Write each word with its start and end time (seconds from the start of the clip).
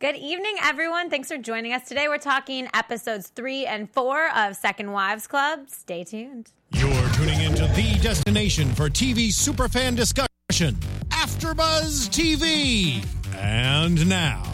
Good 0.00 0.14
evening, 0.14 0.54
everyone. 0.62 1.10
Thanks 1.10 1.26
for 1.26 1.38
joining 1.38 1.72
us 1.72 1.88
today. 1.88 2.06
We're 2.06 2.18
talking 2.18 2.68
episodes 2.72 3.32
three 3.34 3.66
and 3.66 3.90
four 3.90 4.28
of 4.32 4.54
Second 4.54 4.92
Wives 4.92 5.26
Club. 5.26 5.68
Stay 5.70 6.04
tuned. 6.04 6.52
You're 6.70 7.08
tuning 7.14 7.40
into 7.40 7.66
the 7.74 7.98
destination 8.00 8.72
for 8.76 8.88
TV 8.88 9.30
superfan 9.30 9.96
discussion, 9.96 10.76
AfterBuzz 11.08 12.10
TV. 12.10 13.04
And 13.38 14.08
now, 14.08 14.44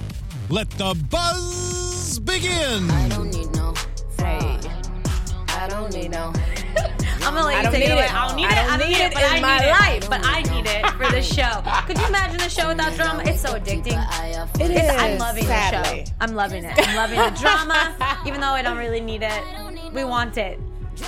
let 0.48 0.70
the 0.70 0.94
buzz 1.10 2.18
begin. 2.20 2.90
I 2.90 3.08
don't 3.10 3.30
need 3.30 3.54
no 3.54 3.74
fraud. 4.16 4.66
I 5.48 5.66
don't 5.68 5.92
need 5.92 6.10
no. 6.10 6.32
I'm 7.26 7.34
gonna 7.34 7.46
let 7.46 7.56
you 7.56 7.62
don't 7.62 7.72
take 7.72 7.84
it 7.88 7.92
away. 7.92 8.06
I 8.06 8.26
don't 8.28 8.36
need 8.36 8.44
it. 8.44 8.52
I 8.52 8.76
don't 8.76 8.88
need 8.88 8.96
it, 8.96 9.00
it 9.00 9.14
but 9.14 9.22
in 9.22 9.30
I 9.30 9.40
my 9.40 9.58
need 9.58 9.70
life. 9.70 10.04
it. 10.04 10.10
But 10.10 10.20
I 10.24 10.42
need 10.42 10.66
it 10.66 10.86
for 10.92 11.10
the 11.10 11.22
show. 11.22 11.62
Could 11.86 11.98
you 11.98 12.06
imagine 12.06 12.38
the 12.38 12.48
show 12.48 12.68
without 12.68 12.94
drama? 12.94 13.22
It's 13.26 13.40
so 13.40 13.54
addicting. 13.58 13.98
It's. 14.60 14.90
I'm 14.90 15.18
loving 15.18 15.44
sadly. 15.44 16.04
the 16.04 16.06
show. 16.06 16.14
I'm 16.20 16.34
loving 16.34 16.64
it. 16.64 16.74
I'm 16.88 16.96
loving 16.96 17.18
the 17.18 17.40
drama, 17.40 17.96
even 18.26 18.40
though 18.40 18.48
I 18.48 18.62
don't 18.62 18.78
really 18.78 19.00
need 19.00 19.22
it. 19.22 19.42
We 19.92 20.04
want 20.04 20.36
it. 20.38 20.58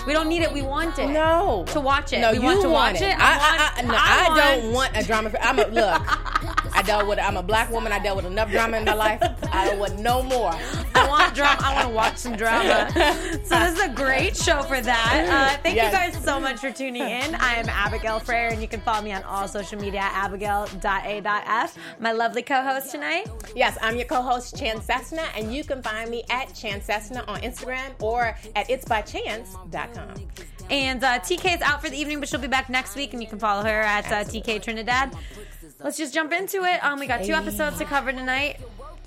We 0.06 0.12
don't 0.12 0.28
need 0.28 0.42
it. 0.42 0.52
We 0.52 0.62
want 0.62 0.98
it. 0.98 1.08
No. 1.08 1.64
To 1.68 1.80
watch 1.80 2.12
it. 2.12 2.20
No, 2.20 2.32
we 2.32 2.38
you 2.38 2.42
want 2.42 2.60
to 2.62 2.68
want 2.68 2.94
watch 2.94 3.02
it. 3.02 3.10
it. 3.10 3.16
I, 3.18 3.72
I, 3.76 3.78
I, 3.78 3.82
no, 3.82 3.94
I 3.94 4.28
I, 4.30 4.58
don't 4.60 4.72
want 4.72 4.96
a 4.96 5.04
drama. 5.04 5.30
I'm 5.40 5.58
a 5.60 5.66
look. 5.68 6.65
I 6.76 6.82
dealt 6.82 7.06
with. 7.08 7.18
I'm 7.18 7.36
a 7.38 7.42
black 7.42 7.70
woman. 7.72 7.90
I 7.90 7.98
dealt 7.98 8.16
with 8.16 8.26
enough 8.26 8.50
drama 8.50 8.76
in 8.76 8.84
my 8.84 8.92
life. 8.94 9.20
I 9.50 9.64
don't 9.66 9.78
want 9.78 9.98
no 9.98 10.22
more. 10.22 10.52
I 10.94 11.08
want 11.08 11.34
drama. 11.34 11.58
I 11.64 11.74
want 11.74 11.88
to 11.88 11.94
watch 11.94 12.16
some 12.18 12.36
drama. 12.36 12.90
So 13.44 13.58
this 13.58 13.74
is 13.74 13.80
a 13.80 13.88
great 13.88 14.36
show 14.36 14.62
for 14.62 14.80
that. 14.80 15.26
Uh, 15.56 15.62
thank 15.62 15.74
Yes. 15.76 15.92
you 15.92 15.98
guys 16.12 16.24
so 16.24 16.38
much 16.38 16.58
for 16.58 16.70
tuning 16.70 17.02
in. 17.02 17.34
I 17.36 17.54
am 17.54 17.68
Abigail 17.68 18.18
Frere, 18.20 18.48
and 18.48 18.60
you 18.60 18.68
can 18.68 18.80
follow 18.80 19.02
me 19.02 19.12
on 19.12 19.22
all 19.24 19.48
social 19.48 19.80
media 19.80 20.00
at 20.00 20.12
abigail.a.f. 20.24 21.78
My 21.98 22.12
lovely 22.12 22.42
co-host 22.42 22.90
tonight. 22.90 23.26
Yes, 23.54 23.78
I'm 23.80 23.96
your 23.96 24.04
co-host 24.06 24.56
Chan 24.58 24.82
Cessna, 24.82 25.22
and 25.36 25.54
you 25.54 25.64
can 25.64 25.82
find 25.82 26.10
me 26.10 26.24
at 26.30 26.54
Chan 26.54 26.82
Cessna 26.82 27.24
on 27.26 27.40
Instagram 27.40 27.90
or 28.02 28.36
at 28.54 28.68
itsbychance.com. 28.68 30.14
And 30.68 31.04
uh, 31.04 31.20
TK 31.20 31.54
is 31.56 31.62
out 31.62 31.80
for 31.80 31.88
the 31.88 31.96
evening, 31.96 32.18
but 32.20 32.28
she'll 32.28 32.40
be 32.40 32.48
back 32.48 32.68
next 32.68 32.96
week, 32.96 33.12
and 33.12 33.22
you 33.22 33.28
can 33.28 33.38
follow 33.38 33.62
her 33.62 33.80
at 33.82 34.04
uh, 34.06 34.24
TK 34.24 34.60
Trinidad. 34.62 35.14
Let's 35.86 35.98
just 35.98 36.12
jump 36.12 36.32
into 36.32 36.64
it. 36.64 36.82
Um, 36.82 36.98
we 36.98 37.06
got 37.06 37.22
two 37.22 37.32
episodes 37.32 37.78
to 37.78 37.84
cover 37.84 38.10
tonight. 38.10 38.58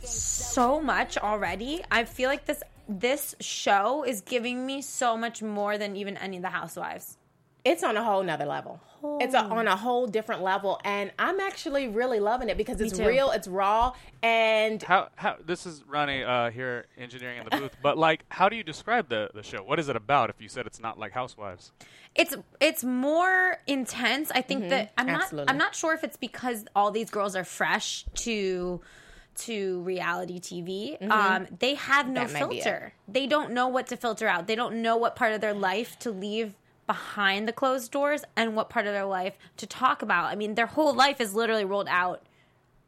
So 0.02 0.80
much 0.82 1.18
already. 1.18 1.82
I 1.92 2.06
feel 2.06 2.30
like 2.30 2.46
this 2.46 2.64
this 2.88 3.36
show 3.42 4.06
is 4.06 4.22
giving 4.22 4.66
me 4.66 4.82
so 4.82 5.18
much 5.18 5.44
more 5.44 5.78
than 5.78 5.98
even 5.98 6.16
any 6.16 6.38
of 6.38 6.42
the 6.42 6.48
Housewives. 6.48 7.18
It's 7.66 7.84
on 7.84 7.98
a 7.98 8.04
whole 8.04 8.24
nother 8.24 8.46
level. 8.46 8.80
It's 9.22 9.34
a, 9.34 9.40
on 9.44 9.68
a 9.68 9.78
whole 9.78 10.08
different 10.08 10.42
level, 10.42 10.80
and 10.84 11.12
I'm 11.18 11.40
actually 11.40 11.88
really 11.88 12.20
loving 12.20 12.50
it 12.50 12.58
because 12.58 12.82
it's 12.82 13.00
real, 13.00 13.32
it's 13.32 13.48
raw, 13.48 13.94
and 14.22 14.84
How 14.84 15.08
how 15.16 15.38
this 15.46 15.66
is 15.66 15.86
Ronnie 15.88 16.24
uh, 16.24 16.50
here 16.52 16.86
engineering 16.98 17.40
in 17.40 17.46
the 17.50 17.58
booth, 17.58 17.78
but 17.82 17.98
like 17.98 18.26
how 18.30 18.50
do 18.50 18.58
you 18.58 18.64
describe 18.64 19.08
the 19.08 19.30
the 19.34 19.44
show? 19.44 19.64
What 19.64 19.80
is 19.80 19.88
it 19.88 19.96
about? 19.96 20.30
If 20.30 20.42
you 20.42 20.50
said 20.50 20.66
it's 20.68 20.82
not 20.82 21.00
like 21.00 21.14
Housewives, 21.14 21.72
it's 22.14 22.36
it's 22.60 22.84
more 22.84 23.58
intense. 23.68 24.32
I 24.32 24.42
think 24.42 24.70
that 24.70 24.92
I'm 24.98 25.08
not 25.08 25.34
I'm 25.48 25.58
not 25.58 25.76
sure 25.76 25.94
if 25.94 26.04
it's 26.04 26.18
because 26.18 26.66
all 26.76 26.92
these 26.92 27.10
girls 27.10 27.38
are 27.38 27.46
fresh 27.46 28.06
to 28.16 28.82
to 29.36 29.82
reality 29.84 30.40
TV. 30.42 31.02
Um, 31.10 31.48
they 31.60 31.76
have 31.76 32.10
no 32.10 32.26
That 32.26 32.34
might 32.34 32.50
be 32.50 32.58
it. 32.58 32.64
filter. 32.64 32.94
They 33.08 33.28
don't 33.28 33.54
know 33.54 33.70
what 33.70 33.88
to 33.88 33.96
filter 33.98 34.28
out. 34.28 34.48
They 34.48 34.56
don't 34.56 34.82
know 34.82 34.98
what 34.98 35.16
part 35.16 35.32
of 35.32 35.40
their 35.40 35.54
life 35.54 35.98
to 36.00 36.12
leave 36.12 36.56
behind 36.90 37.48
the 37.48 37.54
closed 37.54 37.92
doors 37.92 38.24
and 38.36 38.56
what 38.56 38.68
part 38.72 38.88
of 38.88 38.94
their 38.94 39.06
life 39.06 39.38
to 39.58 39.68
talk 39.68 40.02
about. 40.02 40.26
I 40.26 40.34
mean, 40.36 40.56
their 40.56 40.66
whole 40.66 40.92
life 40.96 41.22
is 41.22 41.36
literally 41.36 41.64
rolled 41.64 41.88
out. 41.88 42.24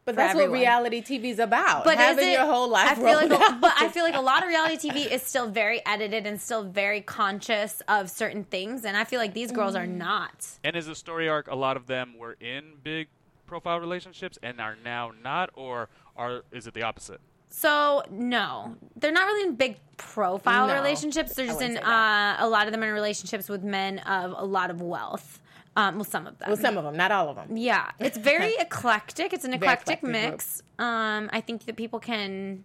but 0.06 0.16
that's 0.16 0.32
everyone. 0.32 0.50
what 0.54 0.58
reality 0.60 1.02
TV's 1.04 1.38
about. 1.38 1.84
But 1.84 1.98
having 2.00 2.24
is 2.24 2.30
it, 2.32 2.38
your 2.40 2.48
whole 2.48 2.68
life 2.68 2.90
I 2.94 2.96
feel 2.96 3.04
like, 3.14 3.30
rolled 3.30 3.34
a- 3.44 3.46
out. 3.46 3.62
but 3.62 3.74
I 3.78 3.90
feel 3.90 4.04
like 4.04 4.16
a 4.16 4.20
lot 4.22 4.42
of 4.42 4.50
reality 4.50 4.90
TV 4.90 5.06
is 5.06 5.22
still 5.22 5.48
very 5.52 5.86
edited 5.86 6.26
and 6.26 6.42
still 6.42 6.64
very 6.64 7.02
conscious 7.02 7.84
of 7.88 8.10
certain 8.10 8.44
things, 8.46 8.84
and 8.86 8.98
I 8.98 9.04
feel 9.04 9.20
like 9.20 9.36
these 9.36 9.52
girls 9.52 9.76
Mm. 9.76 9.82
are 9.84 9.88
not. 9.88 10.48
and 10.64 10.76
is 10.76 10.88
the 10.88 10.96
story 10.96 11.30
arc 11.30 11.48
a 11.48 11.56
lot 11.56 11.78
of 11.78 11.86
them 11.86 12.18
were 12.18 12.36
in 12.42 12.78
big 12.84 13.10
profile 13.46 13.80
relationships 13.80 14.40
and 14.42 14.60
are 14.60 14.76
now 14.84 15.12
not, 15.24 15.52
or 15.54 15.90
are 16.18 16.42
is 16.52 16.66
it 16.66 16.74
the 16.74 16.82
opposite? 16.82 17.22
So 17.54 18.02
no, 18.10 18.76
they're 18.96 19.12
not 19.12 19.26
really 19.28 19.50
in 19.50 19.56
big 19.56 19.78
profile 19.98 20.68
No, 20.68 20.74
relationships. 20.74 21.34
They're 21.36 21.46
just 21.46 21.62
in 21.62 21.74
wouldn't 21.74 21.86
say 21.86 21.90
that. 21.92 22.40
uh, 22.40 22.46
a 22.46 22.50
lot 22.50 22.66
of 22.66 22.72
them 22.72 22.82
are 22.84 22.88
in 22.88 22.94
relationships 22.94 23.50
with 23.50 23.62
men 23.64 24.00
of 24.00 24.34
a 24.36 24.46
lot 24.46 24.72
of 24.72 24.82
wealth. 24.82 25.40
Um, 25.76 25.96
well, 25.96 26.04
some 26.06 26.28
of 26.28 26.38
them. 26.40 26.50
well, 26.50 26.58
some 26.58 26.78
of 26.78 26.84
them, 26.84 26.98
not 26.98 27.12
all 27.12 27.30
of 27.30 27.36
them. 27.36 27.56
yeah, 27.56 27.92
it's 28.00 28.18
very 28.18 28.54
eclectic. 28.60 29.32
It's 29.34 29.46
an 29.46 29.54
eclectic, 29.54 30.00
eclectic 30.00 30.02
group. 30.02 30.32
mix. 30.32 30.64
Um, 30.80 31.30
I 31.32 31.42
think 31.42 31.66
that 31.66 31.76
people 31.76 32.00
can 32.00 32.64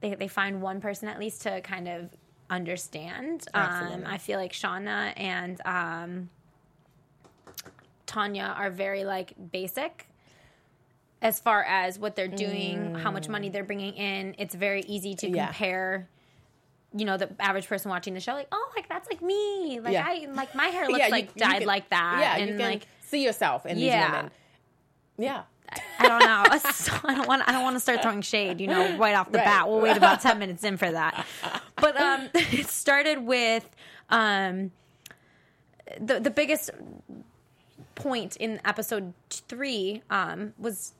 they 0.00 0.14
they 0.14 0.28
find 0.28 0.60
one 0.62 0.80
person 0.80 1.08
at 1.08 1.18
least 1.18 1.42
to 1.42 1.60
kind 1.60 1.86
of 1.88 2.10
understand. 2.50 3.46
Um, 3.54 4.04
I 4.06 4.18
feel 4.18 4.38
like 4.38 4.52
Shauna 4.52 5.12
and 5.16 5.60
um, 5.66 6.30
Tanya 8.06 8.54
are 8.56 8.70
very 8.70 9.04
like 9.04 9.34
basic 9.52 10.07
as 11.20 11.40
far 11.40 11.62
as 11.64 11.98
what 11.98 12.14
they're 12.16 12.28
doing, 12.28 12.94
how 12.94 13.10
much 13.10 13.28
money 13.28 13.48
they're 13.48 13.64
bringing 13.64 13.94
in. 13.94 14.34
It's 14.38 14.54
very 14.54 14.82
easy 14.82 15.14
to 15.16 15.28
Yeah. 15.28 15.46
compare. 15.46 16.08
You 16.94 17.04
know, 17.04 17.16
the 17.16 17.28
average 17.40 17.66
person 17.66 17.90
watching 17.90 18.14
the 18.14 18.20
show, 18.20 18.32
like, 18.32 18.48
oh, 18.52 18.72
like 18.76 18.88
that's 18.88 19.08
like 19.10 19.20
me. 19.20 19.80
Like 19.80 19.92
Yeah. 19.92 20.04
I 20.06 20.26
like 20.32 20.54
my 20.54 20.66
hair 20.68 20.86
looks 20.88 20.98
Yeah, 20.98 21.06
you- 21.06 21.12
like 21.12 21.26
you 21.34 21.40
dyed 21.42 21.58
can- 21.58 21.66
like 21.66 21.90
that. 21.90 22.18
Yeah, 22.20 22.36
and 22.36 22.50
you 22.50 22.56
can 22.56 22.70
like 22.70 22.86
see 23.02 23.24
yourself 23.24 23.66
in 23.66 23.76
these 23.76 23.90
women. 23.92 24.30
Yeah. 25.18 25.42
I 25.98 26.08
don't 26.08 26.20
know. 26.20 26.58
So 26.72 26.92
I 27.04 27.14
don't 27.14 27.28
want. 27.28 27.42
I 27.46 27.52
don't 27.52 27.62
want 27.62 27.76
to 27.76 27.80
start 27.80 28.00
throwing 28.00 28.22
shade. 28.22 28.58
You 28.60 28.68
know, 28.68 28.96
right 28.96 29.14
off 29.14 29.30
the 29.30 29.36
Right. 29.38 29.44
bat. 29.44 29.68
We'll 29.68 29.80
wait 29.82 29.96
about 29.98 30.22
ten 30.22 30.38
minutes 30.42 30.64
in 30.64 30.78
for 30.78 30.90
that. 30.90 31.26
But 31.76 32.00
um, 32.00 32.30
it 32.34 32.68
started 32.68 33.18
with 33.26 33.68
um, 34.08 34.70
the 36.00 36.20
the 36.20 36.30
biggest 36.30 36.70
point 37.96 38.36
in 38.36 38.60
episode 38.64 39.12
three 39.28 40.02
um 40.08 40.54
was 40.56 40.92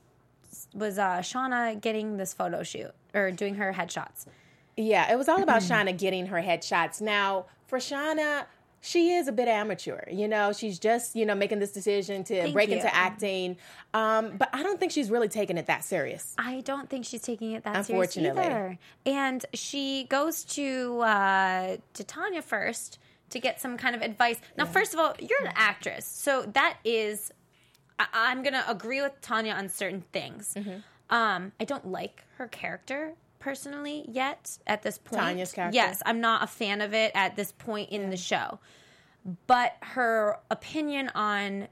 was 0.75 0.99
uh 0.99 1.19
Shauna 1.19 1.81
getting 1.81 2.17
this 2.17 2.35
photo 2.35 2.63
shoot 2.63 2.93
or 3.15 3.31
doing 3.31 3.57
her 3.57 3.73
headshots. 3.73 4.27
Yeah, 4.77 5.13
it 5.13 5.17
was 5.17 5.29
all 5.29 5.43
about 5.43 5.63
Shauna 5.71 5.97
getting 5.97 6.27
her 6.27 6.41
headshots. 6.41 7.01
Now, 7.01 7.47
for 7.67 7.79
Shauna, 7.79 8.47
she 8.81 9.13
is 9.15 9.27
a 9.29 9.33
bit 9.33 9.49
amateur. 9.49 10.09
You 10.11 10.29
know, 10.29 10.53
she's 10.53 10.79
just, 10.79 11.17
you 11.17 11.27
know, 11.27 11.35
making 11.35 11.59
this 11.59 11.73
decision 11.73 12.23
to 12.25 12.43
Thank 12.43 12.55
break 12.55 12.69
you. 12.69 12.77
into 12.77 12.95
acting. 12.95 13.57
Um, 13.93 14.37
but 14.37 14.49
I 14.53 14.63
don't 14.63 14.79
think 14.79 14.93
she's 14.93 15.11
really 15.11 15.29
taking 15.29 15.59
it 15.59 15.67
that 15.67 15.85
serious. 15.85 16.35
I 16.39 16.61
don't 16.61 16.89
think 16.89 17.05
she's 17.05 17.23
taking 17.23 17.53
it 17.53 17.65
that 17.65 17.87
serious 17.87 18.17
either. 18.17 18.79
And 19.05 19.45
she 19.53 20.05
goes 20.09 20.45
to 20.45 21.01
uh, 21.01 21.77
to 21.95 22.05
Tanya 22.05 22.43
first 22.43 22.99
to 23.31 23.41
get 23.41 23.61
some 23.61 23.77
kind 23.77 23.95
of 23.97 24.03
advice. 24.03 24.41
Now, 24.57 24.65
first 24.65 24.95
of 24.95 25.01
all, 25.01 25.15
you're 25.19 25.45
an 25.45 25.53
actress, 25.55 26.07
so 26.07 26.43
that 26.55 26.79
is. 26.85 27.33
I- 27.99 28.07
I'm 28.13 28.43
gonna 28.43 28.65
agree 28.69 29.01
with 29.03 29.21
Tanya 29.21 29.53
on 29.55 29.69
certain 29.69 30.03
things. 30.13 30.55
Mm-hmm. 30.57 30.79
Um, 31.11 31.53
I 31.59 31.65
don't 31.65 31.87
like 31.87 32.25
her 32.37 32.47
character 32.49 33.15
personally 33.39 34.05
yet 34.09 34.59
at 34.67 34.83
this 34.83 34.99
point. 34.99 35.23
Tanya's 35.23 35.53
character? 35.53 35.75
Yes, 35.75 36.03
I'm 36.05 36.21
not 36.21 36.43
a 36.43 36.47
fan 36.47 36.81
of 36.81 36.93
it 36.95 37.13
at 37.15 37.37
this 37.37 37.53
point 37.53 37.91
in 37.91 38.11
the 38.11 38.17
show. 38.17 38.59
But 39.47 39.77
her 39.83 40.39
opinion 40.51 41.11
on 41.15 41.69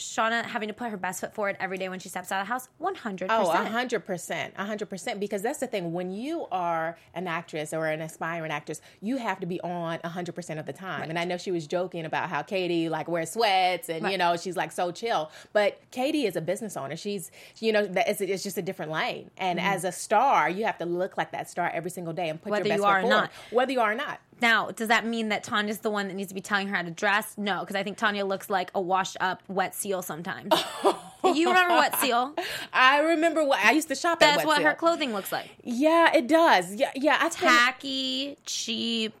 Shauna 0.00 0.44
having 0.44 0.68
to 0.68 0.74
put 0.74 0.90
her 0.90 0.96
best 0.96 1.20
foot 1.20 1.34
forward 1.34 1.56
every 1.60 1.78
day 1.78 1.88
when 1.88 1.98
she 2.00 2.08
steps 2.08 2.32
out 2.32 2.40
of 2.40 2.46
the 2.46 2.52
house, 2.52 2.68
100%. 2.80 3.26
Oh, 3.30 3.50
a 3.50 3.56
hundred 3.64 4.04
percent, 4.06 4.54
a 4.58 4.64
hundred 4.64 4.86
percent. 4.90 5.20
Because 5.20 5.42
that's 5.42 5.60
the 5.60 5.66
thing. 5.66 5.92
When 5.92 6.10
you 6.12 6.46
are 6.50 6.96
an 7.14 7.26
actress 7.26 7.72
or 7.72 7.86
an 7.86 8.00
aspiring 8.00 8.50
actress, 8.50 8.80
you 9.00 9.18
have 9.18 9.40
to 9.40 9.46
be 9.46 9.60
on 9.60 10.00
a 10.02 10.08
hundred 10.08 10.34
percent 10.34 10.58
of 10.58 10.66
the 10.66 10.72
time. 10.72 11.08
And 11.10 11.18
I 11.18 11.24
know 11.24 11.36
she 11.36 11.50
was 11.50 11.66
joking 11.66 12.04
about 12.04 12.28
how 12.28 12.42
Katie 12.42 12.88
like 12.88 13.08
wears 13.08 13.30
sweats 13.32 13.88
and 13.88 14.10
you 14.10 14.18
know 14.18 14.36
she's 14.36 14.56
like 14.56 14.72
so 14.72 14.90
chill. 14.90 15.30
But 15.52 15.80
Katie 15.90 16.26
is 16.26 16.36
a 16.36 16.40
business 16.40 16.76
owner. 16.76 16.96
She's 16.96 17.30
you 17.58 17.72
know 17.72 17.88
it's, 17.88 18.20
it's 18.20 18.42
just 18.42 18.58
a 18.58 18.62
different 18.62 18.90
lane. 18.90 19.30
And 19.36 19.58
Mm-hmm. 19.60 19.68
as 19.74 19.84
a 19.84 19.92
star, 19.92 20.48
you 20.48 20.64
have 20.64 20.78
to 20.78 20.86
look 20.86 21.18
like 21.18 21.32
that 21.32 21.50
star 21.50 21.70
every 21.74 21.90
single 21.90 22.12
day 22.14 22.28
and 22.30 22.40
put 22.40 22.50
Whether 22.50 22.68
your 22.68 22.78
best 22.78 22.80
you 22.80 22.86
foot 22.86 23.00
forward, 23.02 23.08
not. 23.10 23.30
whether 23.50 23.72
you 23.72 23.80
are 23.80 23.92
or 23.92 23.94
not. 23.94 24.20
Now, 24.40 24.70
does 24.70 24.88
that 24.88 25.06
mean 25.06 25.28
that 25.28 25.44
Tanya's 25.44 25.78
the 25.78 25.90
one 25.90 26.08
that 26.08 26.14
needs 26.14 26.28
to 26.28 26.34
be 26.34 26.40
telling 26.40 26.68
her 26.68 26.76
how 26.76 26.82
to 26.82 26.90
dress? 26.90 27.36
No, 27.36 27.60
because 27.60 27.76
I 27.76 27.82
think 27.82 27.98
Tanya 27.98 28.24
looks 28.24 28.48
like 28.50 28.70
a 28.74 28.80
washed 28.80 29.16
up 29.20 29.42
wet 29.48 29.74
seal 29.74 30.02
sometimes. 30.02 30.52
you 31.24 31.48
remember 31.48 31.74
wet 31.74 31.96
seal? 31.96 32.34
I 32.72 33.00
remember 33.00 33.44
what 33.44 33.64
I 33.64 33.72
used 33.72 33.88
to 33.88 33.94
shop 33.94 34.22
at. 34.22 34.36
That's 34.36 34.46
what 34.46 34.58
Seal. 34.58 34.66
her 34.66 34.74
clothing 34.74 35.12
looks 35.12 35.32
like. 35.32 35.48
Yeah, 35.62 36.14
it 36.14 36.26
does. 36.26 36.74
Yeah, 36.74 36.90
yeah. 36.94 37.18
I 37.20 37.28
spent- 37.28 37.50
Tacky, 37.52 38.36
cheap. 38.46 39.14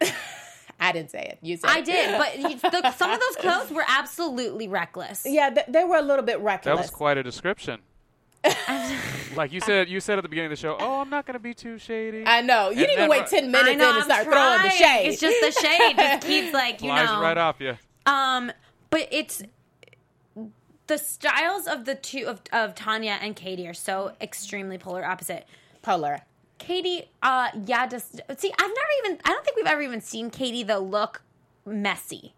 I 0.80 0.92
didn't 0.92 1.10
say 1.10 1.22
it. 1.22 1.38
You 1.42 1.56
said 1.56 1.70
I 1.70 1.78
it. 1.80 1.84
did, 1.84 2.62
but 2.62 2.72
the, 2.72 2.92
some 2.92 3.10
of 3.10 3.20
those 3.20 3.36
clothes 3.36 3.70
were 3.70 3.84
absolutely 3.88 4.68
reckless. 4.68 5.24
Yeah, 5.26 5.50
th- 5.50 5.66
they 5.68 5.84
were 5.84 5.96
a 5.96 6.02
little 6.02 6.24
bit 6.24 6.40
reckless. 6.40 6.72
That 6.72 6.80
was 6.80 6.90
quite 6.90 7.18
a 7.18 7.22
description. 7.22 7.80
Like 9.36 9.52
you 9.52 9.60
said, 9.60 9.88
you 9.88 10.00
said 10.00 10.18
at 10.18 10.22
the 10.22 10.28
beginning 10.28 10.52
of 10.52 10.58
the 10.58 10.60
show, 10.60 10.76
"Oh, 10.78 11.00
I'm 11.00 11.10
not 11.10 11.26
going 11.26 11.34
to 11.34 11.40
be 11.40 11.54
too 11.54 11.78
shady." 11.78 12.24
I 12.26 12.40
know. 12.40 12.70
You 12.70 12.78
And 12.78 12.78
didn't 12.78 12.92
even 12.92 13.08
wait 13.08 13.26
ten 13.26 13.50
minutes 13.50 13.68
I 13.70 13.74
know. 13.74 13.90
in 13.90 13.94
and 13.94 13.98
I'm 13.98 14.02
start 14.04 14.24
throwing 14.24 14.62
the 14.62 14.68
trying. 14.68 14.70
shade. 15.02 15.08
It's 15.08 15.20
just 15.20 15.40
the 15.40 15.68
shade 15.68 15.96
just 15.96 16.26
keeps 16.26 16.52
like 16.54 16.80
you 16.82 16.88
Flies 16.88 17.08
know. 17.08 17.20
right 17.20 17.36
off 17.38 17.56
you. 17.60 17.76
Um, 18.06 18.52
but 18.90 19.08
it's 19.10 19.42
the 20.86 20.98
styles 20.98 21.66
of 21.66 21.84
the 21.84 21.94
two 21.94 22.26
of, 22.26 22.40
of 22.52 22.74
Tanya 22.74 23.18
and 23.20 23.36
Katie 23.36 23.68
are 23.68 23.74
so 23.74 24.12
extremely 24.20 24.78
polar 24.78 25.04
opposite. 25.04 25.46
Polar. 25.82 26.20
Katie, 26.58 27.10
uh, 27.22 27.48
yeah, 27.66 27.86
just 27.86 28.20
see, 28.38 28.50
I've 28.58 28.58
never 28.68 28.88
even, 29.04 29.18
I 29.24 29.28
don't 29.30 29.44
think 29.44 29.56
we've 29.56 29.66
ever 29.66 29.82
even 29.82 30.00
seen 30.00 30.30
Katie 30.30 30.62
though 30.62 30.80
look 30.80 31.22
messy. 31.66 32.34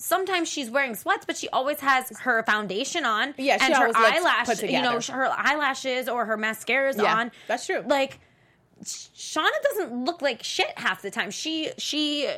Sometimes 0.00 0.48
she's 0.48 0.70
wearing 0.70 0.94
sweats, 0.94 1.26
but 1.26 1.36
she 1.36 1.48
always 1.48 1.80
has 1.80 2.16
her 2.20 2.42
foundation 2.44 3.04
on. 3.04 3.34
Yeah, 3.36 3.58
she 3.58 3.64
and 3.66 3.74
her 3.74 3.80
always 3.88 3.96
looks 3.96 4.16
eyelash, 4.48 4.62
you 4.62 4.80
know, 4.80 5.00
her 5.00 5.28
eyelashes 5.36 6.08
or 6.08 6.24
her 6.24 6.36
mascara's 6.36 6.96
Yeah, 6.96 7.16
on. 7.16 7.32
that's 7.48 7.66
true. 7.66 7.82
Like, 7.84 8.20
Shauna 8.84 9.48
doesn't 9.64 10.04
look 10.04 10.22
like 10.22 10.44
shit 10.44 10.72
half 10.78 11.02
the 11.02 11.10
time. 11.10 11.32
She 11.32 11.70
she 11.78 12.28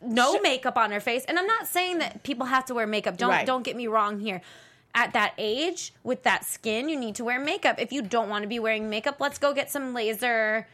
no 0.00 0.38
makeup 0.40 0.76
on 0.76 0.92
her 0.92 1.00
face, 1.00 1.24
and 1.24 1.36
I'm 1.38 1.48
not 1.48 1.66
saying 1.66 1.98
that 1.98 2.22
people 2.22 2.46
have 2.46 2.64
to 2.66 2.74
wear 2.74 2.86
makeup. 2.86 3.16
Don't 3.16 3.30
Right. 3.30 3.46
don't 3.46 3.62
get 3.64 3.74
me 3.76 3.88
wrong 3.88 4.20
here. 4.20 4.40
At 4.94 5.14
that 5.14 5.32
age, 5.38 5.92
with 6.04 6.22
that 6.24 6.44
skin, 6.44 6.88
you 6.88 6.96
need 6.96 7.14
to 7.16 7.24
wear 7.24 7.40
makeup. 7.40 7.80
If 7.80 7.92
you 7.92 8.02
don't 8.02 8.28
want 8.28 8.42
to 8.42 8.48
be 8.48 8.58
wearing 8.60 8.88
makeup, 8.90 9.16
let's 9.20 9.38
go 9.38 9.52
get 9.54 9.70
some 9.70 9.94
laser 9.94 10.68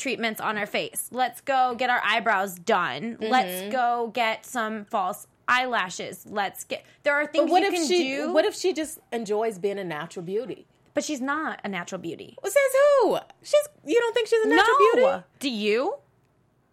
treatments 0.00 0.40
on 0.40 0.58
our 0.58 0.66
face. 0.66 1.08
Let's 1.12 1.40
go 1.40 1.74
get 1.76 1.90
our 1.90 2.00
eyebrows 2.04 2.56
done. 2.56 3.16
Mm-hmm. 3.16 3.24
Let's 3.24 3.72
go 3.72 4.10
get 4.12 4.44
some 4.44 4.84
false 4.86 5.26
eyelashes. 5.46 6.26
Let's 6.28 6.64
get. 6.64 6.84
There 7.02 7.14
are 7.14 7.26
things 7.26 7.44
But 7.44 7.50
what 7.52 7.62
you 7.62 7.68
if 7.68 7.74
can 7.74 7.86
she? 7.86 8.04
do, 8.04 8.32
What 8.32 8.44
if 8.44 8.54
she 8.54 8.72
just 8.72 8.98
enjoys 9.12 9.58
being 9.58 9.78
a 9.78 9.84
natural 9.84 10.24
beauty? 10.24 10.66
but 10.92 11.04
she's 11.04 11.20
not 11.20 11.60
a 11.62 11.68
natural 11.68 12.00
beauty. 12.00 12.36
Well, 12.42 12.50
says 12.50 12.62
who? 13.00 13.18
She's. 13.42 13.68
You 13.86 14.00
don't 14.00 14.12
think 14.12 14.26
she's 14.28 14.44
a 14.44 14.48
natural 14.48 14.76
no, 14.80 14.92
beauty? 14.94 15.24
do 15.38 15.50
you? 15.50 15.94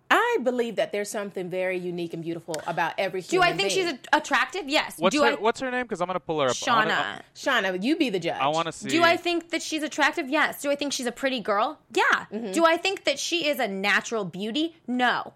I 0.10 0.38
believe 0.42 0.78
that 0.78 0.92
there's 0.94 1.10
something 1.10 1.50
very 1.50 1.78
unique 1.78 2.14
and 2.14 2.24
beautiful 2.24 2.56
about 2.66 2.94
every 2.98 3.20
human 3.22 3.22
being. 3.22 3.30
Do 3.30 3.36
human 3.36 3.54
I 3.54 3.58
think 3.58 3.74
being. 3.74 4.00
she's 4.00 4.10
a- 4.14 4.18
attractive? 4.18 4.70
Yes. 4.70 4.98
What's 4.98 5.16
do 5.16 5.24
her 5.24 5.32
I, 5.32 5.36
What's 5.36 5.60
her 5.60 5.70
name? 5.70 5.84
Because 5.84 6.00
I'm 6.00 6.08
gonna 6.08 6.20
pull 6.22 6.40
her 6.40 6.48
up. 6.50 6.56
I 6.68 6.72
wanna- 6.76 7.22
Shauna. 7.36 7.74
Shauna, 7.74 7.84
you 7.84 7.98
be 7.98 8.10
the 8.10 8.20
judge. 8.20 8.40
I 8.40 8.48
want 8.48 8.68
to 8.68 8.72
see. 8.72 8.88
Do 8.90 9.04
I 9.04 9.18
think 9.18 9.50
that 9.50 9.62
she's 9.62 9.84
attractive? 9.84 10.30
Yes. 10.30 10.62
Do 10.62 10.72
I 10.72 10.76
think 10.76 10.94
she's 10.94 11.08
a 11.08 11.12
pretty 11.12 11.42
girl? 11.42 11.80
Yeah. 11.94 12.04
Mm-hmm. 12.32 12.52
Do 12.54 12.66
I 12.66 12.78
think 12.78 13.04
that 13.04 13.20
she 13.20 13.48
is 13.48 13.60
a 13.60 13.68
natural 13.68 14.24
beauty? 14.24 14.78
No. 14.88 15.34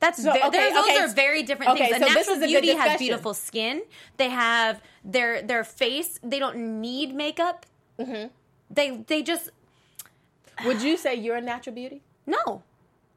That's 0.00 0.22
So, 0.22 0.32
ve- 0.32 0.42
okay, 0.42 0.72
those 0.72 0.84
okay, 0.84 0.98
are 0.98 1.08
very 1.08 1.42
different 1.44 1.72
okay, 1.72 1.90
things. 1.90 1.96
A 1.96 2.00
so 2.00 2.04
this 2.06 2.14
natural 2.16 2.36
is 2.36 2.42
a 2.42 2.46
good 2.46 2.52
beauty 2.62 2.66
has 2.68 2.76
discussion. 2.76 2.98
beautiful 2.98 3.34
skin. 3.34 3.82
They 4.18 4.28
have 4.30 4.82
their 5.04 5.40
their 5.42 5.62
face. 5.64 6.18
They 6.24 6.38
don't 6.40 6.80
need 6.80 7.14
makeup. 7.14 7.64
Mm-hmm. 7.98 8.26
They 8.70 8.96
they 9.06 9.22
just 9.22 9.50
Would 10.66 10.82
you 10.82 10.96
say 10.96 11.14
you're 11.14 11.36
a 11.36 11.40
natural 11.40 11.74
beauty? 11.74 12.02
no. 12.26 12.62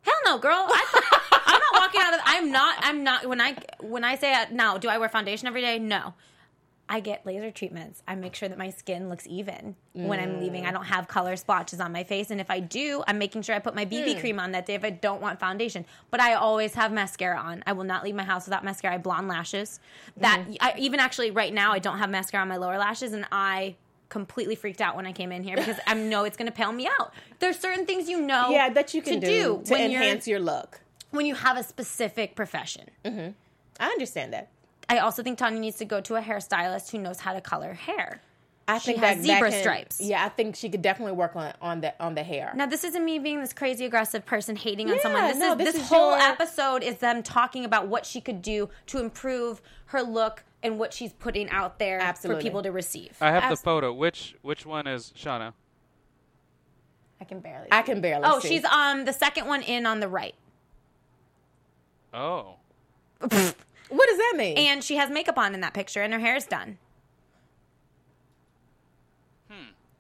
Hell 0.06 0.16
no, 0.26 0.38
girl. 0.38 0.68
I, 0.70 1.02
I'm 1.46 1.60
not 1.60 1.82
walking 1.82 2.02
out 2.04 2.14
of. 2.14 2.20
I'm 2.26 2.52
not. 2.52 2.76
I'm 2.80 3.04
not. 3.04 3.26
When 3.28 3.42
I 3.42 3.58
when 3.82 4.04
I 4.04 4.16
say 4.16 4.34
uh, 4.34 4.46
no, 4.52 4.78
do 4.78 4.88
I 4.88 4.98
wear 4.98 5.10
foundation 5.10 5.48
every 5.48 5.62
day? 5.62 5.80
No. 5.80 6.14
I 6.88 7.00
get 7.00 7.26
laser 7.26 7.50
treatments. 7.50 8.04
I 8.08 8.14
make 8.14 8.36
sure 8.36 8.48
that 8.48 8.60
my 8.60 8.70
skin 8.70 9.10
looks 9.10 9.26
even 9.28 9.76
when 9.94 10.20
I'm 10.20 10.40
leaving. 10.40 10.68
I 10.68 10.70
mm. 10.70 10.74
don't 10.74 10.86
have 10.86 11.08
color 11.08 11.36
splotches 11.36 11.80
on 11.80 11.92
my 11.92 12.04
face, 12.04 12.30
and 12.30 12.40
if 12.40 12.52
I 12.52 12.60
do, 12.60 13.04
I'm 13.08 13.18
making 13.18 13.42
sure 13.42 13.56
I 13.56 13.60
put 13.60 13.74
my 13.74 13.88
BB 13.88 14.14
hmm. 14.14 14.20
cream 14.20 14.40
on 14.40 14.52
that 14.52 14.68
day 14.68 14.76
if 14.76 14.84
I 14.84 14.92
don't 14.92 15.20
want 15.20 15.40
foundation. 15.40 15.84
But 16.12 16.20
I 16.20 16.36
always 16.36 16.76
have 16.76 16.92
mascara 16.92 17.40
on. 17.40 17.64
I 17.66 17.74
will 17.74 17.86
not 17.86 18.04
leave 18.04 18.14
my 18.14 18.24
house 18.24 18.46
without 18.46 18.64
mascara. 18.64 18.94
I 18.94 18.96
have 18.98 19.04
blonde 19.04 19.28
lashes. 19.28 19.80
That 20.18 20.46
mm. 20.48 20.58
I, 20.62 20.76
even 20.78 21.00
actually 21.00 21.32
right 21.32 21.52
now 21.52 21.72
I 21.72 21.80
don't 21.80 21.98
have 21.98 22.12
mascara 22.12 22.44
on 22.44 22.50
my 22.50 22.58
lower 22.58 22.78
lashes, 22.78 23.14
and 23.14 23.26
I 23.32 23.78
completely 24.20 24.56
freaked 24.56 24.80
out 24.80 24.96
when 24.96 25.06
I 25.06 25.12
came 25.12 25.34
in 25.34 25.44
here 25.44 25.58
because 25.58 25.78
I 25.86 25.94
know 25.94 26.24
it's 26.24 26.38
going 26.38 26.46
to 26.50 26.58
pale 26.62 26.72
me 26.72 26.88
out. 27.00 27.14
There's 27.40 27.60
certain 27.60 27.86
things 27.86 28.08
you 28.08 28.22
know, 28.22 28.50
Yeah, 28.50 28.70
that 28.70 28.94
you 28.94 29.02
can 29.02 29.20
to 29.20 29.28
do, 29.28 29.62
to 29.66 29.72
when 29.74 29.92
enhance 29.92 30.26
your 30.26 30.40
look. 30.40 30.80
when 31.12 31.26
you 31.26 31.36
have 31.36 31.58
a 31.58 31.64
specific 31.64 32.34
profession. 32.34 32.86
Mm-hmm. 33.04 33.32
I 33.78 33.88
understand 33.88 34.32
that. 34.32 34.48
I 34.88 35.00
also 35.00 35.22
think 35.22 35.38
Tanya 35.38 35.60
needs 35.60 35.76
to 35.78 35.86
go 35.86 36.00
to 36.00 36.16
a 36.16 36.22
hairstylist 36.22 36.92
who 36.92 37.00
knows 37.00 37.20
how 37.20 37.34
to 37.34 37.42
color 37.42 37.74
hair. 37.74 38.22
I 38.68 38.80
She 38.80 38.94
think 38.94 39.04
has 39.04 39.18
that, 39.18 39.24
zebra 39.24 39.50
that 39.50 39.54
can- 39.54 39.62
stripes. 39.62 40.02
Yeah, 40.02 40.26
I 40.26 40.30
think 40.30 40.56
she 40.56 40.70
could 40.70 40.82
definitely 40.82 41.14
work 41.14 41.36
on 41.36 41.54
on 41.62 41.82
the 41.82 41.94
on 42.04 42.16
the 42.16 42.24
hair. 42.24 42.52
Now, 42.56 42.66
this 42.66 42.84
isn't 42.84 43.06
me 43.06 43.20
being 43.20 43.40
this 43.40 43.54
crazy 43.54 43.86
aggressive 43.86 44.26
person 44.26 44.56
hating 44.56 44.90
on 44.90 44.96
Yeah, 44.96 45.02
someone. 45.04 45.28
This 45.28 45.38
no, 45.38 45.52
is 45.52 45.58
this 45.60 45.74
this, 45.74 45.84
is 45.84 45.90
whole 45.90 46.12
your- 46.18 46.20
episode 46.28 46.82
is 46.82 46.98
them 46.98 47.22
talking 47.22 47.64
about 47.64 47.88
what 47.88 48.06
she 48.08 48.20
could 48.22 48.42
do 48.42 48.70
to 48.88 49.00
improve 49.00 49.62
her 49.88 50.02
look 50.02 50.44
and 50.64 50.80
what 50.80 50.94
she's 50.94 51.14
putting 51.14 51.48
out 51.52 51.78
there 51.78 52.00
Absolutely. 52.00 52.42
for 52.42 52.44
people 52.44 52.64
to 52.64 52.72
receive. 52.72 53.16
I 53.22 53.30
have 53.32 53.44
Abs- 53.44 53.60
the 53.60 53.64
photo. 53.66 53.94
Which 53.94 54.36
Which 54.42 54.66
one 54.66 54.88
is 54.88 55.14
Shauna? 55.16 55.54
I 57.22 57.24
can 57.26 57.40
barely. 57.42 57.68
I 57.72 57.84
can 57.84 58.02
barely. 58.02 58.24
oh, 58.26 58.40
see. 58.40 58.50
she's 58.50 58.66
um 58.66 59.06
the 59.06 59.14
second 59.14 59.46
one 59.46 59.62
in 59.62 59.86
on 59.86 60.00
the 60.00 60.08
right, 60.10 60.34
Oh. 62.14 62.56
What 63.90 64.08
does 64.10 64.18
that 64.18 64.34
mean? 64.38 64.58
and 64.58 64.84
she 64.84 64.96
has 64.96 65.12
makeup 65.12 65.38
on 65.38 65.54
in 65.54 65.62
that 65.62 65.74
picture, 65.76 66.02
and 66.02 66.12
her 66.14 66.20
hair 66.20 66.36
is 66.36 66.46
done. 66.48 66.80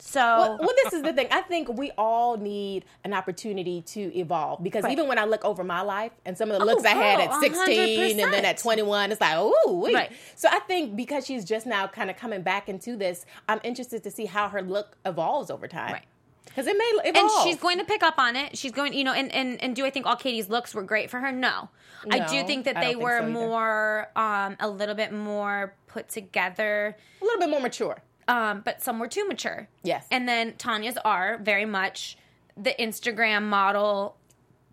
So 0.07 0.19
well, 0.21 0.57
well, 0.59 0.69
this 0.83 0.93
is 0.93 1.01
the 1.01 1.11
thing. 1.13 1.27
I 1.31 1.41
think 1.41 1.67
we 1.67 1.91
all 1.97 2.37
need 2.37 2.85
an 3.03 3.11
opportunity 3.13 3.81
to 3.87 4.15
evolve 4.15 4.61
because 4.63 4.83
Right. 4.83 4.91
even 4.91 5.07
when 5.07 5.17
I 5.17 5.25
look 5.25 5.43
over 5.43 5.63
my 5.63 5.81
life 5.81 6.11
and 6.25 6.37
some 6.37 6.51
of 6.51 6.59
the 6.59 6.63
Oh, 6.63 6.67
looks 6.67 6.85
I 6.85 6.89
had 6.89 7.19
at 7.19 7.33
16 7.41 8.19
and 8.19 8.31
then 8.31 8.45
at 8.45 8.57
21, 8.59 9.11
it's 9.11 9.19
like, 9.19 9.33
oh, 9.35 9.79
wait. 9.83 9.95
Right. 9.95 10.11
So 10.35 10.47
I 10.51 10.59
think 10.59 10.95
because 10.95 11.25
she's 11.25 11.43
just 11.43 11.65
now 11.65 11.87
kind 11.87 12.11
of 12.11 12.17
coming 12.17 12.43
back 12.43 12.69
into 12.69 12.95
this, 12.95 13.25
I'm 13.49 13.59
interested 13.63 14.03
to 14.03 14.11
see 14.11 14.25
how 14.25 14.47
her 14.49 14.61
look 14.61 14.95
evolves 15.05 15.49
over 15.49 15.67
time. 15.67 15.93
Right. 15.93 16.03
Because 16.45 16.67
it 16.67 16.77
may 16.77 17.09
evolve. 17.09 17.31
and 17.31 17.43
she's 17.43 17.59
going 17.59 17.79
to 17.79 17.83
pick 17.83 18.03
up 18.03 18.19
on 18.19 18.35
it. 18.35 18.55
She's 18.55 18.71
going, 18.71 18.93
you 18.93 19.03
know, 19.03 19.11
and, 19.13 19.33
and, 19.33 19.61
and 19.61 19.75
do 19.75 19.85
I 19.85 19.89
think 19.89 20.05
all 20.05 20.15
Katie's 20.15 20.49
looks 20.49 20.75
were 20.75 20.83
great 20.83 21.09
for 21.09 21.19
her? 21.19 21.31
No. 21.31 21.69
I 22.11 22.19
do 22.27 22.45
think 22.45 22.65
that 22.65 22.75
they 22.79 22.95
were 22.95 23.21
so 23.21 23.29
more, 23.29 24.09
um, 24.15 24.55
a 24.59 24.69
little 24.69 24.93
bit 24.93 25.11
more 25.11 25.73
put 25.87 26.07
together, 26.09 26.95
a 27.19 27.25
little 27.25 27.39
bit 27.39 27.49
more 27.49 27.59
mature. 27.59 27.97
Um, 28.27 28.61
but 28.65 28.81
some 28.81 28.99
were 28.99 29.07
too 29.07 29.27
mature. 29.27 29.67
Yes. 29.83 30.05
And 30.11 30.27
then 30.27 30.53
Tanya's 30.53 30.97
are 31.05 31.37
very 31.37 31.65
much 31.65 32.17
the 32.57 32.73
Instagram 32.79 33.43
model 33.43 34.15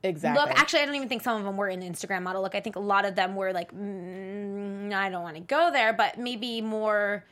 Exactly. 0.05 0.41
look. 0.43 0.59
Actually, 0.59 0.81
I 0.81 0.87
don't 0.87 0.95
even 0.97 1.09
think 1.09 1.23
some 1.23 1.37
of 1.39 1.45
them 1.45 1.57
were 1.57 1.69
an 1.69 1.83
Instagram 1.83 2.23
model 2.23 2.43
look. 2.43 2.55
I 2.55 2.61
think 2.61 2.77
a 2.77 2.81
lot 2.81 3.05
of 3.05 3.15
them 3.15 3.37
were 3.37 3.53
like, 3.53 3.73
mm, 3.73 4.93
I 4.93 5.09
don't 5.11 5.23
want 5.23 5.37
to 5.37 5.43
go 5.43 5.71
there, 5.73 5.93
but 5.93 6.19
maybe 6.19 6.61
more 6.61 7.25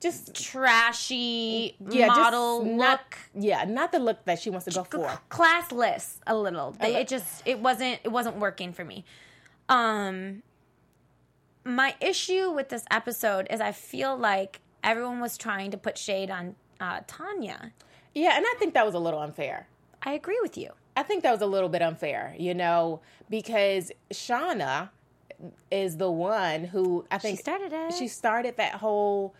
just 0.00 0.34
trashy 0.34 1.74
yeah, 1.88 2.06
model 2.08 2.58
look. 2.64 2.76
not, 2.76 3.00
Yeah, 3.34 3.64
not 3.64 3.92
the 3.92 3.98
look 3.98 4.24
that 4.26 4.38
she 4.38 4.50
wants 4.50 4.66
to 4.66 4.70
go 4.72 4.84
for. 4.84 5.20
classless 5.30 6.16
a 6.26 6.36
little. 6.36 6.72
They, 6.72 6.96
it 6.96 7.08
just 7.08 7.42
it 7.46 7.60
wasn't 7.60 8.00
it 8.04 8.08
wasn't 8.12 8.36
working 8.36 8.74
for 8.74 8.84
me. 8.84 9.04
Um 9.70 10.42
my 11.64 11.94
issue 12.00 12.50
with 12.50 12.68
this 12.68 12.84
episode 12.90 13.46
is 13.50 13.60
I 13.60 13.72
feel 13.72 14.16
like 14.16 14.60
everyone 14.86 15.20
was 15.20 15.36
trying 15.36 15.72
to 15.72 15.76
put 15.76 15.98
shade 15.98 16.30
on 16.30 16.54
uh, 16.80 17.00
Tanya. 17.06 17.72
Yeah, 18.14 18.36
and 18.36 18.46
I 18.46 18.54
think 18.58 18.72
that 18.74 18.86
was 18.86 18.94
a 18.94 18.98
little 18.98 19.20
unfair. 19.20 19.68
I 20.02 20.12
agree 20.12 20.38
with 20.40 20.56
you. 20.56 20.70
I 20.96 21.02
think 21.02 21.24
that 21.24 21.32
was 21.32 21.42
a 21.42 21.46
little 21.46 21.68
bit 21.68 21.82
unfair, 21.82 22.34
you 22.38 22.54
know, 22.54 23.00
because 23.28 23.92
Shauna 24.10 24.88
is 25.70 25.98
the 25.98 26.10
one 26.10 26.64
who 26.64 27.04
I 27.10 27.18
think 27.18 27.36
she 27.38 27.42
started 27.42 27.72
it. 27.72 27.92
She 27.92 28.08
started 28.08 28.56
that 28.56 28.76
whole 28.76 29.34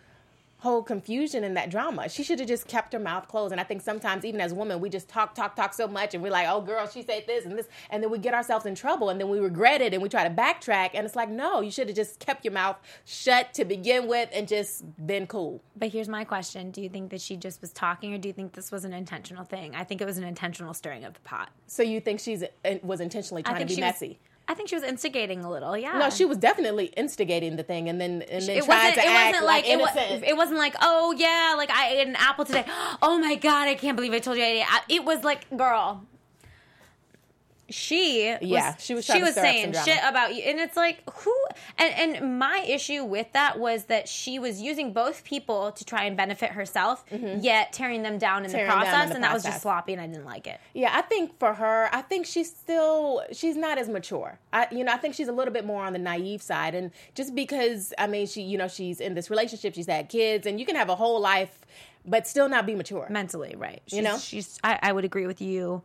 whole 0.58 0.82
confusion 0.82 1.44
and 1.44 1.56
that 1.56 1.70
drama. 1.70 2.08
She 2.08 2.22
should 2.22 2.38
have 2.38 2.48
just 2.48 2.66
kept 2.66 2.92
her 2.92 2.98
mouth 2.98 3.28
closed. 3.28 3.52
And 3.52 3.60
I 3.60 3.64
think 3.64 3.82
sometimes 3.82 4.24
even 4.24 4.40
as 4.40 4.54
women, 4.54 4.80
we 4.80 4.88
just 4.88 5.08
talk, 5.08 5.34
talk, 5.34 5.54
talk 5.54 5.74
so 5.74 5.86
much 5.86 6.14
and 6.14 6.22
we're 6.22 6.32
like, 6.32 6.46
oh 6.48 6.60
girl, 6.60 6.88
she 6.88 7.02
said 7.02 7.24
this 7.26 7.44
and 7.44 7.58
this 7.58 7.68
and 7.90 8.02
then 8.02 8.10
we 8.10 8.18
get 8.18 8.34
ourselves 8.34 8.64
in 8.64 8.74
trouble 8.74 9.10
and 9.10 9.20
then 9.20 9.28
we 9.28 9.38
regret 9.38 9.80
it 9.80 9.92
and 9.92 10.02
we 10.02 10.08
try 10.08 10.26
to 10.26 10.34
backtrack 10.34 10.90
and 10.94 11.04
it's 11.04 11.16
like, 11.16 11.28
no, 11.28 11.60
you 11.60 11.70
should 11.70 11.88
have 11.88 11.96
just 11.96 12.18
kept 12.20 12.44
your 12.44 12.52
mouth 12.52 12.76
shut 13.04 13.52
to 13.54 13.64
begin 13.64 14.08
with 14.08 14.28
and 14.32 14.48
just 14.48 14.84
been 15.06 15.26
cool. 15.26 15.62
But 15.76 15.90
here's 15.90 16.08
my 16.08 16.24
question: 16.24 16.70
Do 16.70 16.80
you 16.80 16.88
think 16.88 17.10
that 17.10 17.20
she 17.20 17.36
just 17.36 17.60
was 17.60 17.72
talking, 17.72 18.14
or 18.14 18.18
do 18.18 18.28
you 18.28 18.32
think 18.32 18.52
this 18.52 18.72
was 18.72 18.84
an 18.84 18.92
intentional 18.92 19.44
thing? 19.44 19.74
I 19.74 19.84
think 19.84 20.00
it 20.00 20.06
was 20.06 20.18
an 20.18 20.24
intentional 20.24 20.72
stirring 20.74 21.04
of 21.04 21.14
the 21.14 21.20
pot. 21.20 21.50
So 21.66 21.82
you 21.82 22.00
think 22.00 22.20
she's 22.20 22.42
uh, 22.42 22.48
was 22.82 23.00
intentionally 23.00 23.42
trying 23.42 23.66
to 23.66 23.74
be 23.74 23.80
messy? 23.80 24.08
was. 24.08 24.35
I 24.48 24.54
think 24.54 24.68
she 24.68 24.76
was 24.76 24.84
instigating 24.84 25.44
a 25.44 25.50
little. 25.50 25.76
Yeah. 25.76 25.98
No, 25.98 26.08
she 26.10 26.24
was 26.24 26.38
definitely 26.38 26.86
instigating 26.96 27.56
the 27.56 27.62
thing, 27.64 27.88
and 27.88 28.00
then 28.00 28.22
and 28.22 28.42
then 28.46 28.56
it 28.58 28.64
tried 28.64 28.88
wasn't. 28.88 28.94
to 28.94 29.00
It 29.00 29.06
act 29.08 29.32
wasn't 29.32 29.46
like, 29.46 29.64
like, 29.64 29.72
it, 29.72 29.78
wa- 30.22 30.28
it 30.28 30.36
wasn't 30.36 30.58
like 30.58 30.74
oh 30.82 31.14
yeah, 31.18 31.54
like 31.56 31.70
I 31.70 31.88
ate 31.94 32.06
an 32.06 32.16
apple 32.16 32.44
today. 32.44 32.64
Oh 33.02 33.18
my 33.18 33.34
god, 33.34 33.68
I 33.68 33.74
can't 33.74 33.96
believe 33.96 34.12
I 34.12 34.18
told 34.20 34.36
you 34.38 34.44
I 34.44 34.46
ate. 34.46 34.60
It. 34.88 34.94
It 34.96 35.04
was 35.04 35.24
like 35.24 35.48
girl. 35.56 36.06
She 37.68 38.28
Yeah, 38.40 38.74
was, 38.74 38.84
she 38.84 38.94
was 38.94 39.04
she 39.04 39.20
was 39.20 39.32
stir 39.32 39.40
up 39.40 39.46
some 39.46 39.72
saying 39.72 39.72
shit 39.84 40.00
about 40.04 40.34
you, 40.34 40.42
and 40.42 40.58
it's 40.60 40.76
like 40.76 41.02
who? 41.10 41.34
And 41.78 42.16
and 42.16 42.38
my 42.38 42.64
issue 42.66 43.04
with 43.04 43.32
that 43.32 43.58
was 43.58 43.84
that 43.84 44.08
she 44.08 44.38
was 44.38 44.60
using 44.62 44.92
both 44.92 45.24
people 45.24 45.72
to 45.72 45.84
try 45.84 46.04
and 46.04 46.16
benefit 46.16 46.50
herself, 46.52 47.04
yet 47.10 47.72
tearing 47.72 48.02
them 48.02 48.18
down 48.18 48.44
in 48.44 48.50
Mm-hmm. 48.50 48.56
Tearing 48.56 48.68
the 48.68 48.74
down 48.74 48.82
in 48.84 48.88
process, 48.90 49.08
the 49.10 49.14
and 49.16 49.24
that 49.24 49.32
was 49.34 49.42
just 49.42 49.62
sloppy, 49.62 49.92
and 49.94 50.00
I 50.00 50.06
didn't 50.06 50.24
like 50.24 50.46
it. 50.46 50.60
yeah, 50.74 50.92
I 50.94 51.02
think 51.02 51.38
for 51.38 51.54
her, 51.54 51.88
I 51.92 52.02
think 52.02 52.26
she's 52.26 52.48
still 52.54 53.22
she's 53.32 53.56
not 53.56 53.78
as 53.78 53.88
mature. 53.88 54.38
I 54.52 54.68
you 54.70 54.84
know 54.84 54.92
I 54.92 54.96
think 54.96 55.14
she's 55.14 55.28
a 55.28 55.32
little 55.32 55.52
bit 55.52 55.64
more 55.64 55.84
on 55.84 55.92
the 55.92 55.98
naive 55.98 56.42
side, 56.42 56.74
and 56.74 56.90
just 57.14 57.34
because 57.34 57.92
I 57.98 58.06
mean 58.06 58.26
she 58.26 58.42
you 58.42 58.58
know 58.58 58.68
she's 58.68 59.00
in 59.00 59.14
this 59.14 59.28
relationship, 59.30 59.74
she's 59.74 59.86
had 59.86 60.08
kids, 60.08 60.46
and 60.46 60.60
you 60.60 60.66
can 60.66 60.76
have 60.76 60.88
a 60.88 60.94
whole 60.96 61.20
life, 61.20 61.66
but 62.06 62.26
still 62.28 62.48
not 62.48 62.64
be 62.66 62.74
mature. 62.76 63.06
mentally 63.10 63.54
right 63.56 63.82
she's, 63.86 63.96
You 63.96 64.02
know? 64.04 64.18
she's 64.18 64.58
I, 64.62 64.78
I 64.82 64.92
would 64.92 65.04
agree 65.04 65.26
with 65.26 65.40
you 65.40 65.82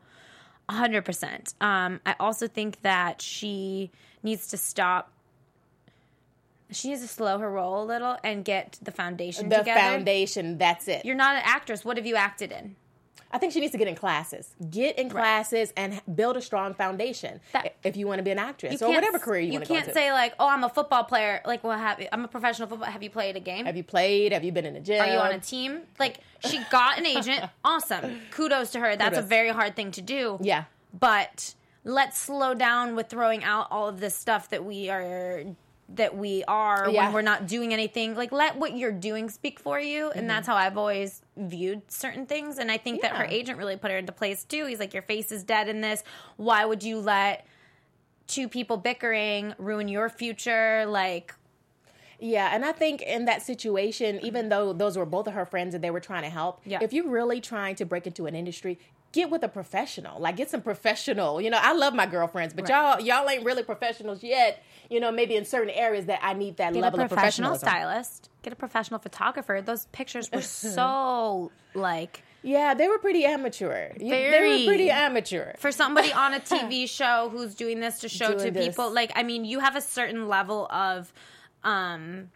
100% 0.72 1.54
um, 1.62 2.00
i 2.06 2.16
also 2.20 2.48
think 2.48 2.82
that 2.82 3.22
she 3.22 3.92
needs 4.24 4.48
to 4.48 4.58
stop 4.58 5.12
She 6.72 6.88
needs 6.90 7.02
to 7.02 7.08
slow 7.08 7.38
her 7.40 7.52
roll 7.52 7.84
a 7.84 7.86
little 7.86 8.16
and 8.24 8.46
get 8.46 8.80
the 8.82 8.92
foundation 8.92 9.50
The 9.50 9.58
together. 9.58 9.80
foundation, 9.80 10.58
that's 10.58 10.88
it. 10.88 11.04
You're 11.04 11.16
not 11.16 11.36
an 11.36 11.42
actress. 11.44 11.84
What 11.84 11.98
have 11.98 12.06
you 12.06 12.16
acted 12.16 12.52
in? 12.54 12.76
I 13.34 13.38
think 13.38 13.54
she 13.54 13.60
needs 13.60 13.72
to 13.72 13.78
get 13.78 13.88
in 13.88 13.96
classes. 13.96 14.56
Get 14.70 14.98
in 15.00 15.10
classes 15.10 15.72
and 15.78 16.02
build 16.16 16.38
a 16.38 16.42
strong 16.42 16.74
foundation 16.74 17.40
That- 17.54 17.76
if 17.84 17.96
you 17.98 18.08
want 18.08 18.20
to 18.20 18.24
be 18.24 18.32
an 18.32 18.40
actress 18.40 18.82
or 18.82 18.90
whatever 18.90 19.20
career 19.20 19.42
you, 19.42 19.48
You 19.48 19.54
want 19.54 19.66
to 19.66 19.70
go 19.70 19.76
You 19.76 19.82
can't 19.82 19.94
say 19.94 20.12
like, 20.12 20.34
"Oh, 20.40 20.48
I'm 20.48 20.64
a 20.64 20.70
football 20.70 21.04
player." 21.04 21.42
Like, 21.46 21.64
well, 21.64 21.78
have 21.78 22.02
I'm 22.12 22.26
a 22.26 22.28
professional 22.28 22.68
football. 22.68 22.90
Have 22.90 23.04
you 23.04 23.10
played 23.10 23.36
a 23.36 23.40
game? 23.40 23.66
Have 23.66 23.78
you 23.78 23.84
played? 23.84 24.34
Have 24.34 24.44
you 24.44 24.52
been 24.52 24.66
in 24.66 24.76
a 24.76 24.80
gym? 24.82 25.02
Are 25.02 25.08
you 25.12 25.20
on 25.20 25.32
a 25.32 25.40
team? 25.40 25.82
Like, 26.00 26.20
she 26.48 26.60
got 26.70 26.98
an 26.98 27.06
agent. 27.06 27.44
awesome. 27.66 28.22
Kudos 28.32 28.72
to 28.72 28.80
her. 28.80 28.96
That's 28.96 29.18
a 29.18 29.22
very 29.22 29.50
hard 29.50 29.76
thing 29.76 29.92
to 29.92 30.02
do. 30.02 30.38
Yeah. 30.42 30.66
But 30.98 31.56
let's 31.84 32.18
slow 32.18 32.54
down 32.54 32.96
with 32.96 33.08
throwing 33.10 33.44
out 33.44 33.68
all 33.72 33.88
of 33.88 34.00
this 34.00 34.16
stuff 34.16 34.50
that 34.50 34.64
we 34.66 34.90
are 34.90 35.44
that 35.96 36.16
we 36.16 36.44
are 36.48 36.90
Yeah. 36.90 37.06
when 37.06 37.14
we're 37.14 37.22
not 37.22 37.48
doing 37.48 37.74
anything. 37.74 38.16
Like 38.16 38.32
let 38.32 38.56
what 38.58 38.76
you're 38.78 38.92
doing 38.92 39.30
speak 39.30 39.60
for 39.60 39.80
you. 39.80 40.12
And 40.12 40.30
that's 40.30 40.48
how 40.48 40.56
I've 40.56 40.78
always 40.78 41.22
viewed 41.38 41.92
certain 41.92 42.26
things. 42.26 42.58
And 42.58 42.72
I 42.72 42.78
think 42.78 43.02
that 43.02 43.12
her 43.16 43.24
Mm-hmm. 43.24 43.34
Agent 43.34 43.58
really 43.58 43.76
put 43.78 43.92
her 43.92 43.98
into 43.98 44.12
place 44.12 44.44
too. 44.44 44.66
He's 44.66 44.80
like, 44.80 44.94
Your 44.94 45.04
face 45.04 45.32
is 45.32 45.44
dead 45.44 45.68
in 45.70 45.82
this. 45.82 46.04
Why 46.38 46.66
would 46.66 46.84
you 46.84 47.00
let 47.00 47.46
two 48.28 48.48
people 48.48 48.78
bickering 48.78 49.54
ruin 49.58 49.88
your 49.88 50.10
future? 50.10 50.86
Like 50.88 51.34
Yeah, 52.24 52.52
and 52.54 52.64
I 52.64 52.72
think 52.72 53.02
in 53.02 53.26
that 53.26 53.42
situation, 53.42 54.20
even 54.24 54.50
though 54.50 54.74
those 54.74 54.96
were 54.98 55.06
both 55.08 55.28
of 55.28 55.34
her 55.34 55.46
friends 55.46 55.74
and 55.74 55.84
they 55.84 55.90
were 55.92 56.00
trying 56.00 56.22
to 56.24 56.30
help, 56.30 56.62
Yeah. 56.66 56.78
if 56.82 56.94
you're 56.94 57.10
really 57.10 57.42
trying 57.42 57.76
to 57.78 57.86
break 57.86 58.06
into 58.06 58.28
an 58.28 58.36
industry, 58.36 58.78
get 59.12 59.30
with 59.30 59.44
a 59.44 59.50
professional. 59.50 60.22
Like 60.22 60.38
get 60.38 60.50
some 60.50 60.62
professional. 60.62 61.42
You 61.42 61.50
know, 61.50 61.60
I 61.60 61.74
love 61.74 61.94
my 61.94 62.06
girlfriends, 62.06 62.54
but 62.54 62.70
y'all 62.70 63.02
y'all 63.02 63.28
ain't 63.30 63.44
really 63.44 63.64
professionals 63.64 64.24
yet. 64.24 64.64
You 64.90 65.00
know, 65.00 65.12
maybe 65.12 65.36
in 65.36 65.46
certain 65.46 65.72
areas 65.72 66.06
that 66.06 66.20
I 66.22 66.34
need 66.34 66.58
that 66.58 66.74
get 66.74 66.82
level 66.82 67.00
a 67.00 67.04
of 67.06 67.10
professional 67.10 67.50
professionalism. 67.52 67.68
stylist, 67.68 68.30
get 68.44 68.54
a 68.54 68.56
professional 68.56 69.00
photographer. 69.00 69.60
Those 69.62 69.86
pictures 69.88 70.30
were 70.32 70.42
so 70.42 71.52
like 71.74 72.24
Yeah, 72.44 72.74
they 72.74 72.88
were 72.88 73.00
pretty 73.00 73.26
amateur. 73.26 73.92
You- 74.00 74.10
They 74.12 74.30
Very. 74.30 74.60
were 74.60 74.66
pretty 74.68 74.90
amateur. 74.92 75.54
for 75.58 75.72
somebody 75.72 76.14
on 76.24 76.34
a 76.34 76.40
TV 76.40 76.88
show 76.88 77.30
who's 77.32 77.56
doing 77.56 77.80
this 77.80 78.00
to 78.02 78.10
show 78.10 78.28
Doing 78.34 78.46
to 78.46 78.52
this. 78.52 78.68
people 78.68 78.94
like 78.94 79.12
I 79.16 79.24
mean 79.24 79.44
you 79.46 79.60
have 79.60 79.76
a 79.76 79.82
certain 79.82 80.28
level 80.28 80.68
of 80.72 81.12
um 81.64 82.30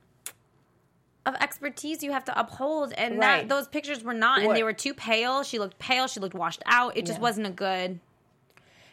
of 1.26 1.34
expertise 1.42 2.04
you 2.04 2.12
have 2.12 2.24
to 2.26 2.40
uphold 2.40 2.94
and 2.94 3.18
Right. 3.18 3.48
that 3.48 3.50
those 3.50 3.68
pictures 3.68 4.04
were 4.04 4.14
not 4.14 4.42
and 4.44 4.56
they 4.56 4.62
were 4.64 4.74
too 4.74 4.94
pale 4.94 5.44
she 5.44 5.58
looked 5.60 5.80
pale 5.80 6.08
she 6.08 6.20
looked 6.20 6.36
washed 6.36 6.62
out 6.68 6.96
it 6.98 7.06
just 7.06 7.18
Yeah. 7.18 7.24
wasn't 7.24 7.48
a 7.48 7.52
good 7.52 8.00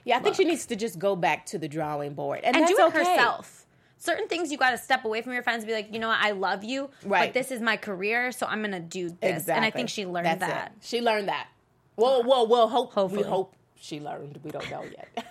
Yeah, 0.05 0.17
I 0.17 0.21
think 0.21 0.37
she 0.37 0.45
needs 0.45 0.67
to 0.67 0.77
just 0.77 0.99
go 0.99 1.15
back 1.15 1.47
to 1.47 1.59
the 1.59 1.69
drawing 1.69 2.15
board 2.15 2.41
and, 2.43 2.57
and 2.57 2.67
do 2.67 2.75
it 2.79 2.83
okay. 2.87 2.99
herself 2.99 3.67
certain 3.99 4.27
things 4.29 4.51
you 4.51 4.57
got 4.59 4.71
to 4.71 4.79
step 4.79 5.05
away 5.05 5.21
from 5.23 5.33
your 5.35 5.43
friends 5.43 5.63
and 5.65 5.69
be 5.69 5.75
like 5.75 5.93
you 5.93 5.99
know 5.99 6.09
what 6.09 6.19
I 6.21 6.31
love 6.31 6.65
you 6.65 6.89
but 7.07 7.35
this 7.35 7.51
is 7.51 7.61
my 7.61 7.77
career 7.77 8.33
so 8.33 8.47
I'm 8.47 8.63
gonna 8.63 8.81
do 8.81 9.11
this 9.11 9.17
Exactly. 9.43 9.53
and 9.55 9.65
I 9.67 9.71
think 9.71 9.91
she 9.91 10.07
learned 10.07 10.27
That's 10.27 10.41
that 10.41 10.73
It. 10.77 10.87
She 10.87 11.01
learned 11.03 11.29
that. 11.29 11.49
Well, 11.97 12.23
well, 12.25 12.47
well. 12.47 12.69
Hope 12.69 12.95
Hopefully. 12.95 13.23
we 13.23 13.29
hope 13.29 13.55
she 13.77 14.01
learned. 14.01 14.41
We 14.43 14.51
don't 14.51 14.69
know 14.71 14.83
yet. 14.85 15.27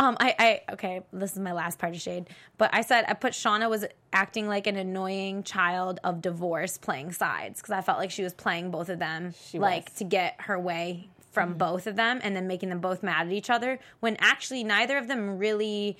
Um, 0.00 0.16
I, 0.18 0.34
I, 0.38 0.72
okay, 0.72 1.02
this 1.12 1.32
is 1.34 1.38
my 1.38 1.52
last 1.52 1.78
part 1.78 1.94
of 1.94 2.00
shade, 2.00 2.30
but 2.56 2.70
I 2.72 2.80
said 2.80 3.04
I 3.06 3.12
put 3.12 3.34
Shauna 3.34 3.68
was 3.68 3.84
acting 4.14 4.48
like 4.48 4.66
an 4.66 4.76
annoying 4.76 5.42
child 5.42 6.00
of 6.02 6.22
divorce 6.22 6.78
playing 6.78 7.12
sides 7.12 7.60
because 7.60 7.72
I 7.72 7.82
felt 7.82 7.98
like 7.98 8.10
she 8.10 8.22
was 8.22 8.32
playing 8.32 8.70
both 8.70 8.88
of 8.88 8.98
them, 8.98 9.34
She 9.48 9.58
like 9.58 9.84
was. 9.84 9.92
Mm-hmm. 9.92 9.98
to 9.98 10.04
get 10.04 10.34
her 10.38 10.58
way 10.58 11.10
from 11.32 11.52
both 11.52 11.86
of 11.86 11.96
them 11.96 12.18
and 12.22 12.34
then 12.34 12.46
making 12.46 12.70
them 12.70 12.80
both 12.80 13.02
mad 13.02 13.26
at 13.26 13.32
each 13.34 13.50
other 13.50 13.78
when 14.00 14.16
actually 14.20 14.64
neither 14.64 14.96
of 14.96 15.06
them 15.06 15.36
really 15.36 15.98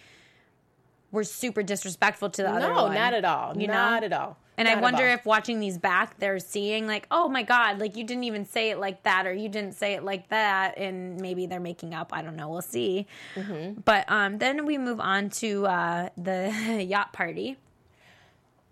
were 1.12 1.22
super 1.22 1.62
disrespectful 1.62 2.30
to 2.30 2.42
the 2.42 2.50
other 2.50 2.68
no, 2.68 2.88
not 2.88 3.12
at 3.12 3.26
all. 3.26 3.54
You 3.54 3.66
know? 3.66 3.74
not 3.74 4.02
at 4.02 4.14
all. 4.14 4.38
And 4.60 4.68
I 4.68 4.80
wonder 4.80 5.06
if 5.06 5.24
watching 5.24 5.58
these 5.58 5.78
back, 5.78 6.18
they're 6.18 6.38
seeing 6.38 6.86
like, 6.86 7.06
oh 7.10 7.28
my 7.28 7.42
god, 7.42 7.78
like 7.78 7.96
you 7.96 8.04
didn't 8.04 8.24
even 8.24 8.44
say 8.44 8.70
it 8.70 8.78
like 8.78 9.02
that, 9.04 9.26
or 9.26 9.32
you 9.32 9.48
didn't 9.48 9.74
say 9.74 9.94
it 9.94 10.04
like 10.04 10.28
that, 10.28 10.76
and 10.78 11.20
maybe 11.20 11.46
they're 11.46 11.60
making 11.60 11.94
up. 11.94 12.12
I 12.12 12.22
don't 12.22 12.36
know. 12.36 12.48
We'll 12.48 12.62
see. 12.62 13.06
Mm-hmm. 13.34 13.80
But 13.84 14.04
um, 14.10 14.38
then 14.38 14.66
we 14.66 14.78
move 14.78 15.00
on 15.00 15.30
to 15.30 15.66
uh, 15.66 16.08
the 16.16 16.84
yacht 16.88 17.12
party. 17.12 17.56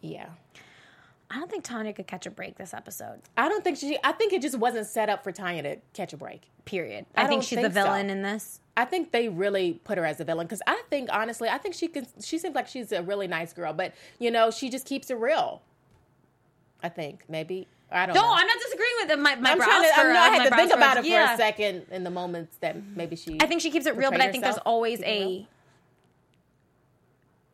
Yeah. 0.01 0.29
I 1.31 1.39
don't 1.39 1.51
think 1.51 1.65
Tanya 1.65 1.93
could 1.93 2.07
catch 2.07 2.27
a 2.27 2.31
break 2.31 2.57
this 2.57 2.73
episode. 2.73 3.21
I 3.37 3.49
don't 3.49 3.63
think 3.63 3.77
she. 3.77 3.99
I 4.03 4.13
think 4.13 4.33
it 4.33 4.41
just 4.41 4.59
wasn't 4.59 4.87
set 4.87 5.11
up 5.11 5.23
for 5.23 5.31
Tanya 5.31 5.63
to 5.63 5.77
catch 5.93 6.13
a 6.15 6.17
break. 6.17 6.49
Period. 6.65 7.05
I 7.15 7.25
I, 7.25 7.27
think 7.27 7.43
she's 7.43 7.57
the 7.57 7.65
think 7.65 7.75
so. 7.75 7.83
villain 7.85 8.09
in 8.09 8.23
this. 8.23 8.61
I 8.77 8.87
think 8.87 9.13
they 9.13 9.29
really 9.29 9.75
put 9.85 9.99
her 9.99 10.07
as 10.07 10.21
a 10.21 10.25
villain 10.25 10.47
because 10.47 10.63
I 10.67 10.83
think 10.89 11.11
honestly, 11.13 11.49
I 11.49 11.59
think 11.59 11.75
she 11.75 11.89
can. 11.89 12.07
She 12.23 12.39
seems 12.39 12.55
like 12.55 12.67
she's 12.67 12.93
a 12.93 13.03
really 13.03 13.27
nice 13.27 13.53
girl, 13.53 13.75
but 13.75 13.93
you 14.19 14.31
know, 14.31 14.51
she 14.51 14.71
just 14.71 14.87
keeps 14.87 15.11
it 15.11 15.19
real. 15.19 15.61
I 16.83 16.89
think 16.89 17.25
maybe 17.29 17.67
I 17.91 18.07
don't 18.07 18.15
No, 18.15 18.23
know. 18.23 18.33
I'm 18.33 18.47
not 18.47 18.57
disagreeing 18.59 18.93
with 19.03 19.11
it. 19.11 19.19
My, 19.19 19.35
my 19.37 19.51
I'm 19.53 19.59
brows 19.59 19.69
trying 19.69 19.83
to. 19.83 19.95
for, 19.95 20.01
I, 20.01 20.13
know, 20.13 20.19
uh, 20.19 20.23
I 20.23 20.29
my 20.31 20.37
had 20.37 20.51
to 20.51 20.57
think 20.57 20.73
about 20.75 20.97
it 20.99 21.01
for 21.01 21.07
yeah. 21.07 21.35
a 21.35 21.37
second 21.37 21.87
in 21.91 22.05
the 22.05 22.11
moments 22.11 22.57
that 22.61 22.77
maybe 22.97 23.17
she. 23.17 23.39
I 23.41 23.47
think 23.47 23.61
she 23.63 23.71
keeps 23.71 23.87
it 23.87 23.97
real, 23.97 24.11
but 24.11 24.21
I 24.21 24.31
think 24.31 24.45
there's 24.45 24.59
always 24.59 25.03
a 25.03 25.25
real. 25.27 25.47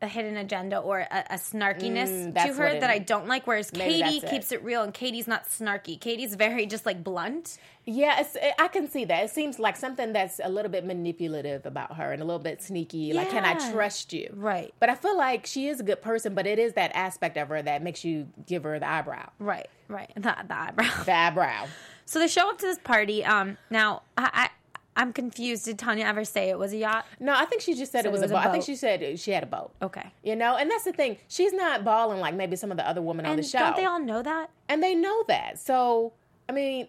A 0.04 0.08
hidden 0.08 0.36
agenda 0.36 0.78
or 0.78 1.00
a, 1.00 1.24
a 1.30 1.34
snarkiness 1.34 2.32
Mm, 2.32 2.46
to 2.46 2.54
her 2.54 2.78
that 2.78 2.90
I 2.90 2.98
don't 2.98 3.26
like. 3.26 3.46
Whereas 3.46 3.70
Katie 3.70 4.00
that's 4.00 4.24
it. 4.24 4.30
keeps 4.30 4.52
it 4.52 4.62
real, 4.62 4.82
and 4.82 4.94
Katie's 4.94 5.26
not 5.26 5.46
snarky. 5.48 5.98
Katie's 6.00 6.34
very 6.34 6.66
just 6.66 6.86
like 6.86 7.02
blunt. 7.02 7.58
Yeah, 7.86 8.20
it's, 8.20 8.36
I 8.58 8.68
can 8.68 8.88
see 8.88 9.04
that. 9.06 9.24
It 9.24 9.30
seems 9.30 9.58
like 9.58 9.76
something 9.76 10.12
that's 10.12 10.40
a 10.42 10.48
little 10.48 10.70
bit 10.70 10.86
manipulative 10.86 11.66
about 11.66 11.96
her 11.96 12.12
and 12.12 12.22
a 12.22 12.24
little 12.24 12.38
bit 12.42 12.62
sneaky. 12.62 13.12
Like, 13.12 13.30
can 13.30 13.44
I 13.44 13.54
trust 13.72 14.12
you? 14.12 14.30
Right. 14.34 14.72
But 14.80 14.88
I 14.88 14.94
feel 14.94 15.16
like 15.18 15.44
she 15.44 15.68
is 15.68 15.80
a 15.80 15.82
good 15.82 16.00
person, 16.00 16.34
but 16.34 16.46
it 16.46 16.58
is 16.58 16.72
that 16.74 16.92
aspect 16.94 17.36
of 17.36 17.48
her 17.48 17.60
that 17.60 17.82
makes 17.82 18.04
you 18.04 18.28
give 18.46 18.62
her 18.62 18.78
the 18.78 18.88
eyebrow. 18.88 19.28
Right, 19.38 19.68
right. 19.88 20.10
The, 20.14 20.34
the 20.48 20.56
eyebrow. 20.56 21.04
The 21.04 21.12
eyebrow. 21.14 21.66
So 22.06 22.18
they 22.18 22.28
show 22.28 22.48
up 22.50 22.58
to 22.58 22.66
this 22.66 22.78
party. 22.78 23.24
Um, 23.24 23.58
now 23.70 24.02
I, 24.16 24.30
I 24.32 24.50
I'm 24.96 25.12
confused. 25.12 25.64
Did 25.64 25.78
Tanya 25.78 26.04
ever 26.04 26.24
say 26.24 26.50
it 26.50 26.58
was 26.58 26.72
a 26.72 26.76
yacht? 26.76 27.04
No, 27.18 27.32
I 27.34 27.44
think 27.46 27.62
she 27.62 27.74
just 27.74 27.90
said 27.92 28.02
So 28.02 28.08
it 28.08 28.12
was, 28.12 28.20
it 28.20 28.24
was 28.24 28.30
a 28.30 28.34
a 28.34 28.38
boat. 28.38 28.46
I 28.48 28.52
think 28.52 28.64
she 28.64 28.76
said 28.76 29.18
she 29.18 29.32
had 29.32 29.42
a 29.42 29.46
boat. 29.46 29.72
Okay. 29.82 30.12
You 30.22 30.36
know, 30.36 30.56
and 30.56 30.70
that's 30.70 30.84
the 30.84 30.92
thing. 30.92 31.16
She's 31.28 31.52
not 31.52 31.84
balling 31.84 32.20
like 32.20 32.34
maybe 32.34 32.54
some 32.56 32.70
of 32.70 32.76
the 32.76 32.88
other 32.88 33.02
women 33.02 33.26
on 33.26 33.36
the 33.36 33.42
show. 33.42 33.58
don't 33.58 33.76
they 33.76 33.84
all 33.86 34.00
know 34.00 34.22
that? 34.22 34.50
and 34.68 34.82
they 34.82 34.94
know 34.94 35.24
that. 35.28 35.58
So, 35.58 36.12
I 36.48 36.52
mean, 36.52 36.86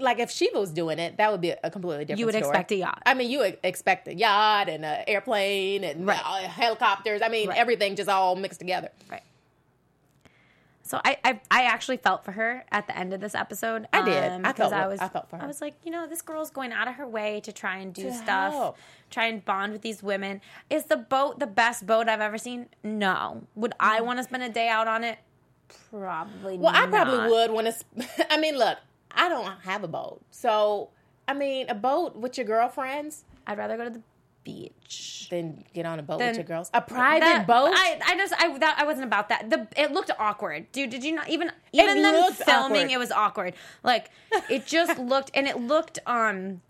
like 0.00 0.18
if 0.20 0.30
Shiva 0.30 0.58
was 0.60 0.70
doing 0.70 0.98
it, 0.98 1.16
that 1.18 1.30
would 1.32 1.40
be 1.40 1.50
a 1.50 1.70
completely 1.70 2.04
different 2.04 2.18
You 2.20 2.26
would 2.26 2.34
story. 2.34 2.48
expect 2.48 2.70
a 2.72 2.76
yacht. 2.76 3.02
I 3.06 3.14
mean, 3.14 3.30
you 3.30 3.38
would 3.40 3.58
expect 3.64 4.06
a 4.08 4.14
yacht 4.14 4.68
and 4.68 4.84
an 4.84 5.04
airplane 5.08 5.82
and 5.84 6.06
Right. 6.06 6.20
uh, 6.24 6.48
helicopters. 6.48 7.20
I 7.22 7.28
mean, 7.28 7.48
Right. 7.48 7.58
everything 7.58 7.96
just 7.96 8.08
all 8.08 8.36
mixed 8.36 8.60
together. 8.60 8.90
Right. 9.10 9.22
So 10.86 11.00
I, 11.04 11.18
I 11.24 11.40
I 11.50 11.62
actually 11.64 11.96
felt 11.96 12.24
for 12.24 12.32
her 12.32 12.64
at 12.70 12.86
the 12.86 12.96
end 12.96 13.12
of 13.12 13.20
this 13.20 13.34
episode. 13.34 13.86
I 13.92 14.02
did. 14.04 14.32
um, 14.32 14.46
I 14.46 14.52
felt- 14.52 14.72
I 14.72 14.86
was 14.86 15.00
I 15.00 15.08
felt 15.08 15.28
for 15.28 15.36
her. 15.36 15.42
I 15.44 15.46
was 15.46 15.60
like, 15.60 15.74
you 15.84 15.90
know, 15.90 16.06
this 16.06 16.22
girl's 16.22 16.50
going 16.50 16.72
out 16.72 16.86
of 16.88 16.94
her 16.94 17.06
way 17.06 17.40
to 17.40 17.52
try 17.52 17.76
and 17.78 17.92
do 17.92 18.04
To 18.04 18.12
stuff, 18.14 18.52
help. 18.52 18.76
try 19.10 19.26
and 19.26 19.44
bond 19.44 19.72
with 19.72 19.82
these 19.82 20.02
women. 20.02 20.40
Is 20.70 20.84
the 20.84 20.96
boat 20.96 21.38
the 21.40 21.46
best 21.46 21.86
boat 21.86 22.08
I've 22.08 22.20
ever 22.20 22.38
seen? 22.38 22.66
No. 22.84 23.42
Would 23.56 23.72
I 23.80 24.00
want 24.00 24.18
to 24.18 24.22
spend 24.24 24.42
a 24.42 24.48
day 24.48 24.68
out 24.68 24.86
on 24.88 25.02
it? 25.04 25.18
Probably. 25.90 26.56
Mm. 26.56 26.60
Well, 26.60 26.72
I 26.74 26.86
probably 26.86 27.28
would 27.30 27.50
want 27.50 27.66
to. 27.66 28.06
I 28.32 28.38
mean, 28.38 28.56
look, 28.56 28.78
I 29.10 29.28
don't 29.28 29.46
have 29.62 29.82
a 29.84 29.88
boat, 29.88 30.20
so 30.30 30.90
I 31.26 31.34
mean, 31.34 31.68
a 31.68 31.74
boat 31.74 32.14
with 32.16 32.38
your 32.38 32.46
girlfriends, 32.46 33.24
I'd 33.46 33.58
rather 33.58 33.76
go 33.76 33.84
to 33.84 33.90
the 33.90 34.02
beach. 34.46 35.26
then 35.30 35.64
get 35.74 35.84
on 35.84 35.98
a 35.98 36.02
boat 36.02 36.18
Then- 36.20 36.28
with 36.28 36.36
your 36.38 36.44
girls. 36.44 36.70
A 36.72 36.80
private 36.80 37.20
That- 37.26 37.46
boat. 37.46 37.70
I, 37.74 37.98
I 38.06 38.16
just 38.16 38.32
I 38.38 38.56
that 38.58 38.76
I 38.78 38.84
wasn't 38.84 39.04
about 39.06 39.28
that. 39.30 39.50
The 39.50 39.66
it 39.76 39.92
looked 39.92 40.10
awkward, 40.18 40.70
dude. 40.72 40.90
Did 40.90 41.02
you 41.04 41.12
not 41.14 41.28
even 41.28 41.50
even 41.72 42.00
them 42.02 42.32
filming? 42.32 42.76
awkward. 42.82 42.90
It 42.92 42.98
was 42.98 43.10
awkward. 43.12 43.54
Like 43.82 44.10
it 44.48 44.66
just 44.66 44.98
looked 45.12 45.30
and 45.34 45.46
it 45.46 45.58
looked 45.60 45.98
um. 46.06 46.62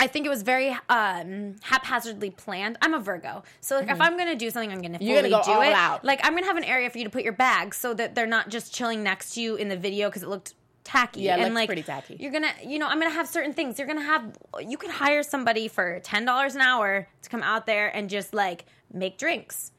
I 0.00 0.08
think 0.08 0.26
it 0.26 0.30
was 0.30 0.42
very 0.42 0.76
um, 0.88 1.54
haphazardly 1.62 2.30
planned. 2.30 2.76
I'm 2.82 2.92
a 2.92 2.98
Virgo, 2.98 3.44
so 3.60 3.76
like 3.78 3.88
if 3.88 4.00
I'm 4.00 4.16
gonna 4.18 4.34
do 4.34 4.50
something, 4.50 4.72
I'm 4.72 4.80
gonna 4.82 4.98
fully 4.98 5.10
Mm-hmm. 5.12 5.22
You're 5.22 5.30
gonna 5.30 5.44
go 5.44 5.54
do 5.60 5.62
it. 5.62 5.72
out. 5.72 6.04
Like 6.04 6.18
I'm 6.24 6.34
gonna 6.34 6.46
have 6.46 6.56
an 6.56 6.64
area 6.64 6.90
for 6.90 6.98
you 6.98 7.04
to 7.04 7.10
put 7.10 7.22
your 7.22 7.34
bags 7.34 7.76
so 7.76 7.94
that 7.94 8.16
they're 8.16 8.26
not 8.26 8.48
just 8.48 8.74
chilling 8.74 9.04
next 9.04 9.34
to 9.34 9.40
you 9.40 9.54
in 9.54 9.68
the 9.68 9.76
video 9.76 10.08
because 10.08 10.24
it 10.24 10.28
looked 10.28 10.54
tacky. 10.84 11.22
Yeah, 11.22 11.36
and 11.36 11.54
like 11.54 11.68
pretty 11.68 11.82
tacky. 11.82 12.16
You're 12.18 12.32
gonna, 12.32 12.52
you 12.64 12.78
know, 12.78 12.86
I'm 12.88 12.98
gonna 12.98 13.10
have 13.14 13.28
certain 13.28 13.52
things. 13.52 13.78
You're 13.78 13.88
gonna 13.88 14.02
have. 14.02 14.36
You 14.60 14.76
could 14.76 14.90
hire 14.90 15.22
somebody 15.22 15.68
for 15.68 16.00
ten 16.00 16.24
dollars 16.24 16.54
an 16.54 16.60
hour 16.60 17.08
to 17.22 17.28
come 17.30 17.42
out 17.42 17.66
there 17.66 17.94
and 17.94 18.08
just 18.10 18.34
like 18.34 18.64
make 18.92 19.18
drinks. 19.18 19.72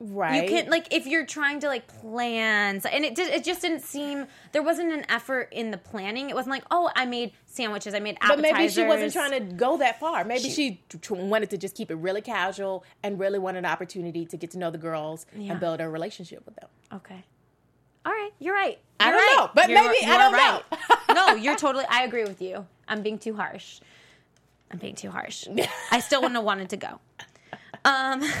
right. 0.00 0.44
You 0.44 0.48
can 0.48 0.70
like 0.70 0.92
if 0.92 1.06
you're 1.06 1.26
trying 1.26 1.60
to 1.60 1.66
like 1.66 1.88
plan, 1.88 2.80
and 2.90 3.04
it 3.04 3.14
did. 3.14 3.32
It 3.34 3.42
just 3.44 3.62
didn't 3.62 3.80
seem 3.82 4.26
there 4.52 4.62
wasn't 4.62 4.92
an 4.92 5.04
effort 5.08 5.48
in 5.50 5.70
the 5.72 5.78
planning. 5.78 6.30
It 6.30 6.34
wasn't 6.36 6.52
like, 6.52 6.64
oh, 6.70 6.88
I 6.94 7.04
made 7.04 7.32
sandwiches, 7.46 7.94
I 7.94 7.98
made 7.98 8.16
appetizers. 8.20 8.42
But 8.42 8.52
maybe 8.58 8.68
she 8.72 8.84
wasn't 8.84 9.12
trying 9.12 9.32
to 9.32 9.54
go 9.56 9.76
that 9.78 9.98
far. 9.98 10.24
Maybe 10.24 10.50
she, 10.50 10.80
t- 10.88 10.98
wanted 11.14 11.50
to 11.50 11.58
just 11.58 11.74
keep 11.74 11.90
it 11.90 11.96
really 11.96 12.20
casual 12.20 12.84
and 13.02 13.18
really 13.18 13.38
wanted 13.40 13.60
an 13.60 13.66
opportunity 13.66 14.24
to 14.26 14.36
get 14.36 14.52
to 14.52 14.58
know 14.58 14.70
the 14.70 14.78
girls 14.78 15.26
Yeah. 15.36 15.52
and 15.52 15.60
build 15.60 15.80
a 15.80 15.88
relationship 15.88 16.44
with 16.46 16.54
them. 16.56 16.68
Okay. 16.92 17.24
All 18.06 18.12
right, 18.12 18.30
you're 18.38 18.54
right. 18.54 18.78
I 19.00 19.04
You're 19.10 19.12
don't 19.18 19.26
right. 19.26 19.36
know, 19.38 19.50
but 19.54 19.68
You're- 19.68 19.80
maybe- 19.82 20.04
I 20.04 20.08
you're 20.08 20.18
don't 20.18 20.32
right. 20.32 20.62
know. 21.08 21.14
no, 21.14 21.34
you're 21.34 21.56
totally. 21.56 21.84
I 21.88 22.04
agree 22.04 22.24
with 22.24 22.40
you. 22.42 22.66
I'm 22.88 23.02
being 23.02 23.18
too 23.18 23.34
harsh. 23.34 23.80
I'm 24.70 24.78
being 24.78 24.94
too 24.94 25.10
harsh. 25.10 25.46
I 25.90 26.00
still 26.00 26.20
wouldn't 26.20 26.36
have 26.36 26.44
wanted 26.44 26.70
to 26.70 26.76
go. 26.76 27.00
Um. 27.84 28.22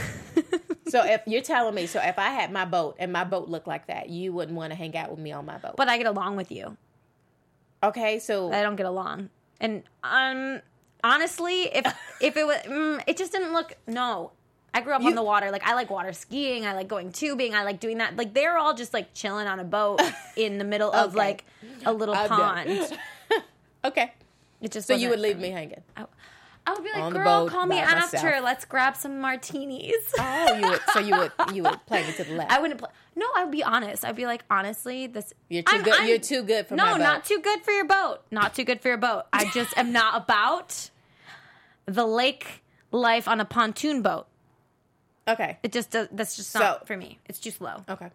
So 0.88 1.04
if 1.04 1.20
you're 1.26 1.42
telling 1.42 1.74
me, 1.74 1.84
so 1.86 2.00
if 2.02 2.18
I 2.18 2.30
had 2.30 2.50
my 2.50 2.64
boat 2.64 2.96
and 2.98 3.12
my 3.12 3.22
boat 3.22 3.46
looked 3.50 3.66
like 3.66 3.88
that, 3.88 4.08
you 4.08 4.32
wouldn't 4.32 4.56
want 4.56 4.70
to 4.72 4.74
hang 4.74 4.96
out 4.96 5.10
with 5.10 5.18
me 5.18 5.32
on 5.32 5.44
my 5.44 5.58
boat. 5.58 5.74
But 5.76 5.86
I 5.90 5.98
get 5.98 6.06
along 6.06 6.36
with 6.36 6.50
you. 6.50 6.78
okay, 7.82 8.18
so 8.18 8.50
I 8.50 8.62
don't 8.62 8.76
get 8.76 8.86
along. 8.86 9.28
And 9.60 9.82
um, 10.02 10.62
honestly, 11.04 11.64
if 11.64 11.84
if 12.22 12.38
it 12.38 12.46
was, 12.46 12.56
mm, 12.62 13.02
it 13.06 13.18
just 13.18 13.32
didn't 13.32 13.52
look. 13.52 13.74
No, 13.86 14.32
I 14.74 14.80
grew 14.80 14.92
up 14.92 15.02
on 15.02 15.14
the 15.14 15.22
water. 15.22 15.50
Like 15.50 15.66
I 15.66 15.74
like 15.74 15.90
water 15.90 16.12
skiing. 16.12 16.66
I 16.66 16.74
like 16.74 16.88
going 16.88 17.12
tubing. 17.12 17.54
I 17.54 17.64
like 17.64 17.80
doing 17.80 17.98
that. 17.98 18.16
Like 18.16 18.34
they're 18.34 18.58
all 18.58 18.74
just 18.74 18.92
like 18.94 19.14
chilling 19.14 19.46
on 19.46 19.58
a 19.58 19.64
boat 19.64 20.00
in 20.36 20.58
the 20.58 20.64
middle 20.64 20.92
of 20.92 21.14
like 21.14 21.44
a 21.84 21.92
little 21.92 22.14
I'm 22.14 22.28
pond. 22.28 22.98
okay, 23.84 24.12
It 24.60 24.72
just 24.72 24.86
so 24.86 24.94
you 24.94 25.08
would 25.10 25.20
leave 25.20 25.38
me 25.38 25.50
hanging. 25.50 25.82
I 25.96 26.72
would 26.72 26.84
be 26.84 26.90
like, 26.90 27.02
on 27.02 27.12
girl, 27.14 27.48
call 27.48 27.64
me 27.64 27.78
after. 27.78 28.16
myself." 28.16 28.44
Let's 28.44 28.66
grab 28.66 28.94
some 28.94 29.20
martinis. 29.20 29.94
Oh, 30.18 30.54
you 30.54 30.68
would. 30.68 30.80
So 30.92 31.00
you 31.00 31.16
would. 31.16 31.32
You 31.54 31.62
would 31.62 31.86
play 31.86 32.06
me 32.06 32.12
to 32.12 32.24
the 32.24 32.34
left. 32.36 32.52
I 32.52 32.60
wouldn't 32.60 32.78
play. 32.78 32.90
No, 33.16 33.26
I'd 33.36 33.50
be 33.50 33.64
honest. 33.64 34.04
I'd 34.04 34.16
be 34.16 34.26
like, 34.26 34.44
honestly, 34.50 35.06
this. 35.06 35.32
You're 35.48 35.62
too 35.62 35.82
good- 35.82 36.06
you're 36.06 36.18
too 36.18 36.42
good 36.42 36.66
for 36.66 36.76
no, 36.76 36.84
my 36.84 36.92
boat. 36.92 36.98
No, 36.98 37.04
not 37.04 37.24
too 37.24 37.40
good 37.40 37.62
for 37.62 37.70
your 37.70 37.86
boat. 37.86 38.18
Not 38.30 38.54
too 38.54 38.64
good 38.64 38.82
for 38.82 38.88
your 38.88 38.98
boat. 38.98 39.24
I 39.32 39.46
just 39.46 39.76
am 39.78 39.92
not 39.92 40.22
about 40.22 40.90
the 41.86 42.06
lake 42.06 42.62
life 42.90 43.26
on 43.26 43.40
a 43.40 43.44
pontoon 43.46 44.02
boat. 44.02 44.26
Okay. 45.28 45.58
It 45.62 45.72
just 45.72 45.90
does. 45.90 46.08
That's 46.12 46.36
just 46.36 46.50
So- 46.50 46.58
not 46.60 46.86
for 46.86 46.96
me. 46.96 47.18
It's 47.26 47.38
too 47.38 47.50
slow. 47.50 47.84
Okay. 47.88 48.08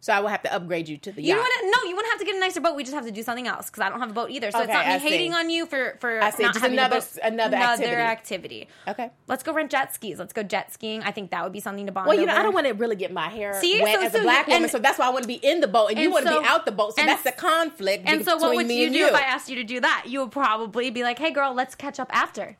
So 0.00 0.12
I 0.12 0.20
will 0.20 0.28
have 0.28 0.44
to 0.44 0.54
upgrade 0.54 0.88
you 0.88 0.96
to 0.96 1.10
the 1.10 1.20
You 1.20 1.34
yacht. 1.34 1.38
wouldn't. 1.42 1.74
No, 1.74 1.88
you 1.90 1.96
wouldn't 1.96 2.12
have 2.12 2.20
to 2.20 2.24
get 2.24 2.36
a 2.36 2.38
nicer 2.38 2.60
boat. 2.60 2.76
We 2.76 2.84
just 2.84 2.94
have 2.94 3.04
to 3.06 3.10
do 3.10 3.24
something 3.24 3.48
else 3.48 3.66
because 3.68 3.82
I 3.82 3.88
don't 3.88 3.98
have 3.98 4.10
a 4.10 4.12
boat 4.12 4.30
either. 4.30 4.52
So 4.52 4.60
it's 4.60 4.72
not 4.72 4.86
me 4.86 4.92
I 4.92 4.98
see. 4.98 5.08
hating 5.08 5.34
on 5.34 5.50
you 5.50 5.66
for 5.66 5.96
for 5.98 6.22
I 6.22 6.30
see. 6.30 6.44
not 6.44 6.54
Just 6.54 6.62
having 6.62 6.78
another- 6.78 6.98
a 6.98 7.00
boat. 7.00 7.18
another 7.24 7.56
activity. 7.56 7.96
activity. 8.00 8.68
Okay. 8.86 9.10
Let's 9.26 9.42
go 9.42 9.52
rent 9.52 9.72
jet 9.72 9.92
skis. 9.92 10.20
Let's 10.20 10.32
go 10.32 10.44
jet 10.44 10.72
skiing. 10.72 11.02
I 11.02 11.10
think 11.10 11.32
that 11.32 11.42
would 11.42 11.52
be 11.52 11.58
something 11.58 11.84
to 11.86 11.90
bond 11.90 12.06
Well, 12.06 12.16
you 12.16 12.26
know. 12.26 12.36
I 12.36 12.44
don't 12.44 12.54
want 12.54 12.68
to 12.68 12.74
really 12.74 12.94
get 12.94 13.12
my 13.12 13.28
hair 13.28 13.60
See? 13.60 13.82
wet 13.82 13.96
So- 13.98 14.06
as 14.06 14.12
so 14.12 14.18
a 14.20 14.22
black 14.22 14.46
you- 14.46 14.52
woman, 14.52 14.62
and- 14.62 14.70
so 14.70 14.78
that's 14.78 15.00
why 15.00 15.06
I 15.06 15.10
want 15.10 15.24
to 15.24 15.28
be 15.28 15.34
in 15.42 15.58
the 15.60 15.66
boat, 15.68 15.90
and, 15.90 15.98
you 15.98 16.12
want 16.12 16.26
to 16.26 16.32
so- 16.32 16.42
be 16.42 16.46
out 16.46 16.64
the 16.64 16.70
boat. 16.70 16.94
So 16.94 17.00
and- 17.02 17.08
that's 17.10 17.24
the 17.24 17.32
conflict 17.32 18.04
And 18.06 18.24
so, 18.24 18.36
what 18.36 18.54
would 18.54 18.70
you 18.70 18.90
do 18.90 18.98
you. 18.98 19.08
if 19.08 19.14
I 19.16 19.22
asked 19.22 19.48
you 19.48 19.56
to 19.56 19.64
do 19.64 19.80
that? 19.80 20.04
You 20.06 20.20
would 20.20 20.30
probably 20.30 20.90
be 20.90 21.02
like, 21.02 21.18
"Hey, 21.18 21.32
girl, 21.32 21.52
let's 21.52 21.74
catch 21.74 21.98
up 21.98 22.08
after." 22.14 22.56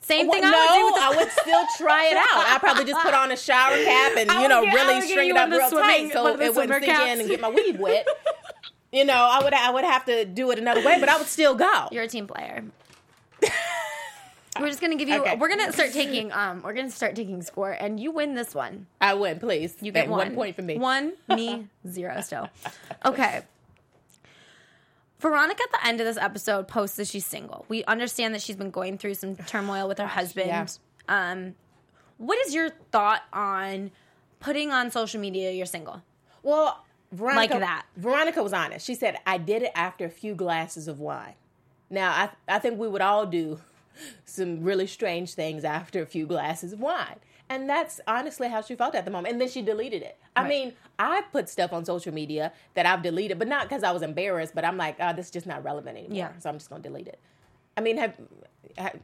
Same 0.00 0.30
thing 0.30 0.40
Well, 0.42 0.52
I 0.54 0.82
would 0.82 0.94
do. 0.94 1.00
no, 1.00 1.06
I 1.06 1.16
would 1.16 1.32
still 1.32 1.64
try 1.76 2.06
it 2.06 2.16
out. 2.16 2.46
I'd 2.50 2.60
probably 2.60 2.84
just 2.84 3.00
put 3.02 3.14
on 3.14 3.30
a 3.32 3.36
shower 3.36 3.76
cap 3.84 4.16
and 4.16 4.30
you 4.42 4.48
know 4.48 4.64
get- 4.64 4.74
really 4.74 5.00
string 5.02 5.30
it 5.30 5.36
up 5.36 5.48
one 5.48 5.52
of 5.52 5.52
the 5.52 5.58
real 5.58 5.68
swimming- 5.70 6.08
tight 6.08 6.12
so 6.12 6.22
one 6.24 6.32
of 6.34 6.38
the 6.38 6.44
it 6.46 6.54
wouldn't 6.54 6.84
sink 6.84 6.98
in 6.98 7.20
and 7.20 7.28
get 7.28 7.40
my 7.40 7.50
weave 7.50 7.78
wet. 7.78 8.06
you 8.92 9.04
know, 9.04 9.14
I 9.30 9.42
would 9.42 9.52
I 9.54 9.70
would 9.70 9.84
have 9.84 10.04
to 10.06 10.24
do 10.24 10.50
it 10.50 10.58
another 10.58 10.82
way, 10.84 10.98
but 11.00 11.08
I 11.08 11.18
would 11.18 11.26
still 11.26 11.54
go. 11.54 11.88
You're 11.92 12.04
a 12.04 12.08
team 12.08 12.26
player. 12.26 12.64
we're 14.60 14.68
just 14.68 14.80
gonna 14.80 14.96
give 14.96 15.08
you. 15.08 15.20
Okay. 15.20 15.36
We're 15.36 15.48
gonna 15.48 15.72
start 15.72 15.92
taking. 15.92 16.32
Um, 16.32 16.62
we're 16.62 16.72
gonna 16.72 16.90
start 16.90 17.14
taking 17.14 17.42
score, 17.42 17.70
and 17.70 18.00
you 18.00 18.10
win 18.10 18.34
this 18.34 18.54
one. 18.54 18.86
I 19.00 19.14
win, 19.14 19.38
please. 19.38 19.74
You 19.80 19.92
get 19.92 20.08
one. 20.08 20.18
one 20.28 20.34
point 20.34 20.56
for 20.56 20.62
me. 20.62 20.78
One, 20.78 21.12
me, 21.28 21.66
zero 21.86 22.20
still. 22.22 22.48
Okay. 23.04 23.42
Veronica 25.20 25.62
at 25.62 25.80
the 25.80 25.86
end 25.88 26.00
of 26.00 26.06
this 26.06 26.16
episode 26.16 26.68
posts 26.68 26.96
that 26.96 27.08
she's 27.08 27.26
single. 27.26 27.64
We 27.68 27.84
understand 27.84 28.34
that 28.34 28.42
she's 28.42 28.56
been 28.56 28.70
going 28.70 28.98
through 28.98 29.14
some 29.14 29.36
turmoil 29.36 29.88
with 29.88 29.98
her 29.98 30.06
husband. 30.06 30.46
yeah. 30.48 30.66
Um, 31.08 31.54
what 32.18 32.38
is 32.46 32.54
your 32.54 32.70
thought 32.92 33.22
on 33.32 33.90
putting 34.40 34.70
on 34.70 34.90
social 34.90 35.20
media 35.20 35.50
you're 35.52 35.66
single? 35.66 36.02
Well, 36.42 36.84
Veronica, 37.10 37.54
Like 37.54 37.60
that. 37.60 37.86
Veronica 37.96 38.42
was 38.42 38.52
honest. 38.52 38.86
She 38.86 38.94
said, 38.94 39.16
"I 39.26 39.38
did 39.38 39.62
it 39.62 39.72
after 39.74 40.04
a 40.04 40.10
few 40.10 40.34
glasses 40.34 40.88
of 40.88 41.00
wine." 41.00 41.34
Now, 41.90 42.10
I 42.10 42.56
I 42.56 42.58
think 42.58 42.78
we 42.78 42.86
would 42.86 43.00
all 43.00 43.24
do 43.26 43.60
some 44.24 44.62
really 44.62 44.86
strange 44.86 45.34
things 45.34 45.64
after 45.64 46.02
a 46.02 46.06
few 46.06 46.26
glasses 46.26 46.72
of 46.72 46.80
wine, 46.80 47.16
and 47.50 47.68
that's 47.68 48.00
honestly 48.06 48.48
how 48.48 48.60
she 48.62 48.74
felt 48.74 48.94
at 48.94 49.04
the 49.04 49.10
moment. 49.10 49.32
And 49.32 49.40
then 49.40 49.48
she 49.48 49.62
deleted 49.62 50.02
it. 50.02 50.18
I 50.36 50.42
Right. 50.42 50.48
mean, 50.48 50.72
I 50.98 51.22
put 51.32 51.48
stuff 51.48 51.72
on 51.72 51.84
social 51.84 52.12
media 52.12 52.52
that 52.74 52.86
I've 52.86 53.02
deleted, 53.02 53.38
but 53.38 53.48
not 53.48 53.68
because 53.68 53.82
I 53.82 53.92
was 53.92 54.02
embarrassed. 54.02 54.54
But 54.54 54.64
I'm 54.64 54.76
like, 54.76 54.96
oh, 55.00 55.12
this 55.12 55.26
is 55.26 55.32
just 55.32 55.46
not 55.46 55.64
relevant 55.64 55.96
anymore. 55.98 56.16
Yeah. 56.16 56.30
So 56.38 56.50
I'm 56.50 56.56
just 56.56 56.68
gonna 56.70 56.82
delete 56.82 57.08
it. 57.08 57.18
I 57.76 57.80
mean, 57.80 57.96
have, 57.96 58.14
have 58.76 58.98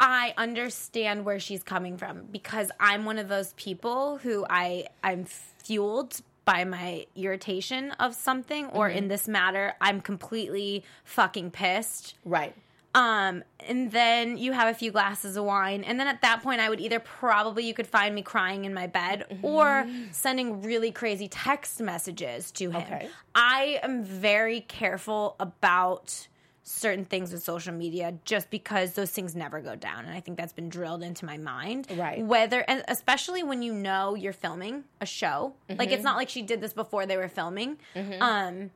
I 0.00 0.32
understand 0.36 1.24
where 1.24 1.40
she's 1.40 1.62
coming 1.62 1.96
from 1.96 2.26
because 2.30 2.70
I'm 2.78 3.04
one 3.04 3.18
of 3.18 3.28
those 3.28 3.52
people 3.54 4.18
who 4.18 4.46
I 4.48 4.86
I'm 5.02 5.24
fueled 5.24 6.20
by 6.44 6.64
my 6.64 7.06
irritation 7.16 7.90
of 7.92 8.14
something 8.14 8.66
or 8.66 8.88
in 8.88 9.04
mm-hmm. 9.04 9.08
this 9.08 9.28
matter 9.28 9.74
I'm 9.80 10.00
completely 10.00 10.84
fucking 11.04 11.50
pissed. 11.50 12.14
right? 12.24 12.54
Um 12.98 13.44
and 13.68 13.90
then 13.92 14.36
you 14.38 14.52
have 14.52 14.68
a 14.68 14.74
few 14.82 14.90
glasses 14.90 15.36
of 15.36 15.44
wine 15.44 15.84
and 15.84 15.98
then 16.00 16.06
at 16.08 16.20
that 16.22 16.42
point 16.42 16.60
I 16.60 16.68
would 16.70 16.80
either 16.80 17.00
probably 17.00 17.64
you 17.66 17.74
could 17.74 17.86
find 17.86 18.14
me 18.14 18.22
crying 18.22 18.64
in 18.64 18.72
my 18.74 18.86
bed 18.86 19.16
or 19.42 19.86
sending 20.10 20.62
really 20.62 20.90
crazy 20.90 21.28
text 21.28 21.80
messages 21.80 22.50
to 22.52 22.70
him. 22.70 22.82
Okay. 22.82 23.08
I 23.34 23.78
am 23.82 24.02
very 24.04 24.60
careful 24.62 25.36
about 25.38 26.28
certain 26.62 27.04
things 27.06 27.32
with 27.32 27.42
social 27.42 27.72
media 27.72 28.12
just 28.26 28.50
because 28.50 28.92
those 28.92 29.10
things 29.10 29.34
never 29.34 29.58
go 29.62 29.74
down 29.74 30.04
and 30.04 30.12
i 30.14 30.20
think 30.20 30.36
that's 30.36 30.52
been 30.52 30.68
drilled 30.68 31.02
into 31.02 31.24
my 31.24 31.38
mind 31.38 31.86
Right. 31.96 32.22
whether 32.22 32.60
and 32.68 32.84
especially 32.88 33.42
when 33.42 33.62
you 33.62 33.72
know 33.72 34.14
you're 34.14 34.34
filming 34.34 34.84
a 35.00 35.06
show 35.06 35.54
like 35.70 35.78
Mm-hmm. 35.78 35.94
it's 35.94 36.04
not 36.04 36.16
like 36.16 36.28
she 36.28 36.42
did 36.42 36.60
this 36.60 36.74
before 36.74 37.06
they 37.06 37.16
were 37.16 37.28
filming 37.40 37.78
um 38.20 38.70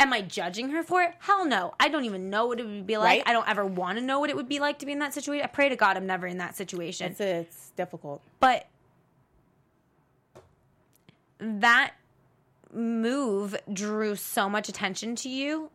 am 0.00 0.12
i 0.12 0.20
judging 0.20 0.70
her 0.70 0.82
for 0.82 1.02
it 1.02 1.12
hell 1.20 1.44
no 1.46 1.72
i 1.80 1.88
don't 1.88 2.04
even 2.04 2.28
know 2.30 2.46
what 2.46 2.58
it 2.60 2.66
would 2.66 2.86
be 2.86 2.96
like 2.96 3.06
Right. 3.06 3.22
i 3.26 3.32
don't 3.32 3.48
ever 3.48 3.64
want 3.64 3.98
to 3.98 4.04
know 4.04 4.18
what 4.20 4.28
it 4.30 4.36
would 4.36 4.48
be 4.48 4.58
like 4.60 4.78
to 4.80 4.86
be 4.86 4.92
in 4.92 4.98
that 4.98 5.14
situation 5.14 5.44
i 5.44 5.46
pray 5.48 5.68
to 5.68 5.76
god 5.76 5.96
i'm 5.96 6.06
never 6.06 6.26
in 6.26 6.38
that 6.38 6.56
situation 6.56 7.12
It's 7.12 7.20
it's 7.20 7.70
difficult. 7.76 8.20
but 8.40 8.66
that 11.38 11.92
move 12.72 13.56
drew 13.72 14.16
so 14.16 14.48
much 14.48 14.68
attention 14.68 15.14
to 15.16 15.28
you 15.28 15.70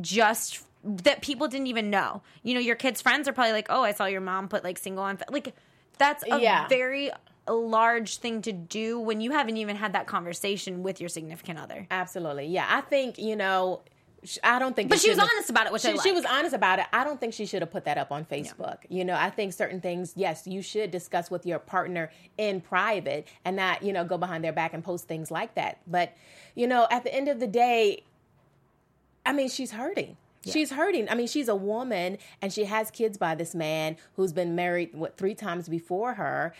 just 0.00 0.62
that 0.84 1.20
people 1.20 1.48
didn't 1.48 1.66
even 1.66 1.90
know. 1.90 2.22
You 2.44 2.54
know, 2.54 2.60
your 2.60 2.76
kids' 2.76 3.00
friends 3.02 3.26
are 3.28 3.32
probably 3.32 3.52
like, 3.52 3.66
"Oh, 3.70 3.82
I 3.82 3.92
saw 3.92 4.06
your 4.06 4.20
mom 4.20 4.48
put 4.48 4.62
like 4.64 4.78
single 4.78 5.02
on." 5.04 5.16
fa-" 5.16 5.24
Like 5.30 5.54
that's 5.98 6.22
a 6.30 6.38
Yeah. 6.40 6.68
very 6.68 7.10
large 7.54 8.18
thing 8.18 8.42
to 8.42 8.52
do 8.52 8.98
when 8.98 9.20
you 9.20 9.32
haven't 9.32 9.56
even 9.56 9.76
had 9.76 9.92
that 9.92 10.06
conversation 10.06 10.82
with 10.82 11.00
your 11.00 11.08
significant 11.08 11.58
other. 11.58 11.86
Absolutely, 11.90 12.46
yeah. 12.46 12.66
I 12.68 12.80
think 12.80 13.18
you 13.18 13.36
know. 13.36 13.82
I 14.42 14.58
don't 14.58 14.74
think, 14.74 14.88
But 14.88 14.98
she 14.98 15.10
was 15.10 15.20
honest 15.20 15.50
about 15.50 15.66
it, 15.66 15.72
which 15.72 15.82
she, 15.82 15.90
I 15.90 15.96
she 15.98 16.10
was 16.10 16.24
honest 16.24 16.52
about 16.52 16.80
it. 16.80 16.86
I 16.92 17.04
don't 17.04 17.20
think 17.20 17.32
she 17.32 17.46
should 17.46 17.62
have 17.62 17.70
put 17.70 17.84
that 17.84 17.96
up 17.96 18.10
on 18.10 18.24
Facebook. 18.24 18.78
You 18.88 19.04
know, 19.04 19.14
I 19.14 19.30
think 19.30 19.52
certain 19.52 19.80
things, 19.80 20.14
yes, 20.16 20.48
you 20.48 20.62
should 20.62 20.90
discuss 20.90 21.30
with 21.30 21.46
your 21.46 21.60
partner 21.60 22.10
in 22.36 22.60
private 22.60 23.28
and 23.44 23.54
not, 23.54 23.84
you 23.84 23.92
know, 23.92 24.04
go 24.04 24.18
behind 24.18 24.42
their 24.42 24.52
back 24.52 24.74
and 24.74 24.82
post 24.82 25.06
things 25.06 25.30
like 25.30 25.54
that. 25.54 25.78
But, 25.86 26.16
you 26.56 26.66
know, 26.66 26.88
at 26.90 27.04
the 27.04 27.14
end 27.14 27.28
of 27.28 27.38
the 27.38 27.46
day, 27.46 28.02
I 29.24 29.32
mean, 29.32 29.48
she's 29.48 29.70
hurting. 29.70 30.16
She's 30.44 30.70
hurting. 30.70 31.08
I 31.08 31.14
mean, 31.14 31.26
she's 31.26 31.48
a 31.48 31.56
woman 31.56 32.18
and 32.42 32.52
she 32.52 32.64
has 32.64 32.90
kids 32.90 33.18
by 33.18 33.34
this 33.34 33.54
man 33.54 33.96
who's 34.14 34.32
been 34.32 34.54
married 34.56 34.90
what 34.92 35.16
three 35.16 35.34
times 35.34 35.68
before 35.68 36.14
her. 36.14 36.52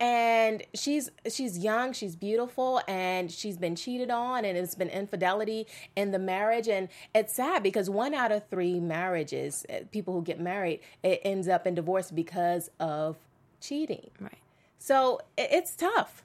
And 0.00 0.62
she's 0.74 1.10
she's 1.30 1.58
young, 1.58 1.92
she's 1.92 2.16
beautiful, 2.16 2.80
and 2.88 3.30
she's 3.30 3.56
been 3.56 3.76
cheated 3.76 4.10
on, 4.10 4.44
and 4.44 4.58
it's 4.58 4.74
been 4.74 4.88
infidelity 4.88 5.66
in 5.94 6.10
the 6.10 6.18
marriage, 6.18 6.68
and 6.68 6.88
it's 7.14 7.32
sad 7.34 7.62
because 7.62 7.88
one 7.88 8.12
out 8.12 8.32
of 8.32 8.46
three 8.48 8.80
marriages, 8.80 9.64
uh, 9.72 9.84
people 9.92 10.12
who 10.12 10.22
get 10.22 10.40
married, 10.40 10.80
it 11.02 11.20
ends 11.24 11.48
up 11.48 11.66
in 11.66 11.74
divorce 11.74 12.10
because 12.10 12.70
of 12.80 13.16
cheating. 13.60 14.10
right. 14.20 14.38
So 14.78 15.20
it's 15.38 15.74
tough. 15.74 16.22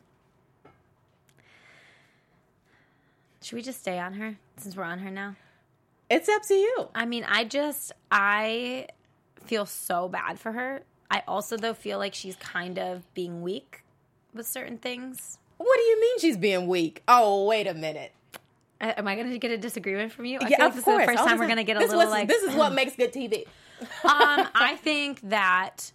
Should 3.41 3.55
we 3.55 3.61
just 3.61 3.79
stay 3.79 3.97
on 3.97 4.13
her 4.15 4.37
since 4.57 4.75
we're 4.75 4.83
on 4.83 4.99
her 4.99 5.09
now? 5.09 5.37
It's 6.09 6.27
up 6.27 6.41
to 6.43 6.53
you. 6.53 6.89
I 6.93 7.05
mean, 7.05 7.25
I 7.27 7.45
just 7.45 7.93
I 8.11 8.87
feel 9.45 9.65
so 9.65 10.09
bad 10.09 10.39
for 10.39 10.51
her. 10.51 10.81
I 11.11 11.23
also 11.27 11.57
though 11.57 11.73
feel 11.73 11.97
like 11.97 12.13
she's 12.13 12.35
kind 12.35 12.77
of 12.77 13.11
being 13.13 13.41
weak 13.41 13.83
with 14.33 14.45
certain 14.47 14.77
things. 14.77 15.37
What 15.57 15.75
do 15.77 15.81
you 15.83 15.99
mean 16.01 16.19
she's 16.19 16.37
being 16.37 16.67
weak? 16.67 17.01
Oh, 17.07 17.45
wait 17.45 17.67
a 17.67 17.73
minute. 17.73 18.13
Am 18.81 19.07
I 19.07 19.15
going 19.15 19.29
to 19.29 19.37
get 19.39 19.51
a 19.51 19.57
disagreement 19.57 20.13
from 20.13 20.25
you? 20.25 20.39
I 20.41 20.47
Yeah, 20.47 20.57
feel 20.57 20.65
like 20.65 20.69
of 20.69 20.75
this 20.75 20.83
course. 20.85 21.01
is 21.01 21.05
the 21.07 21.11
first 21.11 21.19
All 21.19 21.27
time 21.27 21.37
we're 21.39 21.45
going 21.47 21.57
to 21.57 21.63
get 21.65 21.75
a 21.77 21.79
little 21.81 21.97
was- 21.97 22.09
like. 22.09 22.27
This 22.29 22.43
is 22.43 22.55
what 22.55 22.73
makes 22.79 22.95
good 22.95 23.11
TV. 23.11 23.45
um, 24.05 24.47
I 24.55 24.77
think 24.81 25.19
that 25.29 25.91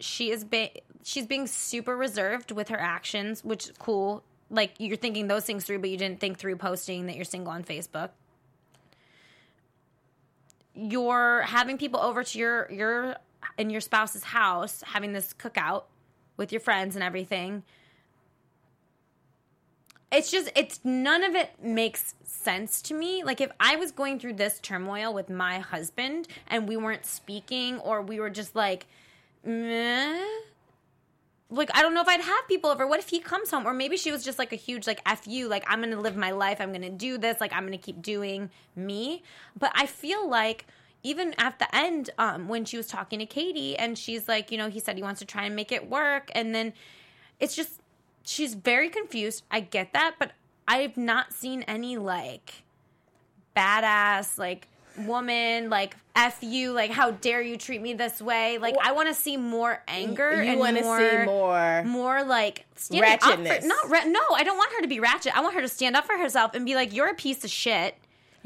she 0.00 0.30
is 0.30 0.42
being 0.44 0.70
she's 1.04 1.26
being 1.26 1.46
super 1.46 1.96
reserved 1.96 2.50
with 2.50 2.68
her 2.70 2.80
actions, 2.80 3.44
which 3.44 3.66
is 3.66 3.72
cool. 3.78 4.24
Like 4.50 4.74
you're 4.78 4.96
thinking 4.96 5.28
those 5.28 5.44
things 5.44 5.64
through, 5.64 5.78
but 5.78 5.90
you 5.90 5.96
didn't 5.96 6.18
think 6.20 6.38
through 6.38 6.56
posting 6.56 7.06
that 7.06 7.14
you're 7.16 7.24
single 7.24 7.52
on 7.52 7.62
Facebook. 7.62 8.10
You're 10.74 11.42
having 11.42 11.78
people 11.78 12.00
over 12.00 12.22
to 12.22 12.38
your 12.38 12.70
your 12.70 13.16
in 13.58 13.70
your 13.70 13.80
spouse's 13.80 14.24
house, 14.24 14.82
having 14.86 15.12
this 15.12 15.34
cookout 15.34 15.84
with 16.36 16.52
your 16.52 16.60
friends 16.60 16.94
and 16.94 17.02
everything. 17.02 17.62
It's 20.12 20.30
just 20.30 20.50
it's 20.54 20.80
none 20.84 21.24
of 21.24 21.34
it 21.34 21.50
makes 21.62 22.14
sense 22.22 22.80
to 22.82 22.94
me. 22.94 23.24
Like 23.24 23.40
if 23.40 23.50
I 23.58 23.76
was 23.76 23.90
going 23.90 24.20
through 24.20 24.34
this 24.34 24.60
turmoil 24.60 25.12
with 25.12 25.28
my 25.28 25.58
husband 25.58 26.28
and 26.46 26.68
we 26.68 26.76
weren't 26.76 27.04
speaking 27.04 27.78
or 27.80 28.02
we 28.02 28.20
were 28.20 28.30
just 28.30 28.54
like 28.54 28.86
meh. 29.44 30.24
Like 31.50 31.70
I 31.74 31.82
don't 31.82 31.94
know 31.94 32.02
if 32.02 32.08
I'd 32.08 32.20
have 32.20 32.48
people 32.48 32.70
over. 32.70 32.86
What 32.86 32.98
if 32.98 33.08
he 33.08 33.18
comes 33.18 33.50
home, 33.50 33.66
or 33.66 33.74
maybe 33.74 33.96
she 33.96 34.10
was 34.10 34.24
just 34.24 34.38
like 34.38 34.52
a 34.52 34.56
huge 34.56 34.86
like 34.86 35.00
f 35.06 35.26
you. 35.26 35.48
Like 35.48 35.64
I'm 35.66 35.80
gonna 35.80 36.00
live 36.00 36.16
my 36.16 36.30
life. 36.30 36.60
I'm 36.60 36.72
gonna 36.72 36.90
do 36.90 37.18
this. 37.18 37.40
Like 37.40 37.52
I'm 37.52 37.64
gonna 37.64 37.76
keep 37.78 38.00
doing 38.00 38.50
me. 38.74 39.22
But 39.58 39.72
I 39.74 39.86
feel 39.86 40.28
like 40.28 40.66
even 41.06 41.34
at 41.38 41.58
the 41.58 41.74
end, 41.74 42.10
um, 42.18 42.48
when 42.48 42.64
she 42.64 42.76
was 42.76 42.86
talking 42.86 43.18
to 43.20 43.26
Katie, 43.26 43.76
and 43.78 43.96
she's 43.96 44.26
like, 44.28 44.50
you 44.50 44.58
know, 44.58 44.68
he 44.68 44.80
said 44.80 44.96
he 44.96 45.02
wants 45.02 45.20
to 45.20 45.24
try 45.26 45.44
and 45.44 45.54
make 45.54 45.70
it 45.72 45.88
work, 45.88 46.30
and 46.34 46.54
then 46.54 46.72
it's 47.40 47.54
just 47.54 47.80
she's 48.24 48.54
very 48.54 48.88
confused. 48.88 49.44
I 49.50 49.60
get 49.60 49.92
that, 49.92 50.16
but 50.18 50.32
I've 50.66 50.96
not 50.96 51.32
seen 51.32 51.62
any 51.62 51.96
like 51.96 52.62
badass 53.56 54.36
like 54.38 54.68
woman 54.98 55.68
like 55.70 55.94
f 56.14 56.38
you 56.42 56.72
like 56.72 56.90
how 56.90 57.10
dare 57.10 57.40
you 57.42 57.56
treat 57.58 57.80
me 57.82 57.92
this 57.94 58.20
way 58.20 58.56
like 58.58 58.74
i 58.82 58.92
want 58.92 59.08
to 59.08 59.14
see 59.14 59.36
more 59.36 59.82
anger 59.88 60.42
You 60.42 60.50
and 60.52 60.58
want 60.58 60.76
to 60.78 60.82
see 60.82 61.24
more. 61.26 61.82
more 61.84 62.24
like 62.24 62.60
up 62.60 62.78
for 62.78 62.94
Ratchetness. 63.02 63.64
not 63.64 63.90
ra- 63.90 64.04
no 64.06 64.20
i 64.34 64.42
don't 64.42 64.56
want 64.56 64.72
her 64.72 64.80
to 64.82 64.88
be 64.88 64.98
ratchet 65.00 65.36
i 65.36 65.40
want 65.42 65.54
her 65.54 65.60
to 65.60 65.68
stand 65.68 65.96
up 65.96 66.06
for 66.06 66.16
herself 66.16 66.54
and 66.54 66.64
be 66.64 66.74
like 66.74 66.94
you're 66.94 67.08
a 67.10 67.14
piece 67.14 67.44
of 67.44 67.50
shit 67.50 67.94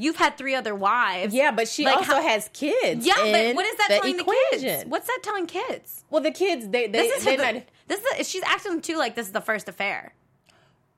you've 0.03 0.17
had 0.17 0.37
three 0.39 0.55
other 0.55 0.75
wives 0.75 1.35
Yeah, 1.35 1.51
but 1.51 1.69
she 1.69 1.85
Like, 1.85 1.97
also 1.99 2.15
how- 2.17 2.23
has 2.23 2.49
kids. 2.53 3.07
yeah 3.07 3.15
but 3.17 3.55
what 3.55 3.67
is 3.67 3.77
that 3.77 3.89
the 3.89 3.95
telling 3.97 4.17
the 4.17 4.25
kids 4.53 4.85
what's 4.87 5.07
that 5.07 5.21
telling 5.23 5.47
kids 5.47 6.05
Well, 6.11 6.23
the 6.23 6.31
kids 6.31 6.69
they 6.69 6.87
they 6.87 7.09
this 7.09 7.19
is 7.19 7.25
they're 7.25 7.53
not. 7.55 7.63
this 7.89 8.01
is 8.19 8.29
she's 8.29 8.43
acting 8.45 8.81
too 8.81 8.97
like 8.97 9.15
this 9.15 9.27
is 9.27 9.33
the 9.33 9.41
first 9.41 9.69
affair 9.69 10.15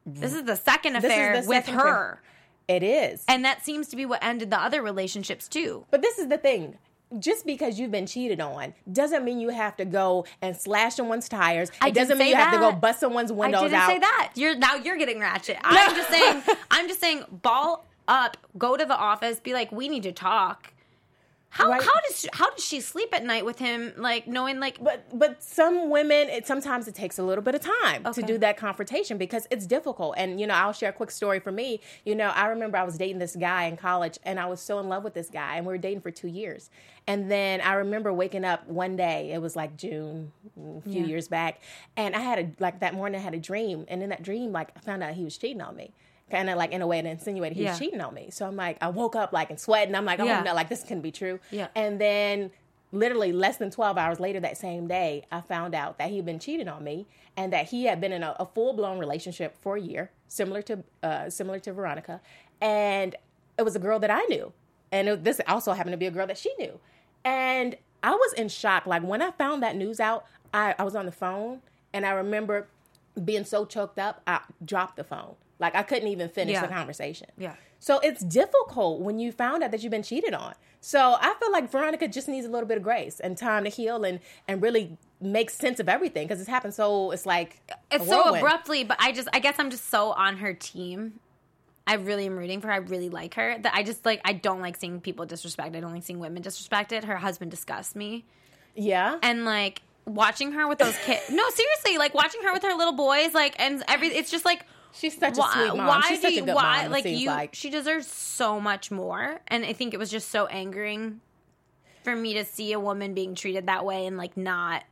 this 0.07 0.33
is 0.35 0.45
the 0.45 0.57
second 0.57 0.97
affair 0.97 1.41
the 1.41 1.49
with 1.49 1.65
second 1.67 1.75
her 1.81 1.81
affair. 1.89 2.23
It 2.69 2.83
is. 2.83 3.25
and 3.29 3.45
that 3.45 3.65
seems 3.65 3.89
to 3.89 3.97
be 3.97 4.07
what 4.07 4.23
ended 4.23 4.51
the 4.51 4.59
other 4.61 4.83
relationships 4.83 5.49
too 5.49 5.85
But 5.91 6.01
this 6.03 6.19
is 6.19 6.29
the 6.29 6.39
thing. 6.39 6.79
Just 7.19 7.45
because 7.45 7.79
you've 7.79 7.91
been 7.91 8.07
cheated 8.07 8.41
on 8.41 8.73
doesn't 8.91 9.23
mean 9.23 9.39
you 9.39 9.51
have 9.51 9.77
to 9.77 9.85
go 9.85 10.25
and 10.41 10.57
slash 10.57 10.95
someone's 10.95 11.29
tires. 11.29 11.69
It 11.69 11.75
I 11.83 11.91
didn't 11.91 12.09
doesn't 12.09 12.19
mean 12.19 12.29
you 12.29 12.37
have 12.37 12.55
to 12.55 12.59
go 12.59 12.73
bust 12.73 13.01
someone's 13.01 13.31
windows 13.31 13.61
out. 13.61 13.65
I 13.65 13.69
didn't 13.69 13.81
out. 13.83 13.89
say 13.91 13.99
that. 13.99 14.33
You're 14.37 14.55
now 14.57 14.77
you're 14.77 14.97
getting 14.97 15.21
ratchet. 15.21 15.59
I'm 15.63 15.95
just 15.95 16.09
saying. 16.09 16.43
I'm 16.71 16.89
just 16.89 17.01
saying. 17.01 17.25
Ball 17.43 17.85
up. 18.13 18.37
Go 18.59 18.77
to 18.77 18.85
the 18.85 18.97
office. 18.97 19.41
Be 19.41 19.55
like, 19.55 19.73
we 19.73 19.89
need 19.89 20.03
to 20.05 20.13
talk. 20.13 20.75
How 21.49 21.69
Right. 21.69 21.83
how 21.83 22.01
does 22.09 22.19
she, 22.21 22.29
how 22.33 22.49
does 22.51 22.65
she 22.65 22.81
sleep 22.81 23.11
at 23.15 23.23
night 23.25 23.45
with 23.45 23.59
him? 23.59 23.93
Like 23.99 24.27
knowing 24.27 24.59
like 24.59 24.83
But 24.83 25.05
but 25.19 25.43
some 25.43 25.91
women, 25.91 26.31
it 26.31 26.47
sometimes 26.47 26.89
it 26.89 26.95
takes 26.95 27.19
a 27.19 27.23
little 27.23 27.45
bit 27.45 27.55
of 27.55 27.61
time 27.61 28.07
Okay. 28.07 28.23
to 28.23 28.27
do 28.27 28.39
that 28.39 28.57
confrontation 28.57 29.19
because 29.19 29.47
it's 29.51 29.67
difficult. 29.67 30.15
And 30.17 30.41
you 30.41 30.47
know, 30.47 30.55
I'll 30.55 30.73
share 30.73 30.89
a 30.89 30.95
quick 30.95 31.11
story 31.11 31.41
for 31.41 31.53
me. 31.53 31.81
You 32.07 32.15
know, 32.15 32.29
I 32.29 32.47
remember 32.47 32.79
I 32.79 32.85
was 32.85 32.97
dating 32.97 33.19
this 33.19 33.37
guy 33.37 33.65
in 33.65 33.77
college, 33.77 34.19
and 34.25 34.41
I 34.41 34.47
was 34.47 34.63
so 34.63 34.79
in 34.79 34.89
love 34.89 35.05
with 35.05 35.13
this 35.13 35.29
guy, 35.29 35.57
and 35.57 35.67
we 35.67 35.73
were 35.75 35.79
dating 35.79 36.01
for 36.01 36.11
two 36.11 36.29
years. 36.29 36.71
And 37.07 37.31
then 37.31 37.61
I 37.61 37.75
remember 37.75 38.15
waking 38.15 38.47
up 38.47 38.67
one 38.67 38.97
day. 38.97 39.33
It 39.33 39.43
was 39.43 39.55
like 39.55 39.77
June, 39.77 40.33
a 40.57 40.81
few 40.89 41.03
Yeah. 41.03 41.07
years 41.07 41.29
back, 41.29 41.61
and 41.99 42.17
I 42.17 42.21
had 42.21 42.39
a 42.39 42.51
like 42.63 42.81
that 42.81 42.95
morning. 42.95 43.21
I 43.21 43.25
had 43.25 43.35
a 43.35 43.39
dream, 43.39 43.85
and 43.89 44.03
in 44.03 44.09
that 44.09 44.23
dream, 44.23 44.53
like 44.53 44.71
I 44.75 44.81
found 44.81 45.03
out 45.03 45.13
he 45.13 45.25
was 45.25 45.37
cheating 45.37 45.61
on 45.61 45.77
me. 45.77 45.93
Kind 46.33 46.49
of 46.51 46.57
like 46.57 46.73
in 46.73 46.81
a 46.83 46.87
way 46.87 47.01
that 47.01 47.09
insinuated 47.09 47.57
he 47.59 47.63
Yeah. 47.65 47.71
was 47.71 47.79
cheating 47.79 48.01
on 48.01 48.15
me. 48.15 48.31
So 48.31 48.47
I'm 48.47 48.57
like, 48.57 48.79
I 48.81 48.89
woke 48.89 49.15
up 49.15 49.33
like 49.33 49.51
in 49.51 49.59
sweat, 49.59 49.83
and 49.83 49.91
sweating. 49.91 49.95
I'm 49.95 50.05
like, 50.07 50.19
oh 50.19 50.25
Yeah. 50.25 50.43
no, 50.43 50.55
like 50.55 50.69
this 50.71 50.83
couldn't 50.83 51.03
be 51.03 51.13
true. 51.13 51.39
Yeah. 51.51 51.69
And 51.77 52.01
then 52.01 52.51
literally 52.91 53.33
less 53.33 53.59
than 53.59 53.71
12 53.71 53.99
hours 53.99 54.19
later 54.19 54.41
that 54.41 54.57
same 54.57 54.87
day, 54.89 55.25
I 55.31 55.43
found 55.43 55.75
out 55.75 55.99
that 55.99 56.09
he 56.11 56.17
had 56.17 56.25
been 56.27 56.39
cheating 56.39 56.69
on 56.69 56.83
me 56.83 57.07
and 57.37 57.53
that 57.53 57.69
he 57.69 57.85
had 57.85 58.01
been 58.01 58.13
in 58.13 58.23
a, 58.23 58.35
a 58.41 58.47
full 58.47 58.73
blown 58.73 58.99
relationship 58.99 59.57
for 59.61 59.77
a 59.77 59.81
year, 59.81 60.11
similar 60.27 60.63
to 60.63 60.83
uh, 61.03 61.29
similar 61.31 61.59
to 61.61 61.73
Veronica, 61.75 62.21
and 62.61 63.15
it 63.59 63.63
was 63.63 63.77
a 63.77 63.79
girl 63.79 63.99
that 63.99 64.11
I 64.11 64.23
knew, 64.25 64.53
and 64.91 65.09
it, 65.09 65.25
this 65.25 65.41
also 65.47 65.73
happened 65.73 65.93
to 65.93 65.99
be 65.99 66.07
a 66.07 66.11
girl 66.11 66.27
that 66.27 66.39
she 66.39 66.55
knew, 66.59 66.81
and 67.25 67.77
I 68.03 68.11
was 68.13 68.33
in 68.35 68.49
shock. 68.49 68.87
Like 68.87 69.03
when 69.03 69.23
I 69.23 69.31
found 69.33 69.63
that 69.63 69.77
news 69.77 70.01
out, 70.01 70.25
I, 70.53 70.75
I 70.79 70.83
was 70.83 70.95
on 70.97 71.07
the 71.07 71.13
phone, 71.13 71.61
and 71.93 72.05
I 72.07 72.11
remember 72.11 72.69
being 73.25 73.45
so 73.45 73.65
choked 73.65 73.99
up, 73.99 74.23
I 74.27 74.41
dropped 74.65 74.97
the 74.97 75.05
phone. 75.05 75.35
Like 75.63 75.75
I 75.75 75.83
couldn't 75.83 76.09
even 76.09 76.29
finish 76.29 76.53
Yeah. 76.55 76.63
the 76.67 76.69
conversation. 76.69 77.29
Yeah. 77.39 77.55
So 77.79 77.99
it's 78.01 78.23
difficult 78.23 79.01
when 79.01 79.19
you 79.19 79.33
found 79.33 79.63
out 79.63 79.71
that 79.71 79.83
you've 79.83 79.91
been 79.91 80.03
cheated 80.03 80.35
on. 80.35 80.55
So 80.81 81.17
I 81.21 81.35
feel 81.41 81.51
like 81.53 81.71
Veronica 81.71 82.07
just 82.09 82.29
needs 82.29 82.45
a 82.47 82.51
little 82.51 82.69
bit 82.69 82.77
of 82.77 82.83
grace 82.83 83.19
and 83.21 83.37
time 83.39 83.65
to 83.65 83.71
heal 83.71 84.05
and 84.05 84.21
and 84.47 84.61
really 84.61 84.99
make 85.21 85.49
sense 85.51 85.79
of 85.81 85.89
everything 85.89 86.27
because 86.27 86.41
it's 86.41 86.49
happened 86.51 86.75
so 86.75 87.13
it's 87.13 87.25
like 87.25 87.61
it's 87.91 88.07
so 88.07 88.35
abruptly. 88.35 88.85
But 88.85 88.99
I 89.01 89.13
just 89.13 89.29
I 89.33 89.39
guess 89.39 89.55
I'm 89.59 89.71
just 89.71 89.89
so 89.89 90.11
on 90.13 90.37
her 90.39 90.53
team. 90.53 91.21
I 91.87 91.95
really 91.95 92.27
am 92.27 92.37
rooting 92.39 92.61
for 92.61 92.69
her. 92.69 92.75
I 92.75 92.77
really 92.77 93.09
like 93.09 93.35
her. 93.35 93.57
That 93.59 93.75
I 93.75 93.83
just 93.83 94.05
like 94.05 94.21
I 94.25 94.33
don't 94.35 94.61
like 94.61 94.77
seeing 94.77 95.01
people 95.01 95.27
disrespected. 95.27 95.77
I 95.77 95.81
don't 95.81 95.93
like 95.93 96.05
seeing 96.05 96.19
women 96.21 96.43
disrespected. 96.43 97.05
Her 97.05 97.17
husband 97.17 97.51
disgusts 97.51 97.95
me. 97.97 98.25
Yeah. 98.75 99.19
and 99.23 99.45
like 99.45 99.83
watching 100.07 100.53
her 100.53 100.67
with 100.67 100.79
those 100.79 100.97
kids. 101.05 101.23
No, 101.31 101.45
seriously, 101.51 101.99
like 101.99 102.15
watching 102.15 102.43
her 102.43 102.53
with 102.53 102.63
her 102.63 102.75
little 102.75 102.95
boys, 102.95 103.35
like 103.35 103.55
and 103.61 103.83
every. 103.89 104.09
It's 104.09 104.31
just 104.31 104.45
like 104.45 104.65
She's 104.95 105.17
such 105.19 105.37
a 105.37 105.41
why, 105.41 105.53
sweet 105.53 105.77
mom. 105.77 105.87
why 105.87 106.01
She's 106.09 106.19
do 106.19 106.23
such 106.23 106.33
a 106.33 106.35
you, 106.37 106.45
good 106.45 106.55
why 106.55 106.83
mom, 106.83 106.93
like 106.93 107.05
you? 107.07 107.27
like. 107.29 107.55
She 107.55 107.71
deserves 107.71 108.07
so 108.07 108.61
much 108.61 108.91
more, 108.91 109.41
and 109.49 109.65
I 109.65 109.73
think 109.73 109.95
it 109.95 109.99
was 109.99 110.11
just 110.11 110.31
so 110.31 110.47
angering 110.47 111.21
for 112.05 112.15
me 112.17 112.35
to 112.35 112.45
see 112.45 112.73
a 112.73 112.81
woman 112.81 113.15
being 113.15 113.35
treated 113.35 113.67
that 113.67 113.85
way 113.85 114.07
and 114.07 114.17
like 114.19 114.37
not 114.37 114.85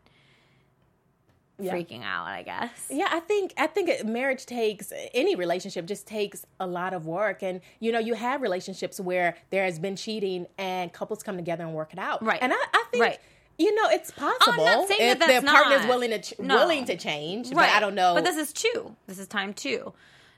Yeah. 1.58 1.74
freaking 1.74 2.02
out. 2.02 2.26
I 2.26 2.42
guess. 2.42 2.86
Yeah, 2.88 3.08
I 3.10 3.20
think 3.20 3.52
I 3.58 3.66
think 3.66 4.04
marriage 4.04 4.46
takes 4.46 4.92
any 5.12 5.34
relationship 5.36 5.84
just 5.84 6.06
takes 6.06 6.46
a 6.58 6.66
lot 6.66 6.94
of 6.94 7.06
work, 7.06 7.42
and 7.42 7.60
you 7.80 7.92
know 7.92 7.98
you 7.98 8.14
have 8.14 8.40
relationships 8.40 8.98
where 8.98 9.36
there 9.50 9.64
has 9.64 9.78
been 9.78 9.96
cheating 9.96 10.46
and 10.56 10.90
couples 10.92 11.22
come 11.22 11.36
together 11.36 11.64
and 11.64 11.74
work 11.74 11.92
it 11.92 11.98
out. 11.98 12.24
Right. 12.24 12.38
and 12.40 12.52
I, 12.54 12.56
I 12.72 12.84
think 12.90 13.02
Right. 13.04 13.18
You 13.58 13.74
know 13.74 13.88
it's 13.90 14.10
possible 14.10 14.64
I'm 14.66 14.78
not 14.78 14.88
saying 14.88 15.00
if 15.10 15.18
that 15.18 15.28
their 15.28 15.40
that's 15.40 15.52
partner's 15.52 15.80
not. 15.82 15.88
willing 15.88 16.10
to 16.10 16.18
ch- 16.20 16.34
No. 16.38 16.56
willing 16.56 16.84
to 16.86 16.96
change. 16.96 17.50
But 17.50 17.68
I 17.68 17.80
don't 17.80 17.94
know. 17.94 18.14
But 18.14 18.24
this 18.24 18.36
is 18.36 18.52
two. 18.52 18.96
This 19.06 19.18
is 19.18 19.26
time 19.26 19.52
two. 19.54 19.92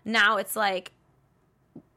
Now 0.04 0.36
it's 0.38 0.56
like. 0.56 0.92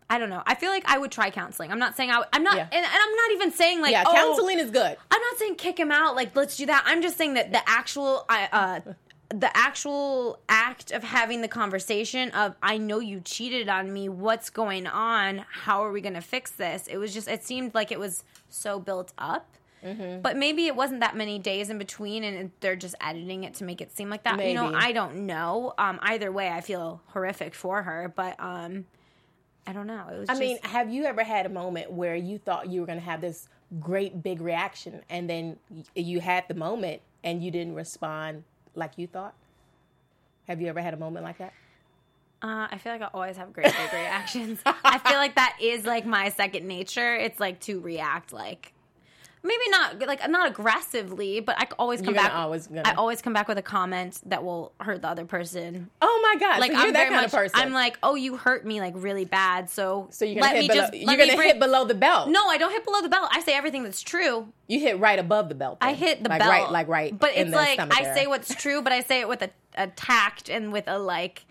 I 0.07 0.19
don't 0.19 0.29
know. 0.29 0.43
I 0.45 0.53
feel 0.53 0.69
like 0.69 0.83
I 0.85 0.99
would 0.99 1.11
try 1.11 1.31
counseling. 1.31 1.71
I'm 1.71 1.79
not 1.79 1.95
saying 1.97 2.11
I. 2.11 2.23
am 2.31 2.43
not, 2.43 2.55
Yeah. 2.57 2.63
and, 2.71 2.73
and 2.73 2.85
I'm 2.85 3.15
not 3.15 3.31
even 3.31 3.51
saying 3.51 3.81
like. 3.81 3.91
yeah, 3.91 4.03
oh, 4.05 4.13
counseling 4.13 4.59
is 4.59 4.69
good. 4.69 4.95
I'm 5.09 5.21
not 5.21 5.37
saying 5.39 5.55
kick 5.55 5.79
him 5.79 5.91
out. 5.91 6.15
Like, 6.15 6.35
let's 6.35 6.55
do 6.57 6.67
that. 6.67 6.83
I'm 6.85 7.01
just 7.01 7.17
saying 7.17 7.33
that 7.33 7.51
the 7.51 7.67
actual, 7.67 8.23
I- 8.29 8.49
uh, 8.51 8.93
the 9.29 9.49
actual 9.57 10.37
act 10.47 10.91
of 10.91 11.03
having 11.03 11.41
the 11.41 11.47
conversation 11.47 12.29
of, 12.31 12.53
I 12.61 12.77
know 12.77 12.99
you 12.99 13.19
cheated 13.19 13.67
on 13.67 13.91
me. 13.91 14.07
What's 14.07 14.51
going 14.51 14.85
on? 14.85 15.43
How 15.51 15.83
are 15.83 15.91
we 15.91 16.01
going 16.01 16.13
to 16.13 16.21
fix 16.21 16.51
this? 16.51 16.85
It 16.85 16.97
was 16.97 17.11
just, 17.11 17.27
it 17.27 17.43
seemed 17.43 17.73
like 17.73 17.91
it 17.91 17.99
was 17.99 18.23
so 18.47 18.79
built 18.79 19.11
up. 19.17 19.49
Mm-hmm. 19.85 20.21
But 20.21 20.35
maybe 20.35 20.65
it 20.65 20.75
wasn't 20.75 21.01
that 21.01 21.15
many 21.15 21.37
days 21.37 21.69
in 21.69 21.77
between, 21.77 22.23
and 22.23 22.51
they're 22.59 22.75
just 22.75 22.95
editing 22.99 23.43
it 23.43 23.53
to 23.55 23.63
make 23.63 23.81
it 23.81 23.95
seem 23.95 24.09
like 24.09 24.23
that. 24.23 24.43
You 24.43 24.55
know, 24.55 24.73
I 24.73 24.91
don't 24.91 25.25
know. 25.25 25.73
Um, 25.77 25.99
either 26.01 26.31
way, 26.31 26.49
I 26.49 26.61
feel 26.61 27.01
horrific 27.07 27.53
for 27.53 27.83
her, 27.83 28.11
but 28.15 28.35
um, 28.39 28.85
I 29.67 29.73
don't 29.73 29.87
know. 29.87 30.07
It 30.11 30.19
was. 30.19 30.29
I 30.29 30.33
just, 30.33 30.39
mean, 30.39 30.57
have 30.63 30.89
you 30.89 31.05
ever 31.05 31.23
had 31.23 31.45
a 31.45 31.49
moment 31.49 31.91
where 31.91 32.15
you 32.15 32.39
thought 32.39 32.69
you 32.69 32.81
were 32.81 32.87
going 32.87 32.99
to 32.99 33.05
have 33.05 33.21
this 33.21 33.47
great 33.79 34.23
big 34.23 34.41
reaction, 34.41 35.01
and 35.09 35.29
then 35.29 35.57
you 35.95 36.19
had 36.19 36.45
the 36.47 36.55
moment 36.55 37.01
and 37.23 37.43
you 37.43 37.51
didn't 37.51 37.75
respond 37.75 38.43
like 38.75 38.93
you 38.97 39.07
thought? 39.07 39.33
Have 40.47 40.61
you 40.61 40.67
ever 40.67 40.81
had 40.81 40.93
a 40.93 40.97
moment 40.97 41.25
like 41.25 41.37
that? 41.39 41.53
Uh, 42.41 42.67
I 42.69 42.77
feel 42.77 42.91
like 42.91 43.01
I 43.01 43.09
always 43.13 43.37
have 43.37 43.53
great 43.53 43.65
big 43.65 43.93
reactions. 43.93 44.59
I 44.65 44.99
feel 44.99 45.17
like 45.17 45.35
that 45.35 45.57
is 45.59 45.85
like 45.85 46.05
my 46.05 46.29
second 46.29 46.67
nature. 46.67 47.15
It's 47.15 47.39
like 47.39 47.59
to 47.61 47.79
react 47.79 48.31
like 48.31 48.73
maybe 49.45 49.69
not 49.69 49.99
like 50.07 50.27
not 50.29 50.49
aggressively, 50.49 51.39
but 51.39 51.55
I 51.59 51.67
always 51.77 52.01
come 52.01 52.15
You're 52.15 52.23
back. 52.23 52.33
always 52.33 52.67
gonna- 52.67 52.81
I 52.83 52.93
always 52.95 53.21
come 53.21 53.31
back 53.33 53.47
with 53.47 53.57
a 53.57 53.61
comment 53.61 54.19
that 54.25 54.43
will 54.43 54.73
hurt 54.81 55.01
the 55.01 55.07
other 55.07 55.25
person. 55.25 55.89
Oh 56.01 56.19
my 56.23 56.39
god! 56.39 56.59
Like 56.59 56.71
so 56.71 56.77
I'm 56.79 56.93
that 56.93 57.03
kind 57.09 57.15
much. 57.15 57.25
of 57.25 57.31
person. 57.31 57.59
I'm 57.59 57.71
like, 57.71 57.97
oh, 58.03 58.15
you 58.15 58.37
hurt 58.37 58.65
me 58.65 58.79
like 58.81 58.93
really 58.97 59.25
bad. 59.25 59.69
So 59.69 60.07
so 60.09 60.25
you're 60.25 60.35
gonna 60.41 60.45
let 60.47 60.55
hit 60.55 60.61
me 60.63 60.67
below, 60.67 60.81
just 60.81 60.93
you're 60.93 61.17
gonna 61.17 61.35
bring- 61.35 61.47
hit 61.49 61.59
below 61.59 61.85
the 61.85 61.93
belt. 61.93 62.29
No, 62.29 62.47
I 62.47 62.57
don't 62.57 62.71
hit 62.71 62.83
below 62.83 63.01
the 63.01 63.09
belt. 63.09 63.29
I 63.31 63.41
say 63.41 63.53
everything 63.53 63.83
that's 63.83 64.01
true. 64.01 64.47
you 64.67 64.79
hit 64.79 64.99
right 64.99 65.19
above 65.19 65.49
the 65.49 65.55
belt. 65.55 65.77
I 65.81 65.93
hit 65.93 66.23
the 66.23 66.29
like 66.29 66.39
belt, 66.39 66.49
right, 66.51 66.71
like 66.71 66.87
right. 66.87 67.17
But 67.17 67.31
it's 67.35 67.51
like 67.51 67.79
I 67.79 68.01
area. 68.01 68.15
say 68.15 68.27
what's 68.27 68.53
true, 68.55 68.81
but 68.81 68.91
I 68.91 69.01
say 69.01 69.21
it 69.21 69.27
with 69.29 69.41
a, 69.43 69.51
a 69.75 69.87
tact 69.87 70.49
and 70.49 70.73
with 70.73 70.87
a 70.87 70.97
like, 70.97 71.45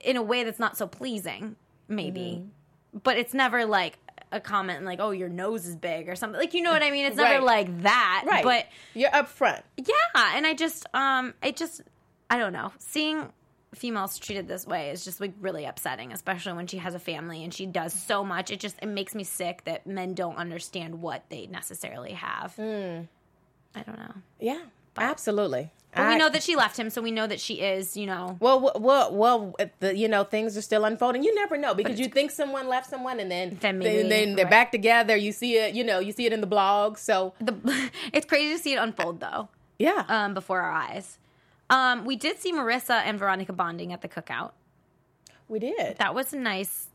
in 0.00 0.16
a 0.16 0.22
way 0.22 0.42
that's 0.44 0.58
not 0.58 0.76
so 0.76 0.86
pleasing, 0.86 1.56
maybe. 1.88 2.20
Mm-hmm. 2.42 2.98
But 3.04 3.18
it's 3.18 3.34
never 3.34 3.66
like 3.66 3.98
a 4.32 4.40
comment 4.40 4.84
like, 4.84 5.00
"Oh, 5.00 5.10
your 5.10 5.28
nose 5.28 5.66
is 5.66 5.76
big" 5.76 6.08
or 6.08 6.14
something. 6.16 6.38
Like 6.40 6.54
you 6.54 6.62
know 6.62 6.70
what 6.72 6.82
I 6.82 6.90
mean? 6.90 7.06
It's 7.06 7.16
never 7.16 7.44
Right. 7.44 7.66
like 7.66 7.82
that. 7.82 8.24
right, 8.26 8.44
But 8.44 8.66
you're 8.94 9.14
up 9.14 9.28
front. 9.28 9.64
yeah, 9.76 9.94
and 10.36 10.46
I 10.46 10.54
just, 10.54 10.86
um, 10.94 11.34
it 11.42 11.56
just, 11.56 11.82
I 12.28 12.38
don't 12.38 12.52
know, 12.52 12.72
seeing 12.78 13.32
females 13.74 14.18
treated 14.18 14.48
this 14.48 14.66
way 14.66 14.90
is 14.90 15.04
just 15.04 15.20
like 15.20 15.32
really 15.40 15.64
upsetting, 15.64 16.12
especially 16.12 16.52
when 16.54 16.66
she 16.66 16.78
has 16.78 16.94
a 16.94 16.98
family 16.98 17.44
and 17.44 17.54
she 17.54 17.66
does 17.66 17.92
so 17.92 18.24
much. 18.24 18.50
It 18.50 18.58
just 18.60 18.76
it 18.82 18.86
makes 18.88 19.14
me 19.14 19.22
sick 19.24 19.62
that 19.64 19.86
men 19.86 20.14
don't 20.14 20.36
understand 20.36 21.00
what 21.02 21.24
they 21.28 21.46
necessarily 21.46 22.12
have. 22.12 22.54
Hmm. 22.56 23.02
I 23.74 23.82
don't 23.84 23.98
know. 23.98 24.14
Yeah, 24.40 24.60
absolutely. 24.96 25.70
But 25.94 26.08
we 26.08 26.16
know 26.18 26.28
that 26.30 26.42
she 26.44 26.54
left 26.54 26.78
him, 26.78 26.88
so 26.88 27.02
we 27.02 27.10
know 27.10 27.26
that 27.26 27.40
she 27.40 27.54
is, 27.54 27.96
you 27.96 28.06
know. 28.06 28.36
Well, 28.38 28.60
well, 28.60 28.76
well, 28.78 29.12
well 29.14 29.56
the, 29.80 29.96
you 29.96 30.06
know, 30.06 30.22
things 30.22 30.56
are 30.56 30.62
still 30.62 30.84
unfolding. 30.84 31.24
You 31.24 31.34
never 31.34 31.56
know 31.56 31.74
because 31.74 31.98
you 31.98 32.06
think 32.06 32.30
someone 32.30 32.68
left 32.68 32.88
someone, 32.88 33.18
and 33.18 33.28
then 33.30 33.58
Then 33.60 33.78
then, 33.78 33.78
maybe- 33.78 34.08
then 34.08 34.36
they're 34.36 34.44
right. 34.44 34.50
back 34.50 34.70
together. 34.72 35.16
You 35.16 35.32
see 35.32 35.56
it, 35.56 35.74
you 35.74 35.82
know, 35.82 35.98
you 35.98 36.12
see 36.12 36.26
it 36.26 36.32
in 36.32 36.40
the 36.40 36.46
blog. 36.46 36.96
So 36.96 37.34
The, 37.40 37.90
it's 38.12 38.26
crazy 38.26 38.56
to 38.56 38.62
see 38.62 38.72
it 38.74 38.76
unfold, 38.78 39.18
though. 39.20 39.48
Yeah. 39.80 40.04
um, 40.08 40.34
before 40.34 40.60
our 40.60 40.70
eyes. 40.70 41.18
Um, 41.70 42.04
we 42.04 42.14
did 42.16 42.38
see 42.38 42.52
Marissa 42.52 43.02
and 43.04 43.18
Veronica 43.18 43.52
bonding 43.52 43.92
at 43.92 44.00
the 44.02 44.08
cookout. 44.08 44.52
we 45.48 45.58
did. 45.58 45.96
That 45.98 46.14
was 46.14 46.32
a 46.32 46.36
nice. 46.36 46.86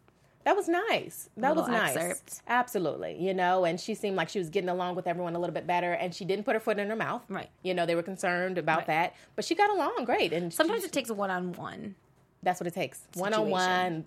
That 0.45 0.55
was 0.55 0.69
nice. 0.69 1.29
That 1.38 1.55
was 1.55 1.67
nice. 1.67 1.95
excerpt. 1.95 2.41
Absolutely. 2.47 3.17
You 3.21 3.34
know, 3.34 3.65
and 3.65 3.79
she 3.79 3.95
seemed 3.95 4.15
like 4.15 4.29
she 4.29 4.39
was 4.39 4.49
getting 4.49 4.69
along 4.69 4.95
with 4.95 5.08
everyone 5.08 5.36
a 5.36 5.39
little 5.39 5.53
bit 5.53 5.67
better 5.67 5.91
and 5.93 6.13
she 6.15 6.23
didn't 6.23 6.45
put 6.45 6.53
her 6.55 6.60
foot 6.60 6.79
in 6.79 6.88
her 6.88 6.95
mouth. 6.95 7.23
Right. 7.27 7.49
You 7.63 7.73
know, 7.73 7.86
they 7.86 7.95
were 7.95 8.03
concerned 8.03 8.58
about 8.58 8.77
Right. 8.79 8.88
that, 8.88 9.15
but 9.36 9.43
she 9.43 9.55
got 9.55 9.69
along 9.71 10.05
great. 10.05 10.31
And 10.31 10.53
Sometimes 10.53 10.81
she- 10.81 10.86
it 10.88 10.93
takes 10.93 11.10
a 11.10 11.13
one 11.13 11.31
on 11.31 11.51
one. 11.53 11.95
that's 12.43 12.60
what 12.62 12.67
it 12.67 12.73
takes. 12.75 13.01
One 13.15 13.34
on 13.34 13.49
one 13.49 14.05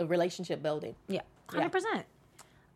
relationship 0.00 0.62
building. 0.62 0.94
Yeah, 1.08 1.22
hundred 1.48 1.70
percent. 1.72 2.04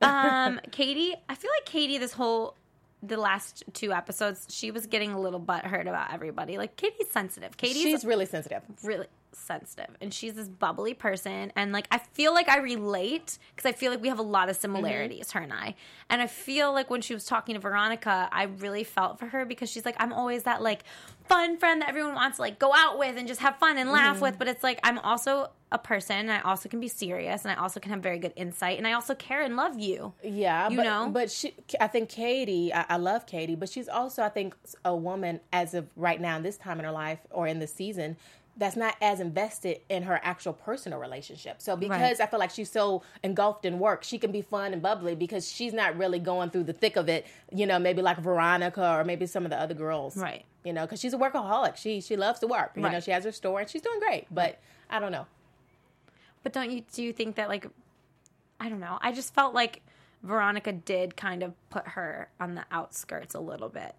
Um, 0.00 0.60
Katie, 0.72 1.14
I 1.28 1.34
feel 1.36 1.50
like 1.60 1.64
Katie, 1.64 1.96
this 1.98 2.12
whole 2.12 2.56
the 3.04 3.16
last 3.16 3.62
two 3.72 3.92
episodes, 3.92 4.46
she 4.50 4.70
was 4.72 4.86
getting 4.86 5.12
a 5.12 5.20
little 5.20 5.40
butthurt 5.40 5.82
about 5.88 6.12
everybody. 6.12 6.58
Like 6.58 6.76
Katie's 6.76 7.08
sensitive. 7.10 7.56
Katie's 7.56 7.82
She's 7.82 8.04
really 8.04 8.26
sensitive. 8.26 8.62
really 8.82 9.06
sensitive. 9.32 9.96
And 10.00 10.12
she's 10.12 10.34
this 10.34 10.48
bubbly 10.48 10.94
person. 10.94 11.52
And 11.56 11.72
like 11.72 11.86
i 11.90 11.98
feel 11.98 12.32
like 12.32 12.48
i 12.48 12.58
relate 12.58 13.38
because 13.54 13.68
i 13.68 13.72
feel 13.72 13.90
like 13.90 14.02
we 14.02 14.08
have 14.08 14.18
a 14.18 14.22
lot 14.22 14.48
of 14.48 14.56
mm-hmm. 14.56 14.62
similarities 14.62 15.32
her 15.32 15.40
and 15.40 15.52
i. 15.52 15.74
And 16.08 16.20
i 16.20 16.26
feel 16.26 16.72
like 16.72 16.90
when 16.90 17.00
she 17.00 17.14
was 17.14 17.24
talking 17.24 17.54
to 17.54 17.60
veronica 17.60 18.28
i 18.32 18.44
really 18.44 18.84
felt 18.84 19.18
for 19.18 19.26
her 19.26 19.44
because 19.44 19.70
she's 19.70 19.84
like 19.84 19.96
i'm 19.98 20.12
always 20.12 20.44
that 20.44 20.62
like 20.62 20.84
fun 21.28 21.56
friend 21.56 21.82
that 21.82 21.88
everyone 21.88 22.14
wants 22.14 22.36
to 22.36 22.42
like 22.42 22.58
go 22.58 22.72
out 22.74 22.98
with 22.98 23.16
and 23.16 23.28
just 23.28 23.40
have 23.40 23.56
fun 23.56 23.78
and 23.78 23.90
laugh 23.90 24.16
mm-hmm. 24.16 24.22
with. 24.22 24.38
But 24.38 24.48
it's 24.48 24.62
like 24.62 24.80
i'm 24.82 24.98
also 24.98 25.50
a 25.70 25.78
person. 25.78 26.16
And 26.16 26.32
i 26.32 26.40
also 26.40 26.68
can 26.68 26.80
be 26.80 26.88
serious 26.88 27.44
and 27.44 27.50
i 27.50 27.54
also 27.54 27.80
can 27.80 27.92
have 27.92 28.02
very 28.02 28.18
good 28.18 28.32
insight. 28.36 28.78
And 28.78 28.86
i 28.86 28.92
also 28.92 29.14
care 29.14 29.42
and 29.42 29.56
love 29.56 29.78
you. 29.78 30.12
Yeah, 30.22 30.68
You 30.68 30.76
but, 30.76 30.82
know? 30.84 31.10
but 31.10 31.30
she, 31.30 31.54
I 31.80 31.86
think 31.86 32.08
Katie, 32.08 32.72
I, 32.72 32.84
I 32.90 32.96
love 32.96 33.26
Katie, 33.26 33.54
but 33.54 33.68
she's 33.68 33.88
also, 33.88 34.22
I 34.22 34.28
think, 34.28 34.54
a 34.84 34.94
woman 34.94 35.40
as 35.52 35.74
of 35.74 35.88
right 35.96 36.20
now, 36.20 36.36
in 36.36 36.42
this 36.42 36.56
time 36.56 36.78
in 36.78 36.84
her 36.84 36.92
life 36.92 37.20
or 37.30 37.46
in 37.46 37.58
the 37.58 37.66
season, 37.66 38.16
that's 38.56 38.76
not 38.76 38.96
as 39.00 39.20
invested 39.20 39.80
in 39.88 40.02
her 40.02 40.20
actual 40.22 40.52
personal 40.52 40.98
relationship. 40.98 41.62
So 41.62 41.74
because 41.74 42.20
I 42.20 42.26
feel 42.26 42.38
like 42.38 42.50
she's 42.50 42.70
so 42.70 43.02
engulfed 43.22 43.64
in 43.64 43.78
work, 43.78 44.04
she 44.04 44.18
can 44.18 44.30
be 44.30 44.42
fun 44.42 44.72
and 44.72 44.82
bubbly 44.82 45.14
because 45.14 45.50
she's 45.50 45.72
not 45.72 45.96
really 45.96 46.18
going 46.18 46.50
through 46.50 46.64
the 46.64 46.72
thick 46.72 46.96
of 46.96 47.08
it. 47.08 47.26
You 47.50 47.66
know, 47.66 47.78
maybe 47.78 48.02
like 48.02 48.18
Veronica 48.18 48.98
or 48.98 49.04
maybe 49.04 49.26
some 49.26 49.44
of 49.44 49.50
the 49.50 49.58
other 49.58 49.74
girls. 49.74 50.16
Right. 50.16 50.44
You 50.64 50.72
know, 50.72 50.82
because 50.82 51.00
she's 51.00 51.14
a 51.14 51.18
workaholic. 51.18 51.76
She 51.76 52.00
she 52.00 52.16
loves 52.16 52.40
to 52.40 52.46
work. 52.46 52.72
You 52.76 52.82
know, 52.82 53.00
she 53.00 53.10
has 53.10 53.24
her 53.24 53.32
store 53.32 53.60
and 53.60 53.70
she's 53.70 53.82
doing 53.82 53.98
great. 54.00 54.26
But 54.30 54.60
I 54.90 55.00
don't 55.00 55.12
know. 55.12 55.26
But 56.42 56.52
don't 56.52 56.70
you 56.70 56.82
do 56.92 57.02
you 57.02 57.12
think 57.12 57.36
that 57.36 57.48
like 57.48 57.66
I 58.60 58.68
don't 58.68 58.80
know. 58.80 58.98
I 59.00 59.12
just 59.12 59.34
felt 59.34 59.54
like 59.54 59.82
Veronica 60.22 60.72
did 60.72 61.16
kind 61.16 61.42
of 61.42 61.54
put 61.70 61.88
her 61.88 62.28
on 62.38 62.54
the 62.54 62.64
outskirts 62.70 63.34
a 63.34 63.40
little 63.40 63.68
bit. 63.68 63.94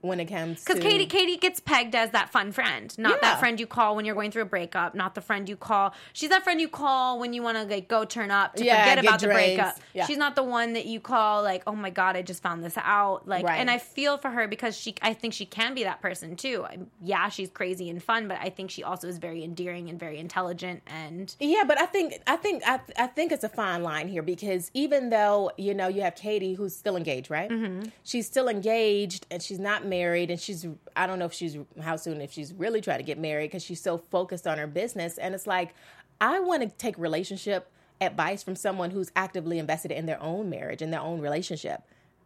When 0.00 0.20
it 0.20 0.26
comes 0.26 0.62
Because 0.64 0.80
to 0.80 0.88
Katie, 0.88 1.06
Katie 1.06 1.36
gets 1.36 1.58
pegged 1.58 1.96
as 1.96 2.10
that 2.10 2.30
fun 2.30 2.52
friend, 2.52 2.96
not 2.98 3.14
Yeah. 3.16 3.18
that 3.22 3.40
friend 3.40 3.58
you 3.58 3.66
call 3.66 3.96
when 3.96 4.04
you're 4.04 4.14
going 4.14 4.30
through 4.30 4.42
a 4.42 4.46
breakup, 4.46 4.94
not 4.94 5.16
the 5.16 5.20
friend 5.20 5.48
you 5.48 5.56
call. 5.56 5.92
She's 6.12 6.30
that 6.30 6.44
friend 6.44 6.60
you 6.60 6.68
call 6.68 7.18
when 7.18 7.32
you 7.32 7.42
want 7.42 7.56
to 7.58 7.64
like 7.64 7.88
go 7.88 8.04
turn 8.04 8.30
up 8.30 8.54
to 8.56 8.64
Yeah, 8.64 8.80
forget 8.82 8.96
get 8.98 9.04
about 9.04 9.20
the 9.20 9.26
breakup. 9.26 9.76
Yeah. 9.94 10.06
She's 10.06 10.16
not 10.16 10.36
the 10.36 10.44
one 10.44 10.74
that 10.74 10.86
you 10.86 11.00
call 11.00 11.42
like, 11.42 11.64
oh 11.66 11.74
my 11.74 11.90
god, 11.90 12.16
I 12.16 12.22
just 12.22 12.42
found 12.44 12.62
this 12.62 12.76
out. 12.78 13.26
Like, 13.26 13.44
Right. 13.44 13.58
and 13.58 13.68
I 13.68 13.78
feel 13.78 14.18
for 14.18 14.30
her 14.30 14.46
because 14.46 14.76
she, 14.76 14.94
I 15.02 15.14
think 15.14 15.34
she 15.34 15.44
can 15.46 15.74
be 15.74 15.82
that 15.82 16.00
person 16.00 16.36
too. 16.36 16.64
Yeah, 17.02 17.28
she's 17.28 17.50
crazy 17.50 17.90
and 17.90 18.00
fun, 18.00 18.28
but 18.28 18.38
I 18.40 18.50
think 18.50 18.70
she 18.70 18.84
also 18.84 19.08
is 19.08 19.18
very 19.18 19.42
endearing 19.42 19.88
and 19.90 19.98
very 19.98 20.18
intelligent 20.18 20.82
and 20.86 21.34
Yeah, 21.40 21.64
but 21.66 21.76
I 21.80 21.86
think 21.86 22.20
I 22.28 22.36
think 22.36 22.62
I, 22.64 22.78
I 22.96 23.08
think 23.08 23.32
it's 23.32 23.42
a 23.44 23.48
fine 23.48 23.82
line 23.82 24.06
here 24.06 24.22
because 24.22 24.70
even 24.74 25.10
though 25.10 25.50
you 25.56 25.74
know 25.74 25.88
you 25.88 26.02
have 26.02 26.14
Katie 26.14 26.54
who's 26.54 26.76
still 26.76 26.94
engaged, 26.96 27.30
right? 27.30 27.50
Mm-hmm. 27.50 27.88
She's 28.04 28.26
still 28.28 28.48
engaged 28.48 29.26
and 29.30 29.42
she's 29.42 29.58
not 29.58 29.84
married, 29.88 30.30
and 30.30 30.40
she's 30.40 30.66
I 30.96 31.06
don't 31.06 31.18
know 31.18 31.24
if 31.26 31.32
she's 31.32 31.56
how 31.80 31.96
soon 31.96 32.20
if 32.20 32.32
she's 32.32 32.52
really 32.54 32.80
trying 32.80 32.98
to 32.98 33.04
get 33.04 33.18
married 33.18 33.48
because 33.50 33.62
she's 33.64 33.80
so 33.80 33.98
focused 33.98 34.46
on 34.46 34.58
her 34.58 34.66
business. 34.66 35.18
And 35.18 35.34
it's 35.34 35.46
like 35.46 35.74
I 36.20 36.40
want 36.40 36.62
to 36.62 36.68
take 36.68 36.98
relationship 36.98 37.70
advice 38.00 38.42
from 38.42 38.54
someone 38.56 38.90
who's 38.90 39.10
actively 39.16 39.58
invested 39.58 39.90
in 39.90 40.06
their 40.06 40.22
own 40.22 40.48
marriage 40.50 40.82
and 40.82 40.92
their 40.92 41.00
own 41.00 41.20
relationship. 41.20 41.82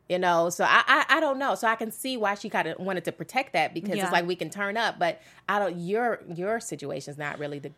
You 0.09 0.19
know, 0.19 0.51
so 0.51 0.65
I, 0.65 0.83
I 0.87 1.05
I 1.17 1.21
don't 1.21 1.39
know. 1.39 1.55
So 1.55 1.67
I 1.69 1.77
can 1.77 1.91
see 1.91 2.17
why 2.17 2.35
she 2.35 2.51
kind 2.51 2.69
of 2.69 2.79
wanted 2.79 3.05
to 3.05 3.13
protect 3.13 3.53
that 3.55 3.73
because 3.73 3.97
Yeah. 3.97 4.05
it's 4.05 4.13
like 4.13 4.27
we 4.27 4.37
can 4.37 4.51
turn 4.51 4.77
up, 4.77 4.99
but 4.99 5.21
I 5.49 5.59
don't. 5.59 5.79
Your 5.79 6.21
your 6.35 6.61
situation's 6.61 7.17
not 7.17 7.39
really 7.39 7.59
the 7.61 7.73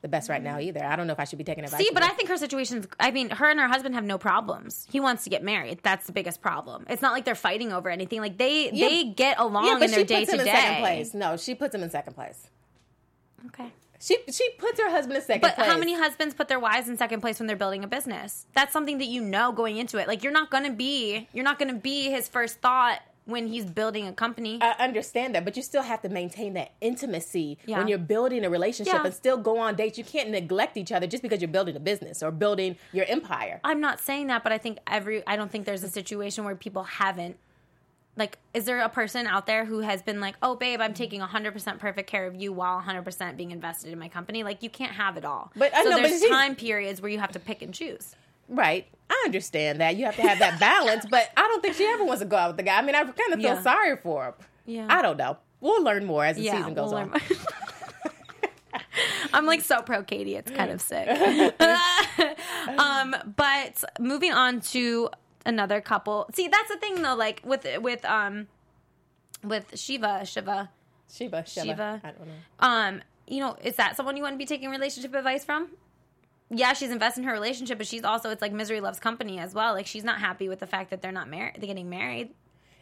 the 0.00 0.08
best 0.08 0.28
right 0.28 0.42
now 0.42 0.58
either. 0.60 0.84
I 0.84 0.96
don't 0.96 1.06
know 1.06 1.12
if 1.12 1.20
I 1.20 1.24
should 1.24 1.38
be 1.38 1.44
taking 1.44 1.64
advice. 1.64 1.80
See, 1.80 1.90
but. 1.92 2.02
I 2.02 2.08
think 2.10 2.28
her 2.30 2.36
situation's. 2.36 2.86
I 3.00 3.10
mean, 3.10 3.30
her 3.30 3.50
and 3.50 3.58
her 3.60 3.68
husband 3.68 3.94
have 3.94 4.04
no 4.04 4.18
problems. 4.18 4.86
He 4.90 5.00
wants 5.00 5.24
to 5.24 5.30
get 5.30 5.42
married. 5.42 5.80
That's 5.82 6.06
the 6.06 6.12
biggest 6.12 6.40
problem. 6.40 6.84
It's 6.88 7.02
not 7.02 7.12
like 7.12 7.24
they're 7.24 7.34
fighting 7.34 7.72
over 7.72 7.90
anything. 7.90 8.20
Like 8.20 8.38
they 8.38 8.70
Yeah. 8.72 8.88
they 8.88 9.04
get 9.04 9.38
along 9.38 9.66
yeah, 9.66 9.74
in 9.74 9.80
their 9.80 9.88
she 10.00 10.04
day 10.04 10.20
puts 10.20 10.32
to 10.32 10.38
in 10.40 10.44
second 10.46 10.74
day. 10.74 10.80
place. 10.80 11.14
No, 11.14 11.36
she 11.36 11.54
puts 11.54 11.74
him 11.74 11.82
in 11.82 11.90
second 11.90 12.14
place. 12.14 12.48
Okay. 13.46 13.72
She 14.00 14.16
she 14.30 14.48
puts 14.58 14.80
her 14.80 14.88
husband 14.90 15.16
in 15.16 15.22
second 15.22 15.40
But 15.40 15.56
place. 15.56 15.66
how 15.66 15.76
many 15.76 15.94
husbands 15.96 16.32
put 16.34 16.46
their 16.48 16.60
wives 16.60 16.88
in 16.88 16.96
second 16.96 17.20
place 17.20 17.40
when 17.40 17.48
they're 17.48 17.56
building 17.56 17.82
a 17.82 17.88
business? 17.88 18.46
That's 18.54 18.72
something 18.72 18.98
that 18.98 19.06
you 19.06 19.20
know 19.20 19.50
going 19.52 19.76
into 19.76 19.98
it. 19.98 20.06
Like 20.06 20.22
you're 20.22 20.32
not 20.32 20.50
gonna 20.50 20.70
be 20.72 21.28
you're 21.32 21.44
not 21.44 21.58
gonna 21.58 21.74
be 21.74 22.10
his 22.10 22.28
first 22.28 22.60
thought 22.60 23.00
when 23.28 23.46
he's 23.46 23.66
building 23.66 24.06
a 24.08 24.12
company. 24.12 24.58
I 24.62 24.70
understand 24.78 25.34
that, 25.34 25.44
but 25.44 25.54
you 25.54 25.62
still 25.62 25.82
have 25.82 26.00
to 26.00 26.08
maintain 26.08 26.54
that 26.54 26.72
intimacy 26.80 27.58
Yeah. 27.66 27.76
when 27.76 27.86
you're 27.86 27.98
building 27.98 28.42
a 28.42 28.48
relationship 28.48 28.94
Yeah. 28.94 29.04
and 29.04 29.12
still 29.12 29.36
go 29.36 29.58
on 29.58 29.76
dates. 29.76 29.98
You 29.98 30.04
can't 30.04 30.30
neglect 30.30 30.78
each 30.78 30.90
other 30.90 31.06
just 31.06 31.22
because 31.22 31.42
you're 31.42 31.48
building 31.50 31.76
a 31.76 31.80
business 31.80 32.22
or 32.22 32.30
building 32.30 32.76
your 32.90 33.04
empire. 33.06 33.60
I'm 33.62 33.82
not 33.82 34.00
saying 34.00 34.28
that, 34.28 34.42
but 34.42 34.52
I 34.52 34.56
think 34.56 34.78
every 34.86 35.22
I 35.26 35.36
don't 35.36 35.50
think 35.52 35.66
there's 35.66 35.82
a 35.82 35.90
situation 35.90 36.44
where 36.46 36.54
people 36.56 36.84
haven't. 36.84 37.36
Like, 38.16 38.38
is 38.54 38.64
there 38.64 38.80
a 38.80 38.88
person 38.88 39.26
out 39.26 39.46
there 39.46 39.66
who 39.66 39.80
has 39.80 40.00
been 40.02 40.20
like, 40.20 40.34
"Oh, 40.42 40.54
babe, 40.56 40.80
I'm 40.80 40.94
taking 40.94 41.20
100% 41.20 41.78
perfect 41.78 42.08
care 42.10 42.26
of 42.26 42.34
you 42.34 42.50
while 42.50 42.78
100% 42.80 43.36
being 43.36 43.50
invested 43.50 43.92
in 43.92 43.98
my 43.98 44.08
company"? 44.08 44.42
Like, 44.42 44.62
you 44.62 44.70
can't 44.70 44.92
have 44.92 45.18
it 45.18 45.24
all. 45.26 45.52
But 45.54 45.74
I 45.74 45.84
so 45.84 45.90
know, 45.90 45.96
there's 46.02 46.22
time 46.22 46.56
periods 46.56 47.02
where 47.02 47.10
you 47.10 47.18
have 47.18 47.32
to 47.32 47.38
pick 47.38 47.60
and 47.60 47.74
choose. 47.74 48.16
Right. 48.48 48.86
I 49.10 49.22
understand 49.26 49.80
that. 49.80 49.96
You 49.96 50.04
have 50.06 50.16
to 50.16 50.22
have 50.22 50.38
that 50.40 50.58
balance, 50.60 51.06
but 51.10 51.30
I 51.36 51.42
don't 51.42 51.62
think 51.62 51.74
she 51.76 51.84
ever 51.86 52.04
wants 52.04 52.20
to 52.20 52.26
go 52.26 52.36
out 52.36 52.48
with 52.50 52.56
the 52.58 52.62
guy. 52.62 52.78
I 52.78 52.82
mean, 52.82 52.94
I 52.94 53.04
kind 53.04 53.32
of 53.32 53.40
feel 53.40 53.54
Yeah. 53.54 53.62
sorry 53.62 53.96
for 53.96 54.26
him. 54.26 54.34
Yeah. 54.66 54.86
I 54.90 55.00
don't 55.02 55.16
know. 55.16 55.38
We'll 55.60 55.82
learn 55.82 56.04
more 56.04 56.24
as 56.24 56.36
the 56.36 56.42
Yeah, 56.42 56.58
season 56.58 56.74
goes 56.74 56.90
we'll 56.90 56.98
on. 57.00 57.12
I'm 59.32 59.46
like 59.46 59.60
so 59.62 59.82
pro 59.82 60.02
Katie. 60.02 60.36
It's 60.36 60.50
kind 60.50 60.70
of 60.70 60.80
sick. 60.80 61.08
um, 62.78 63.14
but 63.36 63.84
moving 63.98 64.32
on 64.32 64.60
to 64.60 65.08
another 65.46 65.80
couple. 65.80 66.28
See, 66.34 66.48
that's 66.48 66.68
the 66.68 66.76
thing 66.78 67.02
though. 67.02 67.14
Like 67.14 67.40
with 67.44 67.66
with 67.80 68.04
um 68.04 68.46
with 69.44 69.78
Shiva, 69.78 70.24
Shiva. 70.24 70.70
Shiva, 71.12 71.44
Shiva. 71.46 71.66
Shiva. 71.66 72.00
I 72.04 72.10
don't 72.10 72.26
know. 72.26 72.32
Um, 72.60 73.02
you 73.26 73.40
know, 73.40 73.56
is 73.62 73.76
that 73.76 73.96
someone 73.96 74.16
you 74.16 74.22
want 74.22 74.34
to 74.34 74.38
be 74.38 74.46
taking 74.46 74.70
relationship 74.70 75.14
advice 75.14 75.44
from? 75.44 75.68
Yeah, 76.50 76.72
she's 76.72 76.90
invested 76.90 77.20
in 77.20 77.26
her 77.26 77.32
relationship, 77.32 77.78
but 77.78 77.86
she's 77.86 78.04
also 78.04 78.30
it's 78.30 78.40
like 78.40 78.52
misery 78.52 78.80
loves 78.80 78.98
company 78.98 79.38
as 79.38 79.54
well. 79.54 79.74
Like 79.74 79.86
she's 79.86 80.04
not 80.04 80.18
happy 80.18 80.48
with 80.48 80.60
the 80.60 80.66
fact 80.66 80.90
that 80.90 81.02
they're 81.02 81.12
not 81.12 81.28
married, 81.28 81.56
they're 81.58 81.66
getting 81.66 81.90
married. 81.90 82.30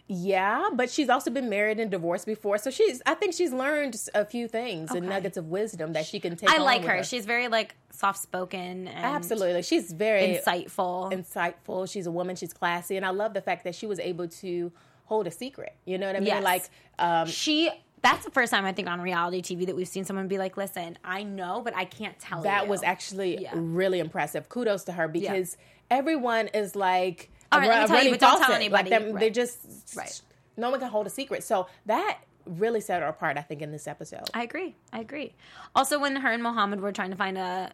Yeah, 0.09 0.69
but 0.73 0.89
she's 0.89 1.09
also 1.09 1.33
been 1.33 1.49
married 1.49 1.81
and 1.81 1.91
divorced 1.91 2.27
before, 2.27 2.59
so 2.59 2.71
she's. 2.71 3.03
I 3.07 3.15
think 3.15 3.35
she's 3.35 3.53
learned 3.53 3.97
a 4.15 4.25
few 4.25 4.47
things 4.47 4.93
and 4.93 5.09
nuggets 5.09 5.37
of 5.37 5.47
wisdom 5.47 5.95
that 5.95 6.07
she 6.07 6.21
can 6.21 6.37
take. 6.37 6.49
I 6.49 6.59
like 6.59 6.83
with 6.83 6.91
her. 6.91 7.03
She's 7.03 7.27
very 7.27 7.49
like 7.49 7.75
soft 7.91 8.23
spoken 8.23 8.87
absolutely. 8.87 9.63
She's 9.63 9.91
very 9.91 10.39
insightful. 10.39 11.13
insightful. 11.13 11.91
She's 11.91 12.07
a 12.07 12.13
woman. 12.13 12.37
She's 12.37 12.53
classy, 12.53 12.97
and 12.97 13.05
I 13.05 13.11
love 13.11 13.35
the 13.35 13.41
fact 13.41 13.65
that 13.65 13.75
she 13.75 13.87
was 13.87 13.99
able 13.99 14.29
to 14.29 14.71
hold 15.07 15.27
a 15.27 15.31
secret. 15.33 15.75
You 15.85 15.99
know 15.99 16.07
what 16.07 16.15
I 16.15 16.21
mean? 16.21 16.29
Yes. 16.29 16.45
Like, 16.45 16.71
um, 17.01 17.27
she 17.27 17.71
that's 18.11 18.25
the 18.25 18.31
first 18.31 18.53
time 18.53 18.65
I 18.65 18.73
think 18.73 18.89
on 18.89 19.01
reality 19.01 19.43
TV 19.43 19.67
that 19.67 19.77
we've 19.77 19.89
seen 19.89 20.05
someone 20.05 20.29
be 20.29 20.39
like, 20.39 20.57
"Listen, 20.57 20.97
I 21.05 21.23
know, 21.23 21.61
but 21.65 21.75
I 21.77 21.85
can't 21.85 22.19
tell 22.19 22.39
you." 22.39 22.45
that 22.45 22.69
was 22.69 22.83
actually 22.83 23.43
Yeah. 23.43 23.51
really 23.55 23.99
impressive. 24.01 24.49
Kudos 24.49 24.85
to 24.85 24.93
her 24.93 25.09
because 25.09 25.57
everyone 25.91 26.49
is 26.49 26.77
like. 26.77 27.31
All 27.53 27.61
right, 27.61 27.69
let 27.69 27.83
me 27.83 27.87
tell 27.97 28.05
you, 28.05 28.11
but 28.11 28.21
don't 28.21 28.41
tell 28.43 28.53
anybody. 28.53 28.91
Like 28.91 29.03
them, 29.03 29.15
They're 29.19 29.31
just 29.31 29.95
Right. 29.97 30.21
No 30.57 30.71
one 30.71 30.81
can 30.81 30.89
hold 30.89 31.07
a 31.07 31.11
secret. 31.11 31.45
So 31.45 31.67
that 31.87 32.19
really 32.45 32.81
set 32.81 33.03
her 33.03 33.09
apart. 33.09 33.37
I 33.39 33.43
think 33.43 33.63
in 33.63 33.71
this 33.73 33.87
episode. 33.87 34.29
I 34.35 34.43
agree. 34.43 34.75
I 34.93 35.01
agree. 35.01 35.35
Also, 35.75 35.99
when 35.99 36.17
her 36.17 36.31
and 36.33 36.43
Mohammed 36.43 36.81
were 36.81 36.93
trying 36.93 37.11
to 37.11 37.17
find 37.17 37.37
a 37.39 37.73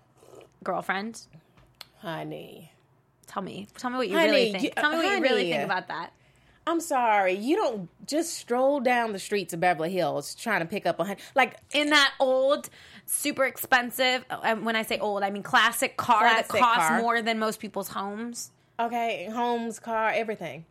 girlfriend, 0.64 1.22
Honey, 2.00 2.72
tell 3.26 3.42
me, 3.42 3.68
tell 3.78 3.90
me 3.90 3.96
what 3.98 4.08
you 4.08 4.16
Honey, 4.16 4.30
really 4.30 4.52
think. 4.52 4.64
you- 4.64 4.70
tell 4.70 4.90
me 4.90 4.96
what 4.98 5.04
you 5.06 5.22
really 5.22 5.42
honey. 5.42 5.52
think 5.52 5.64
about 5.64 5.88
that. 5.88 6.12
I'm 6.66 6.80
sorry. 6.80 7.32
You 7.34 7.56
don't 7.56 7.88
just 8.06 8.34
stroll 8.34 8.78
down 8.80 9.12
the 9.12 9.18
streets 9.18 9.52
of 9.52 9.60
Beverly 9.60 9.90
Hills 9.90 10.34
trying 10.34 10.60
to 10.60 10.66
pick 10.66 10.86
up 10.86 11.00
a 11.00 11.04
hun- 11.04 11.16
like 11.34 11.56
In 11.72 11.90
that 11.90 12.12
old, 12.20 12.70
super 13.06 13.44
expensive, 13.44 14.24
uh, 14.30 14.40
and 14.44 14.64
when 14.64 14.76
I 14.76 14.82
say 14.82 14.98
old, 14.98 15.22
I 15.24 15.30
mean 15.30 15.42
classic 15.42 15.96
car 15.96 16.22
that 16.22 16.46
costs 16.48 16.88
car. 16.88 17.00
more 17.00 17.20
than 17.20 17.38
most 17.40 17.58
people's 17.58 17.88
homes. 17.88 18.52
okay, 18.78 19.28
homes, 19.32 19.78
car, 19.80 20.10
everything. 20.14 20.64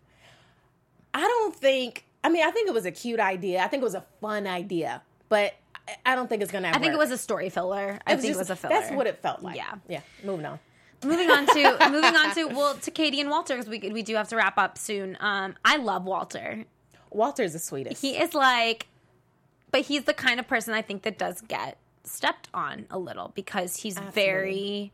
I 1.14 1.22
don't 1.22 1.56
think. 1.56 2.06
I 2.24 2.30
mean, 2.30 2.46
I 2.46 2.52
think 2.52 2.70
it 2.70 2.74
was 2.74 2.86
a 2.86 2.92
cute 2.92 3.20
idea. 3.20 3.62
I 3.62 3.68
think 3.68 3.82
it 3.82 3.84
was 3.86 3.96
a 3.96 4.06
fun 4.22 4.48
idea, 4.48 5.02
but 5.28 5.56
I- 5.88 5.96
I 6.06 6.16
don't 6.16 6.28
think 6.30 6.42
it's 6.42 6.52
gonna. 6.52 6.70
I 6.70 6.78
think 6.80 6.94
it 6.94 6.98
was 7.00 7.12
a 7.12 7.18
story 7.18 7.50
filler. 7.50 8.00
I 8.08 8.16
think 8.16 8.34
it 8.34 8.38
was 8.38 8.50
a 8.50 8.56
filler. 8.56 8.76
That's 8.76 8.92
what 8.94 9.08
it 9.08 9.18
felt 9.22 9.42
like. 9.42 9.56
Yeah. 9.58 9.74
yeah. 9.90 10.02
Moving 10.24 10.46
on. 10.46 10.60
Moving 11.04 11.30
on 11.30 11.46
to 11.48 11.90
moving 11.90 12.16
on 12.16 12.34
to 12.36 12.46
well 12.46 12.76
to 12.76 12.92
Katie 12.92 13.22
and 13.22 13.30
Walter 13.30 13.56
because 13.56 13.70
we 13.70 13.80
we 13.92 14.04
do 14.04 14.16
have 14.16 14.30
to 14.30 14.36
wrap 14.36 14.58
up 14.58 14.78
soon. 14.78 15.18
Um, 15.20 15.56
I 15.66 15.78
love 15.78 16.06
Walter. 16.06 16.66
Walter's 17.10 17.54
the 17.54 17.60
sweetest. 17.60 18.02
He 18.02 18.18
is 18.18 18.34
like 18.34 18.88
but 19.72 19.82
he's 19.82 20.04
the 20.04 20.14
kind 20.14 20.40
of 20.40 20.48
person 20.48 20.74
I 20.74 20.82
think 20.82 21.04
that 21.04 21.18
does 21.18 21.42
get 21.42 21.78
stepped 22.04 22.50
on 22.54 22.86
a 22.90 23.00
little 23.00 23.32
because 23.36 23.78
he's 23.78 23.98
very 23.98 24.92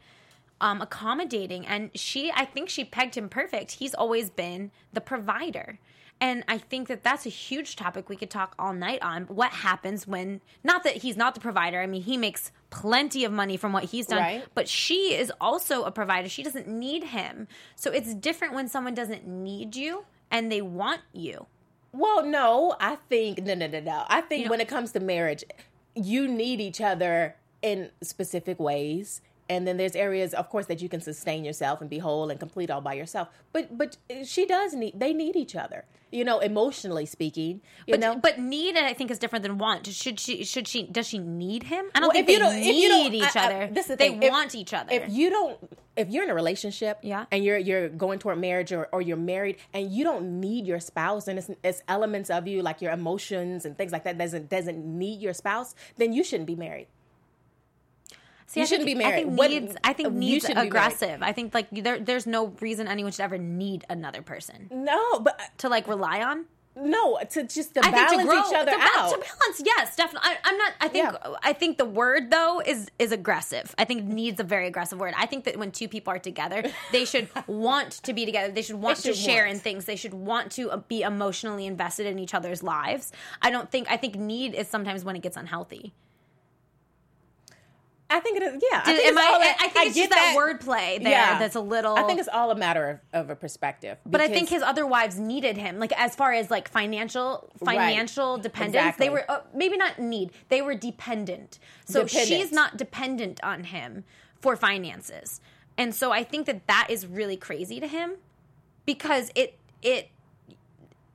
um, 0.62 0.82
accommodating. 0.82 1.65
And 1.65 1.89
she, 1.96 2.32
I 2.34 2.46
think 2.46 2.70
she 2.70 2.86
pegged 2.86 3.15
him 3.15 3.30
perfect. 3.30 3.74
He's 3.74 3.93
always 3.93 4.30
been 4.30 4.72
the 4.93 5.02
provider. 5.02 5.80
And 6.20 6.43
I 6.48 6.58
think 6.58 6.88
that 6.88 7.04
that's 7.04 7.26
a 7.26 7.30
huge 7.30 7.76
topic 7.76 8.10
we 8.10 8.15
could 8.15 8.30
talk 8.30 8.56
all 8.58 8.74
night 8.74 9.02
on. 9.04 9.24
What 9.24 9.52
happens 9.52 10.08
when, 10.08 10.41
not 10.63 10.84
that 10.84 10.98
he's 10.98 11.17
not 11.17 11.36
the 11.36 11.41
provider, 11.41 11.80
I 11.80 11.88
mean, 11.88 12.02
he 12.04 12.17
makes 12.17 12.52
plenty 12.69 13.23
of 13.23 13.32
money 13.32 13.58
from 13.58 13.71
what 13.73 13.86
he's 13.86 14.08
done, 14.08 14.19
Right. 14.19 14.43
but 14.53 14.67
she 14.67 15.15
is 15.15 15.32
also 15.39 15.84
a 15.84 15.91
provider. 15.91 16.27
She 16.30 16.43
doesn't 16.43 16.67
need 16.67 17.06
him. 17.06 17.47
So 17.75 17.91
it's 17.91 18.13
different 18.13 18.53
when 18.53 18.67
someone 18.67 18.93
doesn't 18.93 19.25
need 19.25 19.75
you 19.75 20.06
and 20.30 20.51
they 20.51 20.62
want 20.62 21.01
you. 21.13 21.47
Well, 21.93 22.25
no, 22.25 22.75
I 22.80 22.95
think 23.10 23.41
no, 23.43 23.53
no, 23.56 23.67
no, 23.67 23.80
no. 23.80 24.03
I 24.10 24.21
think 24.21 24.43
You 24.43 24.49
when 24.49 24.60
know- 24.60 24.63
it 24.63 24.67
comes 24.67 24.91
to 24.91 24.99
marriage, 24.99 25.43
you 25.95 26.27
need 26.27 26.60
each 26.62 26.82
other 26.82 27.36
in 27.62 27.89
specific 28.03 28.60
ways, 28.60 29.21
and 29.49 29.67
then 29.67 29.77
there's 29.77 29.95
areas, 29.95 30.33
of 30.33 30.49
course, 30.49 30.65
that 30.67 30.81
you 30.81 30.89
can 30.89 31.01
sustain 31.01 31.43
yourself 31.45 31.81
and 31.81 31.89
be 31.89 31.99
whole 31.99 32.29
and 32.29 32.39
complete 32.39 32.69
all 32.69 32.81
by 32.81 32.93
yourself. 32.93 33.29
But 33.53 33.77
but 33.77 33.97
she 34.25 34.45
does 34.45 34.73
need. 34.73 34.99
They 34.99 35.13
need 35.13 35.36
each 35.36 35.55
other. 35.55 35.86
You 36.10 36.23
know, 36.23 36.39
emotionally 36.39 37.05
speaking. 37.05 37.60
You 37.86 37.93
But, 37.93 37.99
know, 37.99 38.15
but 38.15 38.39
need 38.39 38.77
I 38.77 38.93
think 38.93 39.12
is 39.12 39.19
different 39.19 39.43
than 39.43 39.57
want. 39.57 39.86
Should 39.88 40.19
she? 40.21 40.45
Should 40.45 40.67
she? 40.67 40.83
Does 40.88 41.05
she 41.07 41.19
need 41.19 41.63
him? 41.63 41.86
I 41.93 41.99
don't 41.99 42.07
Well, 42.07 42.12
think 42.13 42.29
if 42.29 42.33
you 42.33 42.39
they 42.39 42.45
don't- 42.45 42.55
if 42.62 42.75
you 42.75 42.88
don't- 42.88 43.12
need 43.12 43.23
each 43.23 43.36
I- 43.36 43.41
I- 43.41 43.45
other. 43.45 43.73
this 43.73 43.86
is 43.89 43.89
the 43.89 43.95
they. 43.97 44.13
If- 44.15 44.31
want 44.31 44.55
each 44.55 44.73
other. 44.73 44.93
if 44.93 45.10
you 45.10 45.29
don't 45.29 45.57
if 45.97 46.10
you're 46.10 46.23
in 46.23 46.29
a 46.29 46.36
relationship 46.36 46.99
Yeah. 47.01 47.25
and 47.31 47.43
you're 47.43 47.57
you're 47.57 47.89
going 47.89 48.19
toward 48.19 48.38
marriage 48.38 48.71
or, 48.71 48.88
or 48.93 49.01
you're 49.01 49.17
married 49.17 49.57
and 49.73 49.91
you 49.91 50.03
don't 50.03 50.39
need 50.39 50.67
your 50.67 50.79
spouse 50.79 51.27
and 51.27 51.39
it's, 51.39 51.49
it's 51.63 51.81
elements 51.88 52.29
of 52.29 52.47
you 52.47 52.62
like 52.62 52.81
your 52.83 52.91
emotions 52.91 53.65
and 53.65 53.75
things 53.75 53.91
like 53.91 54.03
that 54.03 54.15
doesn't 54.15 54.47
doesn't 54.47 54.77
need 54.86 55.19
your 55.21 55.33
spouse 55.33 55.73
then 55.97 56.13
you 56.13 56.23
shouldn't 56.23 56.45
be 56.45 56.55
married 56.55 56.86
See, 58.47 58.62
you 58.62 58.63
I 58.63 58.65
shouldn't 58.67 58.88
think- 58.88 58.99
be 58.99 59.05
I 59.05 59.12
think 59.12 59.38
What- 59.38 59.49
needs. 59.51 59.75
I 59.83 59.93
think 59.93 60.13
needs 60.13 60.47
married. 60.47 60.67
aggressive. 60.67 61.21
I 61.21 61.33
think 61.33 61.53
like 61.53 61.67
there, 61.71 61.99
there's 61.99 62.25
no 62.25 62.47
reason 62.62 62.88
anyone 62.88 63.12
should 63.12 63.21
ever 63.23 63.38
need 63.38 63.86
another 63.89 64.21
person 64.21 64.69
no 64.71 65.19
but 65.19 65.39
to 65.60 65.67
like 65.69 65.88
rely 65.88 66.21
on. 66.23 66.45
no 66.75 67.17
to 67.31 67.43
just 67.43 67.73
to 67.73 67.79
I 67.83 67.89
balance 67.91 68.10
think 68.12 68.21
to 68.21 68.27
grow, 68.27 68.39
each 68.39 68.55
other 68.55 68.71
to, 68.71 68.77
ba- 68.77 68.83
out 68.95 69.10
to 69.12 69.17
balance, 69.17 69.62
yes, 69.65 69.95
definitely. 69.97 70.29
I, 70.29 70.38
I'm 70.45 70.57
not. 70.60 70.73
I 70.79 70.88
think. 70.88 71.05
Yeah. 71.12 71.33
I 71.43 71.51
think 71.53 71.77
the 71.79 71.86
word 71.86 72.29
though 72.31 72.62
is 72.65 72.89
is 72.99 73.12
aggressive. 73.12 73.73
I 73.79 73.83
think 73.83 74.03
needs 74.05 74.39
a 74.39 74.43
very 74.43 74.67
aggressive 74.67 74.99
word. 74.99 75.13
I 75.17 75.25
think 75.25 75.43
that 75.45 75.57
when 75.57 75.71
two 75.71 75.88
people 75.89 76.13
are 76.13 76.19
together, 76.19 76.63
they 76.91 77.03
should 77.03 77.27
want 77.47 77.91
to 78.03 78.13
be 78.13 78.25
together. 78.25 78.53
They 78.53 78.62
should 78.62 78.75
want 78.79 78.99
They 78.99 79.10
to 79.12 79.15
share 79.17 79.43
want. 79.45 79.55
in 79.55 79.60
things. 79.60 79.86
They 79.86 79.95
should 79.97 80.13
want 80.13 80.51
to 80.53 80.69
uh, 80.71 80.77
be 80.88 81.01
emotionally 81.01 81.65
invested 81.65 82.05
in 82.05 82.19
each 82.19 82.33
other's 82.36 82.62
lives. 82.63 83.12
I 83.41 83.49
don't 83.49 83.69
think. 83.71 83.91
I 83.91 83.97
think 83.97 84.15
need 84.15 84.53
is 84.53 84.67
sometimes 84.67 85.03
when 85.03 85.15
it 85.17 85.21
gets 85.23 85.36
unhealthy. 85.36 85.93
I 88.10 88.20
think 88.22 88.38
it 88.38 88.43
is 88.43 88.63
yeah 88.72 88.82
I 88.86 88.93
think 88.93 89.08
it's 89.10 89.17
I- 89.17 89.28
all 89.34 89.41
a- 89.41 89.46
I 89.46 89.67
think 89.70 89.88
it's 89.88 89.96
just 89.98 90.10
that 90.12 90.36
wordplay 90.38 91.04
there 91.04 91.12
that's 91.39 91.56
a 91.56 91.60
little- 91.60 91.98
I 91.98 92.04
think 92.04 92.20
it's 92.20 92.30
all 92.32 92.52
a 92.52 92.56
matter 92.56 93.02
of, 93.13 93.22
of 93.26 93.30
a 93.30 93.36
perspective 93.36 93.98
But 94.06 94.22
I 94.22 94.28
think 94.30 94.50
his 94.50 94.62
other 94.62 94.86
wives 94.88 95.20
needed 95.20 95.58
him, 95.58 95.78
like 95.80 95.91
as 96.00 96.15
far 96.15 96.32
as 96.34 96.50
like 96.50 96.70
financial 96.70 97.50
Right. 97.60 97.76
financial 97.76 98.38
dependence. 98.38 98.76
Exactly. 98.76 99.06
They 99.08 99.10
were 99.13 99.26
uh, 99.30 99.41
maybe 99.54 99.76
not 99.78 100.00
need, 100.00 100.32
they 100.50 100.62
were 100.62 100.76
dependent. 100.76 101.60
So 101.86 102.04
Dependent. 102.04 102.28
she's 102.28 102.52
not 102.52 102.78
dependent 102.78 103.39
on 103.43 103.65
him 103.65 104.04
for 104.39 104.56
finances, 104.56 105.41
and 105.78 105.93
so 105.93 106.12
I 106.12 106.24
think 106.24 106.46
that 106.46 106.67
that 106.67 106.88
is 106.89 107.06
really 107.06 107.36
crazy 107.38 107.80
to 107.80 107.88
him 107.88 108.15
because 108.86 109.32
it 109.36 109.58
it 109.82 110.10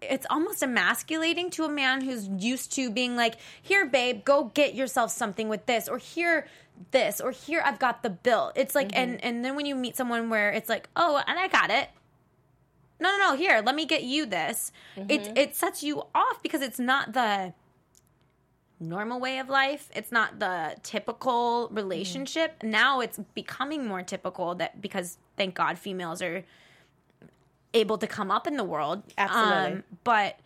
it's 0.00 0.26
almost 0.30 0.62
emasculating 0.62 1.48
to 1.50 1.64
a 1.64 1.68
man 1.68 2.00
who's 2.00 2.26
used 2.26 2.72
to 2.72 2.90
being 2.90 3.14
like, 3.14 3.36
here, 3.62 3.86
babe, 3.86 4.24
go 4.24 4.50
get 4.52 4.74
yourself 4.74 5.12
something 5.12 5.48
with 5.48 5.66
this, 5.66 5.88
or 5.88 5.96
here, 5.98 6.48
this, 6.90 7.20
or 7.20 7.30
here, 7.30 7.62
I've 7.64 7.78
got 7.78 8.02
the 8.02 8.10
bill. 8.10 8.52
It's 8.54 8.74
like, 8.74 8.96
and 8.96 9.16
mm-hmm. 9.16 9.26
and 9.26 9.44
then 9.44 9.56
when 9.56 9.66
you 9.66 9.74
meet 9.74 9.96
someone 9.96 10.30
where 10.30 10.50
it's 10.50 10.68
like, 10.68 10.88
oh, 10.96 11.22
and 11.26 11.38
I 11.38 11.48
got 11.48 11.70
it. 11.70 11.88
No, 13.00 13.10
no, 13.10 13.30
no. 13.30 13.36
Here, 13.36 13.62
let 13.64 13.74
me 13.74 13.86
get 13.86 14.04
you 14.04 14.26
this. 14.26 14.72
It 14.96 15.08
mm-hmm. 15.08 15.36
it 15.36 15.56
sets 15.56 15.82
you 15.82 16.04
off 16.14 16.42
because 16.42 16.62
it's 16.62 16.78
not 16.78 17.12
the 17.12 17.52
normal 18.78 19.20
way 19.20 19.38
of 19.38 19.48
life. 19.48 19.90
It's 19.94 20.12
not 20.12 20.38
the 20.38 20.76
typical 20.82 21.66
mm-hmm. 21.66 21.76
relationship. 21.76 22.62
Now 22.62 23.00
it's 23.00 23.18
becoming 23.34 23.86
more 23.86 24.02
typical 24.02 24.54
that 24.56 24.80
because 24.80 25.18
thank 25.36 25.54
God 25.54 25.78
females 25.78 26.20
are 26.20 26.44
able 27.74 27.98
to 27.98 28.06
come 28.06 28.30
up 28.30 28.46
in 28.46 28.56
the 28.56 28.64
world. 28.64 28.98
Um, 29.18 29.28
Absolutely. 29.28 29.82
but 30.04 30.38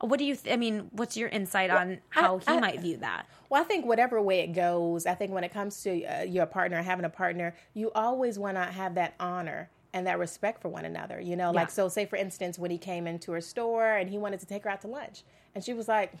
what 0.00 0.18
do 0.18 0.24
you? 0.24 0.36
Th- 0.36 0.52
I 0.52 0.56
mean, 0.56 0.88
what's 0.92 1.16
your 1.16 1.28
insight 1.28 1.70
on 1.70 1.98
how 2.08 2.38
he 2.38 2.48
I- 2.48 2.60
might 2.60 2.80
view 2.80 2.96
that? 2.98 3.26
Well, 3.50 3.60
I 3.60 3.64
think 3.64 3.84
whatever 3.84 4.22
way 4.22 4.40
it 4.40 4.54
goes, 4.54 5.06
I 5.06 5.14
think 5.14 5.32
when 5.32 5.44
it 5.44 5.52
comes 5.52 5.82
to 5.82 6.04
uh, 6.04 6.22
your 6.22 6.46
partner, 6.46 6.80
having 6.82 7.04
a 7.04 7.10
partner, 7.10 7.54
you 7.74 7.90
always 7.94 8.38
want 8.38 8.56
to 8.56 8.62
have 8.62 8.94
that 8.94 9.14
honor 9.18 9.68
and 9.92 10.06
that 10.06 10.20
respect 10.20 10.62
for 10.62 10.68
one 10.68 10.84
another. 10.84 11.20
You 11.20 11.34
know, 11.34 11.50
like, 11.50 11.68
so 11.68 11.88
say 11.88 12.06
for 12.06 12.14
instance, 12.14 12.60
when 12.60 12.70
he 12.70 12.78
came 12.78 13.08
into 13.08 13.32
her 13.32 13.40
store 13.40 13.96
and 13.96 14.08
he 14.08 14.18
wanted 14.18 14.38
to 14.40 14.46
take 14.46 14.62
her 14.64 14.70
out 14.70 14.80
to 14.82 14.86
lunch, 14.86 15.24
and 15.54 15.64
she 15.64 15.72
was 15.72 15.88
like, 15.88 16.12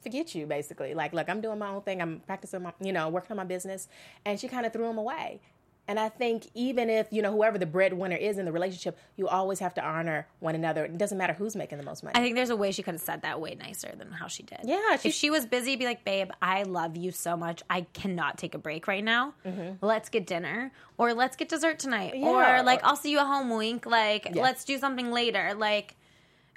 forget 0.00 0.32
you, 0.36 0.46
basically. 0.46 0.94
Like, 0.94 1.12
look, 1.12 1.28
I'm 1.28 1.40
doing 1.40 1.58
my 1.58 1.70
own 1.70 1.82
thing. 1.82 2.00
I'm 2.00 2.20
practicing 2.20 2.62
my, 2.62 2.72
you 2.80 2.92
know, 2.92 3.08
working 3.08 3.32
on 3.32 3.38
my 3.38 3.44
business. 3.44 3.88
And 4.24 4.38
she 4.38 4.46
kind 4.46 4.64
of 4.64 4.72
threw 4.72 4.88
him 4.88 4.98
away. 4.98 5.40
And 5.88 6.00
I 6.00 6.08
think 6.08 6.48
even 6.54 6.90
if, 6.90 7.06
you 7.12 7.22
know, 7.22 7.30
whoever 7.30 7.58
the 7.58 7.66
breadwinner 7.66 8.16
is 8.16 8.38
in 8.38 8.44
the 8.44 8.50
relationship, 8.50 8.98
you 9.16 9.28
always 9.28 9.60
have 9.60 9.72
to 9.74 9.84
honor 9.84 10.26
one 10.40 10.56
another. 10.56 10.84
It 10.84 10.98
doesn't 10.98 11.16
matter 11.16 11.32
who's 11.32 11.54
making 11.54 11.78
the 11.78 11.84
most 11.84 12.02
money. 12.02 12.16
I 12.16 12.20
think 12.20 12.34
there's 12.34 12.50
a 12.50 12.56
way 12.56 12.72
she 12.72 12.82
could 12.82 12.94
have 12.94 13.00
said 13.00 13.22
that 13.22 13.40
way 13.40 13.54
nicer 13.54 13.92
than 13.96 14.10
how 14.10 14.26
she 14.26 14.42
did. 14.42 14.58
Yeah, 14.64 14.94
if 14.94 15.14
she- 15.14 15.30
was 15.30 15.46
busy, 15.46 15.76
be 15.76 15.84
like, 15.84 16.04
"Babe, 16.04 16.30
I 16.42 16.64
love 16.64 16.96
you 16.96 17.12
so 17.12 17.36
much. 17.36 17.62
I 17.70 17.82
cannot 17.92 18.36
take 18.38 18.54
a 18.54 18.58
break 18.58 18.88
right 18.88 19.04
now. 19.04 19.34
Let's 19.80 20.08
get 20.08 20.26
dinner, 20.26 20.72
or 20.98 21.14
let's 21.14 21.36
get 21.36 21.48
dessert 21.48 21.78
tonight, 21.78 22.14
Mm-hmm. 22.14 22.24
Yeah. 22.24 22.60
or 22.60 22.62
like 22.64 22.82
I'll 22.82 22.96
see 22.96 23.10
you 23.12 23.18
at 23.18 23.26
home. 23.26 23.50
Wink. 23.50 23.86
Like 23.86 24.34
let's 24.34 24.64
do 24.64 24.78
something 24.78 25.12
later. 25.12 25.54
Like 25.56 25.94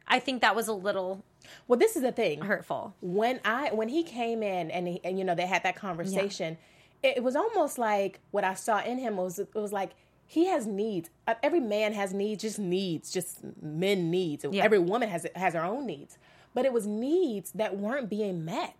I 0.07 0.19
think 0.19 0.41
that 0.41 0.55
was 0.55 0.67
a 0.67 0.73
little 0.73 1.23
well, 1.67 1.77
this 1.79 1.95
is 1.95 2.01
the 2.03 2.11
thing. 2.11 2.41
hurtful. 2.41 2.93
when 3.01 3.39
I 3.45 3.69
when 3.73 3.89
he 3.89 4.03
came 4.03 4.41
in 4.43 4.69
and 4.71 4.87
he, 4.87 5.01
and 5.03 5.17
you 5.19 5.25
know 5.25 5.35
they 5.35 5.45
had 5.47 5.63
that 5.63 5.75
conversation, 5.75 6.53
it, 6.53 6.59
it 7.03 7.23
was 7.23 7.35
almost 7.35 7.77
like 7.77 8.19
what 8.31 8.43
I 8.43 8.53
saw 8.53 8.81
in 8.83 8.97
him 8.97 9.17
was 9.17 9.39
it 9.39 9.53
was 9.53 9.71
like 9.71 9.91
he 10.25 10.45
has 10.45 10.67
needs. 10.67 11.09
Uh, 11.27 11.35
Every 11.41 11.59
man 11.59 11.93
has 11.93 12.13
needs, 12.13 12.41
just 12.43 12.59
needs, 12.59 13.11
just 13.11 13.39
men 13.61 14.11
needs. 14.11 14.45
Yeah. 14.49 14.63
Every 14.63 14.79
woman 14.79 15.09
has 15.09 15.25
has 15.35 15.53
her 15.53 15.63
own 15.63 15.85
needs, 15.85 16.17
but 16.53 16.65
it 16.65 16.73
was 16.73 16.85
needs 16.85 17.51
that 17.53 17.77
weren't 17.77 18.09
being 18.09 18.45
met. 18.45 18.75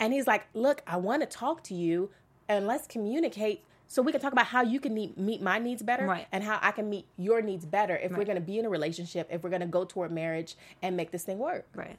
And 0.00 0.12
he's 0.12 0.26
like, 0.26 0.46
"Look, 0.54 0.82
I 0.86 0.96
want 0.96 1.22
to 1.22 1.26
talk 1.26 1.64
to 1.64 1.74
you, 1.74 2.10
and 2.48 2.66
let's 2.66 2.86
communicate." 2.86 3.64
So 3.90 4.02
we 4.02 4.12
can 4.12 4.20
talk 4.20 4.32
about 4.34 4.46
how 4.48 4.60
you 4.62 4.80
can 4.80 4.92
meet, 4.92 5.16
meet 5.16 5.40
my 5.40 5.58
needs 5.58 5.82
better 5.82 6.04
Right. 6.06 6.26
and 6.30 6.44
how 6.44 6.58
I 6.60 6.72
can 6.72 6.90
meet 6.90 7.06
your 7.16 7.40
needs 7.40 7.64
better 7.64 7.96
if 7.96 8.12
we're 8.12 8.26
going 8.26 8.34
to 8.36 8.42
be 8.42 8.58
in 8.58 8.66
a 8.66 8.68
relationship, 8.68 9.26
if 9.32 9.42
we're 9.42 9.48
going 9.48 9.62
to 9.62 9.66
go 9.66 9.86
toward 9.86 10.12
marriage 10.12 10.56
and 10.82 10.94
make 10.94 11.10
this 11.10 11.24
thing 11.24 11.38
work. 11.38 11.64
Right. 11.74 11.96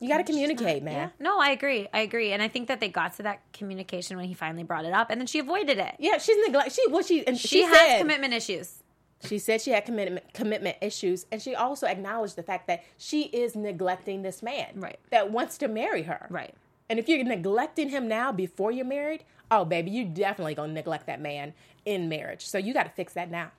You 0.00 0.08
got 0.08 0.18
to 0.18 0.24
communicate, 0.24 0.82
man. 0.82 0.94
Yeah. 1.18 1.24
No, 1.24 1.40
I 1.40 1.50
agree. 1.50 1.88
I 1.92 2.00
agree, 2.00 2.32
and 2.32 2.40
I 2.40 2.48
think 2.48 2.68
that 2.68 2.78
they 2.80 2.88
got 2.88 3.16
to 3.16 3.24
that 3.24 3.40
communication 3.52 4.16
when 4.16 4.26
he 4.26 4.34
finally 4.34 4.62
brought 4.62 4.84
it 4.84 4.92
up, 4.92 5.10
and 5.10 5.20
then 5.20 5.26
she 5.26 5.40
avoided 5.40 5.78
it. 5.78 5.96
Yeah, 5.98 6.18
she's 6.18 6.36
neglect. 6.46 6.72
She 6.72 6.86
well, 6.88 7.02
she 7.02 7.26
and 7.26 7.36
She, 7.36 7.48
she, 7.48 7.62
has 7.64 7.76
said 7.76 7.98
commitment 7.98 8.32
issues. 8.32 8.82
she 9.24 9.38
said 9.38 9.60
she 9.60 9.72
had 9.72 9.84
commitment 9.84 10.32
commitment 10.32 10.76
issues, 10.80 11.26
and 11.32 11.42
she 11.42 11.54
also 11.54 11.86
acknowledged 11.86 12.36
the 12.36 12.44
fact 12.44 12.68
that 12.68 12.84
she 12.96 13.22
is 13.22 13.56
neglecting 13.56 14.22
this 14.22 14.42
man, 14.42 14.68
Right. 14.76 14.98
That 15.10 15.32
wants 15.32 15.58
to 15.58 15.68
marry 15.68 16.02
her, 16.04 16.26
Right. 16.30 16.54
And 16.90 16.98
if 16.98 17.08
you're 17.08 17.22
neglecting 17.24 17.90
him 17.90 18.08
now 18.08 18.32
before 18.32 18.70
you're 18.70 18.84
married, 18.86 19.24
oh 19.50 19.64
baby, 19.64 19.90
you 19.90 20.04
definitely 20.04 20.54
gonna 20.54 20.72
neglect 20.72 21.06
that 21.06 21.20
man 21.20 21.54
in 21.84 22.08
marriage. 22.08 22.46
So 22.46 22.56
you 22.56 22.72
got 22.72 22.84
to 22.84 22.90
fix 22.90 23.14
that 23.14 23.30
now. 23.30 23.50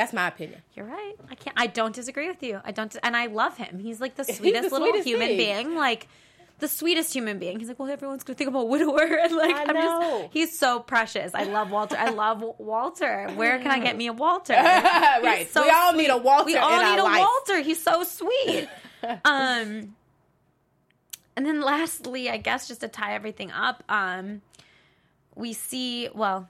That's 0.00 0.14
my 0.14 0.28
opinion. 0.28 0.62
You're 0.74 0.86
right. 0.86 1.12
I 1.30 1.34
can't. 1.34 1.54
I 1.60 1.66
don't 1.66 1.94
disagree 1.94 2.26
with 2.26 2.42
you. 2.42 2.58
I 2.64 2.72
don't, 2.72 2.96
and 3.02 3.14
I 3.14 3.26
love 3.26 3.58
him. 3.58 3.78
He's 3.78 4.00
like 4.00 4.16
the 4.16 4.24
sweetest 4.32 4.70
the 4.70 4.74
little 4.74 4.88
sweetest 4.88 5.06
human 5.06 5.28
thing. 5.28 5.36
being. 5.36 5.74
Like 5.76 6.08
the 6.58 6.68
sweetest 6.68 7.12
human 7.12 7.38
being. 7.38 7.58
He's 7.58 7.68
like, 7.68 7.78
well, 7.78 7.90
everyone's 7.90 8.22
gonna 8.24 8.36
think 8.36 8.48
I'm 8.48 8.56
a 8.56 8.64
widower, 8.64 9.02
and 9.22 9.36
like 9.36 9.54
I 9.54 9.64
I'm 9.64 9.74
know. 9.74 10.20
just. 10.22 10.32
He's 10.32 10.58
so 10.58 10.80
precious. 10.80 11.32
I 11.34 11.44
love 11.44 11.70
Walter. 11.70 11.96
I 11.98 12.10
love 12.10 12.42
Walter. 12.58 13.28
Where 13.34 13.58
can 13.58 13.70
I 13.70 13.78
get 13.78 13.94
me 13.96 14.06
a 14.06 14.12
Walter? 14.14 14.54
right. 14.54 15.46
So 15.50 15.62
we 15.62 15.70
all 15.70 15.92
need 15.92 16.08
a 16.08 16.16
Walter 16.16 16.46
we 16.46 16.56
all 16.56 16.70
need 16.70 16.98
a 16.98 17.04
life. 17.04 17.20
Walter. 17.20 17.60
He's 17.62 17.82
so 17.82 18.02
sweet. 18.04 18.68
um, 19.02 19.94
and 21.36 21.46
then 21.46 21.60
lastly, 21.60 22.30
I 22.30 22.38
guess 22.38 22.68
just 22.68 22.80
to 22.80 22.88
tie 22.88 23.14
everything 23.14 23.50
up, 23.50 23.84
um, 23.90 24.40
we 25.34 25.52
see 25.52 26.08
well. 26.14 26.48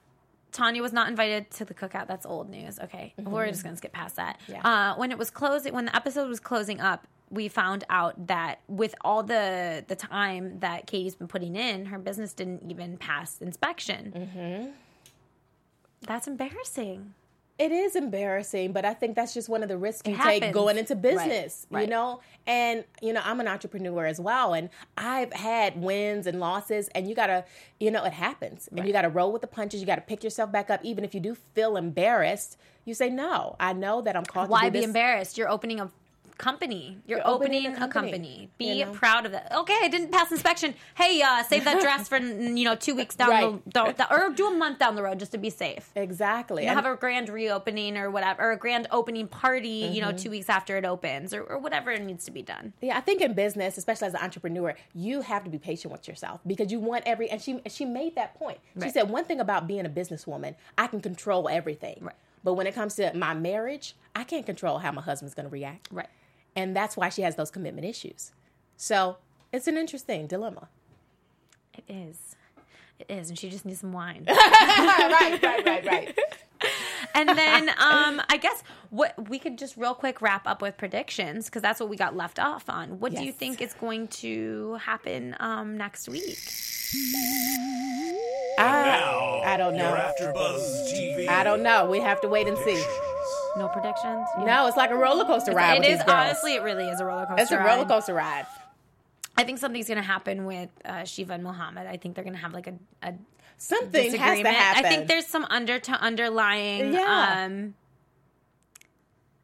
Tanya 0.52 0.82
was 0.82 0.92
not 0.92 1.08
invited 1.08 1.50
to 1.52 1.64
the 1.64 1.74
cookout. 1.74 2.06
That's 2.06 2.26
old 2.26 2.48
news. 2.50 2.78
Okay, 2.78 3.14
we're 3.18 3.46
just 3.48 3.62
gonna 3.62 3.76
skip 3.76 3.92
past 3.92 4.16
that. 4.16 4.38
Mm-hmm. 4.42 4.52
Yeah. 4.52 4.90
Uh, 4.92 4.94
when 4.96 5.10
it 5.10 5.18
was 5.18 5.30
closing, 5.30 5.72
when 5.74 5.86
the 5.86 5.96
episode 5.96 6.28
was 6.28 6.40
closing 6.40 6.80
up, 6.80 7.06
we 7.30 7.48
found 7.48 7.84
out 7.88 8.26
that 8.26 8.60
with 8.68 8.94
all 9.02 9.22
the 9.22 9.84
the 9.86 9.96
time 9.96 10.58
that 10.60 10.86
Katie's 10.86 11.14
been 11.14 11.28
putting 11.28 11.56
in, 11.56 11.86
her 11.86 11.98
business 11.98 12.32
didn't 12.32 12.70
even 12.70 12.96
pass 12.96 13.38
inspection. 13.40 14.12
Mm-hmm. 14.16 14.70
That's 16.06 16.26
embarrassing. 16.26 17.14
It 17.60 17.72
is 17.72 17.94
embarrassing, 17.94 18.72
but 18.72 18.86
I 18.86 18.94
think 18.94 19.14
that's 19.16 19.34
just 19.34 19.50
one 19.50 19.62
of 19.62 19.68
the 19.68 19.76
risks 19.76 20.08
you 20.08 20.14
happens. 20.14 20.40
take 20.40 20.52
going 20.54 20.78
into 20.78 20.96
business, 20.96 21.66
Right, 21.70 21.80
right. 21.80 21.84
you 21.84 21.90
know? 21.90 22.20
And, 22.46 22.84
you 23.02 23.12
know, 23.12 23.20
I'm 23.22 23.38
an 23.38 23.46
entrepreneur 23.48 24.06
as 24.06 24.18
well. 24.18 24.54
And 24.54 24.70
I've 24.96 25.30
had 25.34 25.80
wins 25.80 26.26
and 26.26 26.40
losses, 26.40 26.88
and 26.94 27.06
you 27.06 27.14
got 27.14 27.26
to, 27.26 27.44
you 27.78 27.90
know, 27.90 28.02
it 28.04 28.14
happens. 28.14 28.66
And 28.74 28.86
you 28.86 28.92
got 28.94 29.02
to 29.02 29.10
roll 29.10 29.30
with 29.30 29.42
the 29.42 29.46
punches. 29.46 29.78
You 29.80 29.86
got 29.86 29.96
to 29.96 30.00
pick 30.00 30.24
yourself 30.24 30.50
back 30.50 30.70
up. 30.70 30.80
Even 30.82 31.04
if 31.04 31.14
you 31.14 31.20
do 31.20 31.34
feel 31.54 31.76
embarrassed, 31.76 32.56
you 32.86 32.94
say, 32.94 33.10
no, 33.10 33.56
I 33.60 33.74
know 33.74 34.00
that 34.00 34.16
I'm 34.16 34.24
called 34.24 34.48
Why 34.48 34.70
be 34.70 34.78
this. 34.78 34.86
embarrassed? 34.86 35.36
You're 35.36 35.50
opening 35.50 35.80
a 35.80 35.90
company. 36.40 36.98
You're, 37.06 37.18
You're 37.18 37.26
opening 37.28 37.66
opening, 37.66 37.76
a 37.76 37.78
company. 37.88 38.10
company, 38.12 38.50
Be 38.58 38.72
you 38.80 38.86
know? 38.86 38.92
proud 38.92 39.26
of 39.26 39.32
that. 39.32 39.52
Okay, 39.54 39.76
I 39.82 39.88
didn't 39.88 40.10
pass 40.10 40.32
inspection. 40.32 40.74
Hey, 40.96 41.20
uh, 41.22 41.42
save 41.44 41.64
that 41.64 41.80
dress 41.80 42.08
for 42.08 42.16
you 42.18 42.64
know 42.64 42.74
two 42.74 42.94
weeks 42.94 43.14
down 43.14 43.28
Right. 43.30 43.64
the, 43.76 43.92
the, 43.98 44.06
or 44.14 44.30
do 44.30 44.46
a 44.46 44.50
month 44.56 44.78
down 44.78 44.94
the 44.96 45.02
road 45.02 45.18
just 45.18 45.32
to 45.32 45.38
be 45.38 45.50
safe. 45.50 45.90
Exactly. 45.94 46.62
You 46.64 46.70
And- 46.70 46.78
have 46.80 46.90
a 46.90 46.96
grand 46.96 47.28
reopening 47.28 47.96
or 47.96 48.10
whatever, 48.10 48.42
or 48.42 48.52
a 48.52 48.56
grand 48.56 48.88
opening 48.90 49.28
party. 49.28 49.68
You 49.68 50.00
Mm-hmm. 50.00 50.10
know, 50.10 50.16
two 50.16 50.30
weeks 50.30 50.48
after 50.48 50.76
it 50.78 50.84
opens, 50.84 51.34
or, 51.34 51.42
or 51.42 51.58
whatever 51.58 51.96
needs 51.98 52.24
to 52.24 52.30
be 52.30 52.42
done. 52.42 52.72
Yeah, 52.80 52.96
I 52.96 53.00
think 53.02 53.20
in 53.20 53.34
business, 53.34 53.76
especially 53.78 54.08
as 54.08 54.14
an 54.14 54.20
entrepreneur, 54.22 54.74
you 54.94 55.20
have 55.20 55.44
to 55.44 55.50
be 55.50 55.58
patient 55.58 55.92
with 55.92 56.08
yourself 56.08 56.40
because 56.46 56.72
you 56.72 56.80
want 56.80 57.04
every. 57.06 57.30
And 57.30 57.40
she 57.40 57.60
she 57.68 57.84
made 57.84 58.14
that 58.16 58.34
point. 58.34 58.58
She 58.74 58.80
Right. 58.80 58.92
said 58.94 59.10
one 59.10 59.24
thing 59.24 59.40
about 59.40 59.66
being 59.66 59.84
a 59.84 59.90
businesswoman, 59.90 60.54
I 60.78 60.86
can 60.86 61.00
control 61.00 61.48
everything. 61.48 61.98
Right. 62.00 62.14
But 62.42 62.54
when 62.54 62.66
it 62.66 62.74
comes 62.74 62.94
to 62.94 63.12
my 63.14 63.34
marriage, 63.34 63.94
I 64.16 64.24
can't 64.24 64.46
control 64.46 64.78
how 64.78 64.90
my 64.92 65.02
husband's 65.02 65.34
going 65.34 65.44
to 65.46 65.52
react. 65.52 65.88
Right. 65.92 66.08
And 66.56 66.74
that's 66.74 66.96
why 66.96 67.08
she 67.08 67.22
has 67.22 67.36
those 67.36 67.50
commitment 67.50 67.86
issues. 67.86 68.32
So 68.76 69.18
it's 69.52 69.66
an 69.66 69.76
interesting 69.76 70.26
dilemma. 70.26 70.68
It 71.76 71.84
is. 71.88 72.36
It 72.98 73.06
is, 73.08 73.30
and 73.30 73.38
she 73.38 73.48
just 73.48 73.64
needs 73.64 73.80
some 73.80 73.92
wine. 73.92 74.24
right, 74.28 75.38
right, 75.42 75.64
right, 75.64 75.86
right. 75.86 76.18
and 77.14 77.28
then 77.30 77.70
um, 77.70 78.20
I 78.28 78.36
guess 78.40 78.62
what 78.90 79.28
we 79.28 79.38
could 79.38 79.56
just 79.56 79.76
real 79.76 79.94
quick 79.94 80.20
wrap 80.20 80.46
up 80.46 80.60
with 80.60 80.76
predictions 80.76 81.46
because 81.46 81.62
that's 81.62 81.80
what 81.80 81.88
we 81.88 81.96
got 81.96 82.14
left 82.14 82.38
off 82.38 82.68
on. 82.68 83.00
What 83.00 83.14
do 83.14 83.24
you 83.24 83.32
think 83.32 83.62
is 83.62 83.72
going 83.72 84.08
to 84.08 84.74
happen 84.74 85.34
um, 85.40 85.78
next 85.78 86.08
week? 86.08 86.38
I, 88.58 89.42
I 89.46 89.56
don't 89.56 89.76
know. 89.76 89.94
AfterBuzz 89.94 90.92
TV. 90.92 91.28
I 91.28 91.44
don't 91.44 91.62
know. 91.62 91.88
We 91.88 92.00
have 92.00 92.20
to 92.20 92.28
wait 92.28 92.46
and 92.46 92.58
see. 92.58 92.84
No 93.56 93.68
predictions. 93.68 94.26
You 94.38 94.44
No, 94.46 94.66
it's 94.66 94.76
like 94.76 94.90
a 94.90 94.96
roller 94.96 95.24
coaster 95.24 95.52
ride. 95.52 95.84
It 95.84 95.90
is 95.90 96.00
honestly, 96.06 96.54
it 96.54 96.62
really 96.62 96.88
is 96.88 97.00
a 97.00 97.04
roller 97.04 97.26
coaster. 97.26 97.42
It's 97.42 97.50
a 97.52 97.58
ride. 97.58 97.66
roller 97.66 97.84
coaster 97.88 98.14
ride. 98.14 98.46
I 99.36 99.44
think 99.44 99.58
something's 99.58 99.86
going 99.88 99.96
to 99.96 100.02
happen 100.02 100.44
with 100.44 100.68
uh, 100.84 101.04
Shiva 101.04 101.32
and 101.34 101.42
Muhammad. 101.42 101.86
I 101.86 101.96
think 101.96 102.14
they're 102.14 102.24
going 102.24 102.34
to 102.36 102.40
have 102.40 102.52
like 102.52 102.66
a, 102.66 102.74
a 103.02 103.14
Something 103.56 104.02
has 104.02 104.12
to 104.12 104.18
disagreement. 104.18 104.56
happen. 104.56 104.84
I 104.84 104.88
think 104.88 105.08
there's 105.08 105.26
some 105.26 105.46
under 105.50 105.78
to 105.78 105.92
underlying 105.92 106.92
Yeah. 106.92 107.44
um, 107.46 107.74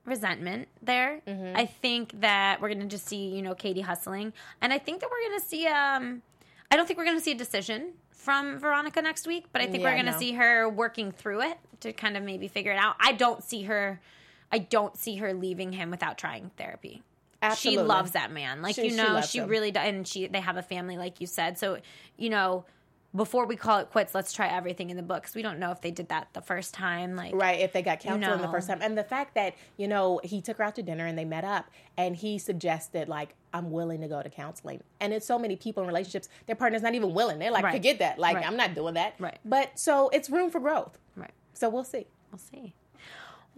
resentment 0.04 0.68
there. 0.82 1.20
Mm-hmm. 1.26 1.56
I 1.56 1.66
think 1.66 2.20
that 2.20 2.60
we're 2.60 2.68
going 2.68 2.80
to 2.80 2.86
just 2.86 3.06
see, 3.06 3.28
you 3.28 3.42
know, 3.42 3.54
Katie 3.54 3.80
hustling, 3.80 4.32
and 4.60 4.72
I 4.72 4.78
think 4.78 5.00
that 5.00 5.10
we're 5.10 5.28
going 5.28 5.40
to 5.40 5.46
see. 5.46 5.66
Um, 5.66 6.22
I 6.70 6.76
don't 6.76 6.86
think 6.86 6.98
we're 6.98 7.04
going 7.04 7.18
to 7.18 7.22
see 7.22 7.32
a 7.32 7.36
decision 7.36 7.92
from 8.26 8.58
Veronica 8.58 9.00
next 9.00 9.28
week, 9.28 9.44
but 9.52 9.62
I 9.62 9.66
think 9.66 9.84
Yeah, 9.84 9.90
we're 9.90 10.02
going 10.02 10.12
to 10.12 10.18
see 10.18 10.32
her 10.32 10.68
working 10.68 11.12
through 11.12 11.42
it 11.42 11.58
to 11.78 11.92
kind 11.92 12.16
of 12.16 12.24
maybe 12.24 12.48
figure 12.48 12.72
it 12.72 12.76
out. 12.76 12.96
I 12.98 13.12
don't 13.12 13.40
see 13.40 13.62
her. 13.62 14.00
I 14.50 14.58
don't 14.58 14.96
see 14.98 15.14
her 15.16 15.32
leaving 15.32 15.70
him 15.72 15.92
without 15.92 16.18
trying 16.18 16.50
therapy. 16.56 17.04
Absolutely. 17.40 17.84
She 17.84 17.86
loves 17.86 18.10
that 18.12 18.32
man. 18.32 18.62
Like 18.62 18.74
She- 18.74 18.88
you 18.88 18.96
know, 18.96 19.12
loves 19.12 19.30
she 19.30 19.42
really 19.42 19.70
does 19.70 19.86
and 19.86 20.08
she 20.08 20.26
they 20.26 20.40
have 20.40 20.56
a 20.56 20.62
family 20.62 20.96
like 20.96 21.20
you 21.20 21.28
said. 21.28 21.56
So, 21.56 21.78
you 22.16 22.28
know, 22.28 22.64
before 23.16 23.46
we 23.46 23.56
call 23.56 23.78
it 23.78 23.90
quits, 23.90 24.14
let's 24.14 24.32
try 24.32 24.46
everything 24.48 24.90
in 24.90 24.96
the 24.96 25.02
books. 25.02 25.34
We 25.34 25.42
don't 25.42 25.58
know 25.58 25.70
if 25.70 25.80
they 25.80 25.90
did 25.90 26.08
that 26.08 26.28
the 26.32 26.40
first 26.40 26.74
time 26.74 27.16
like 27.16 27.34
Right, 27.34 27.60
if 27.60 27.72
they 27.72 27.82
got 27.82 28.00
counseling 28.00 28.40
the 28.40 28.48
first 28.48 28.68
time. 28.68 28.78
And 28.82 28.96
the 28.96 29.04
fact 29.04 29.34
that, 29.34 29.54
you 29.76 29.88
know, 29.88 30.20
he 30.22 30.40
took 30.40 30.58
her 30.58 30.64
out 30.64 30.74
to 30.76 30.82
dinner 30.82 31.06
and 31.06 31.18
they 31.18 31.24
met 31.24 31.44
up 31.44 31.66
and 31.96 32.14
he 32.14 32.38
suggested, 32.38 33.08
like, 33.08 33.34
I'm 33.52 33.70
willing 33.70 34.00
to 34.02 34.08
go 34.08 34.22
to 34.22 34.28
counseling. 34.28 34.82
And 35.00 35.12
it's 35.12 35.26
so 35.26 35.38
many 35.38 35.56
people 35.56 35.82
in 35.82 35.86
relationships, 35.88 36.28
their 36.46 36.56
partner's 36.56 36.82
not 36.82 36.94
even 36.94 37.14
willing. 37.14 37.38
They're 37.38 37.50
like, 37.50 37.64
Right. 37.64 37.74
forget 37.74 37.98
that. 38.00 38.18
Like, 38.18 38.36
Right. 38.36 38.46
I'm 38.46 38.56
not 38.56 38.74
doing 38.74 38.94
that. 38.94 39.14
Right. 39.18 39.38
But 39.44 39.78
so 39.78 40.08
it's 40.10 40.28
room 40.28 40.50
for 40.50 40.60
growth. 40.60 40.98
Right. 41.16 41.32
So 41.54 41.68
we'll 41.68 41.84
see. 41.84 42.06
We'll 42.30 42.38
see. 42.38 42.74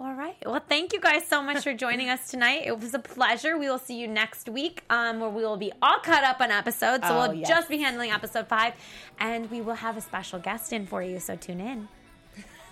All 0.01 0.13
right. 0.15 0.37
Well, 0.47 0.63
thank 0.69 0.93
you 0.93 1.01
guys 1.01 1.27
so 1.27 1.43
much 1.43 1.65
for 1.65 1.75
joining 1.75 2.09
us 2.09 2.31
tonight. 2.31 2.63
It 2.67 2.79
was 2.79 2.95
a 2.95 3.01
pleasure. 3.01 3.59
We 3.59 3.69
will 3.69 3.81
see 3.81 3.99
you 3.99 4.07
next 4.07 4.49
week, 4.49 4.85
um, 4.91 5.19
where 5.19 5.29
we 5.29 5.43
will 5.43 5.57
be 5.57 5.73
all 5.83 5.99
caught 5.99 6.23
up 6.23 6.41
on 6.41 6.53
episodes. 6.53 7.05
So 7.07 7.15
Oh, 7.19 7.29
we'll 7.29 7.35
yes. 7.35 7.49
just 7.49 7.69
be 7.69 7.79
handling 7.79 8.13
episode 8.13 8.47
five, 8.47 8.75
and 9.19 9.51
we 9.51 9.61
will 9.61 9.75
have 9.75 9.97
a 9.97 10.01
special 10.01 10.39
guest 10.39 10.73
in 10.73 10.87
for 10.87 11.03
you. 11.03 11.19
So 11.19 11.35
tune 11.35 11.61
in. 11.61 11.89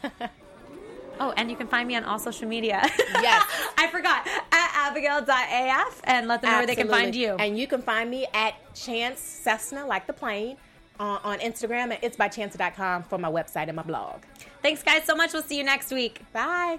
oh, 1.18 1.32
and 1.36 1.50
you 1.50 1.56
can 1.56 1.66
find 1.66 1.88
me 1.88 1.96
on 1.96 2.04
all 2.04 2.20
social 2.20 2.46
media. 2.46 2.80
Yes. 3.20 3.44
I 3.76 3.88
forgot 3.90 4.24
at 4.52 4.86
abigail.af 4.88 6.00
and 6.04 6.28
let 6.28 6.42
them 6.42 6.52
know 6.52 6.58
where 6.58 6.66
they 6.68 6.76
can 6.76 6.88
find 6.88 7.12
you. 7.12 7.34
And 7.40 7.58
you 7.58 7.66
can 7.66 7.82
find 7.82 8.08
me 8.08 8.28
at 8.34 8.54
Chance 8.76 9.18
Cessna, 9.18 9.84
like 9.84 10.06
the 10.06 10.12
plane, 10.12 10.58
uh, 11.00 11.18
on 11.24 11.40
Instagram 11.40 11.92
at 11.92 12.02
itsbychance.com 12.02 13.02
for 13.02 13.18
my 13.18 13.28
website 13.28 13.66
and 13.66 13.74
my 13.74 13.82
blog. 13.82 14.20
Thanks, 14.62 14.84
guys, 14.84 15.02
so 15.04 15.16
much. 15.16 15.32
We'll 15.32 15.42
see 15.42 15.58
you 15.58 15.64
next 15.64 15.90
week. 15.90 16.20
Bye. 16.32 16.78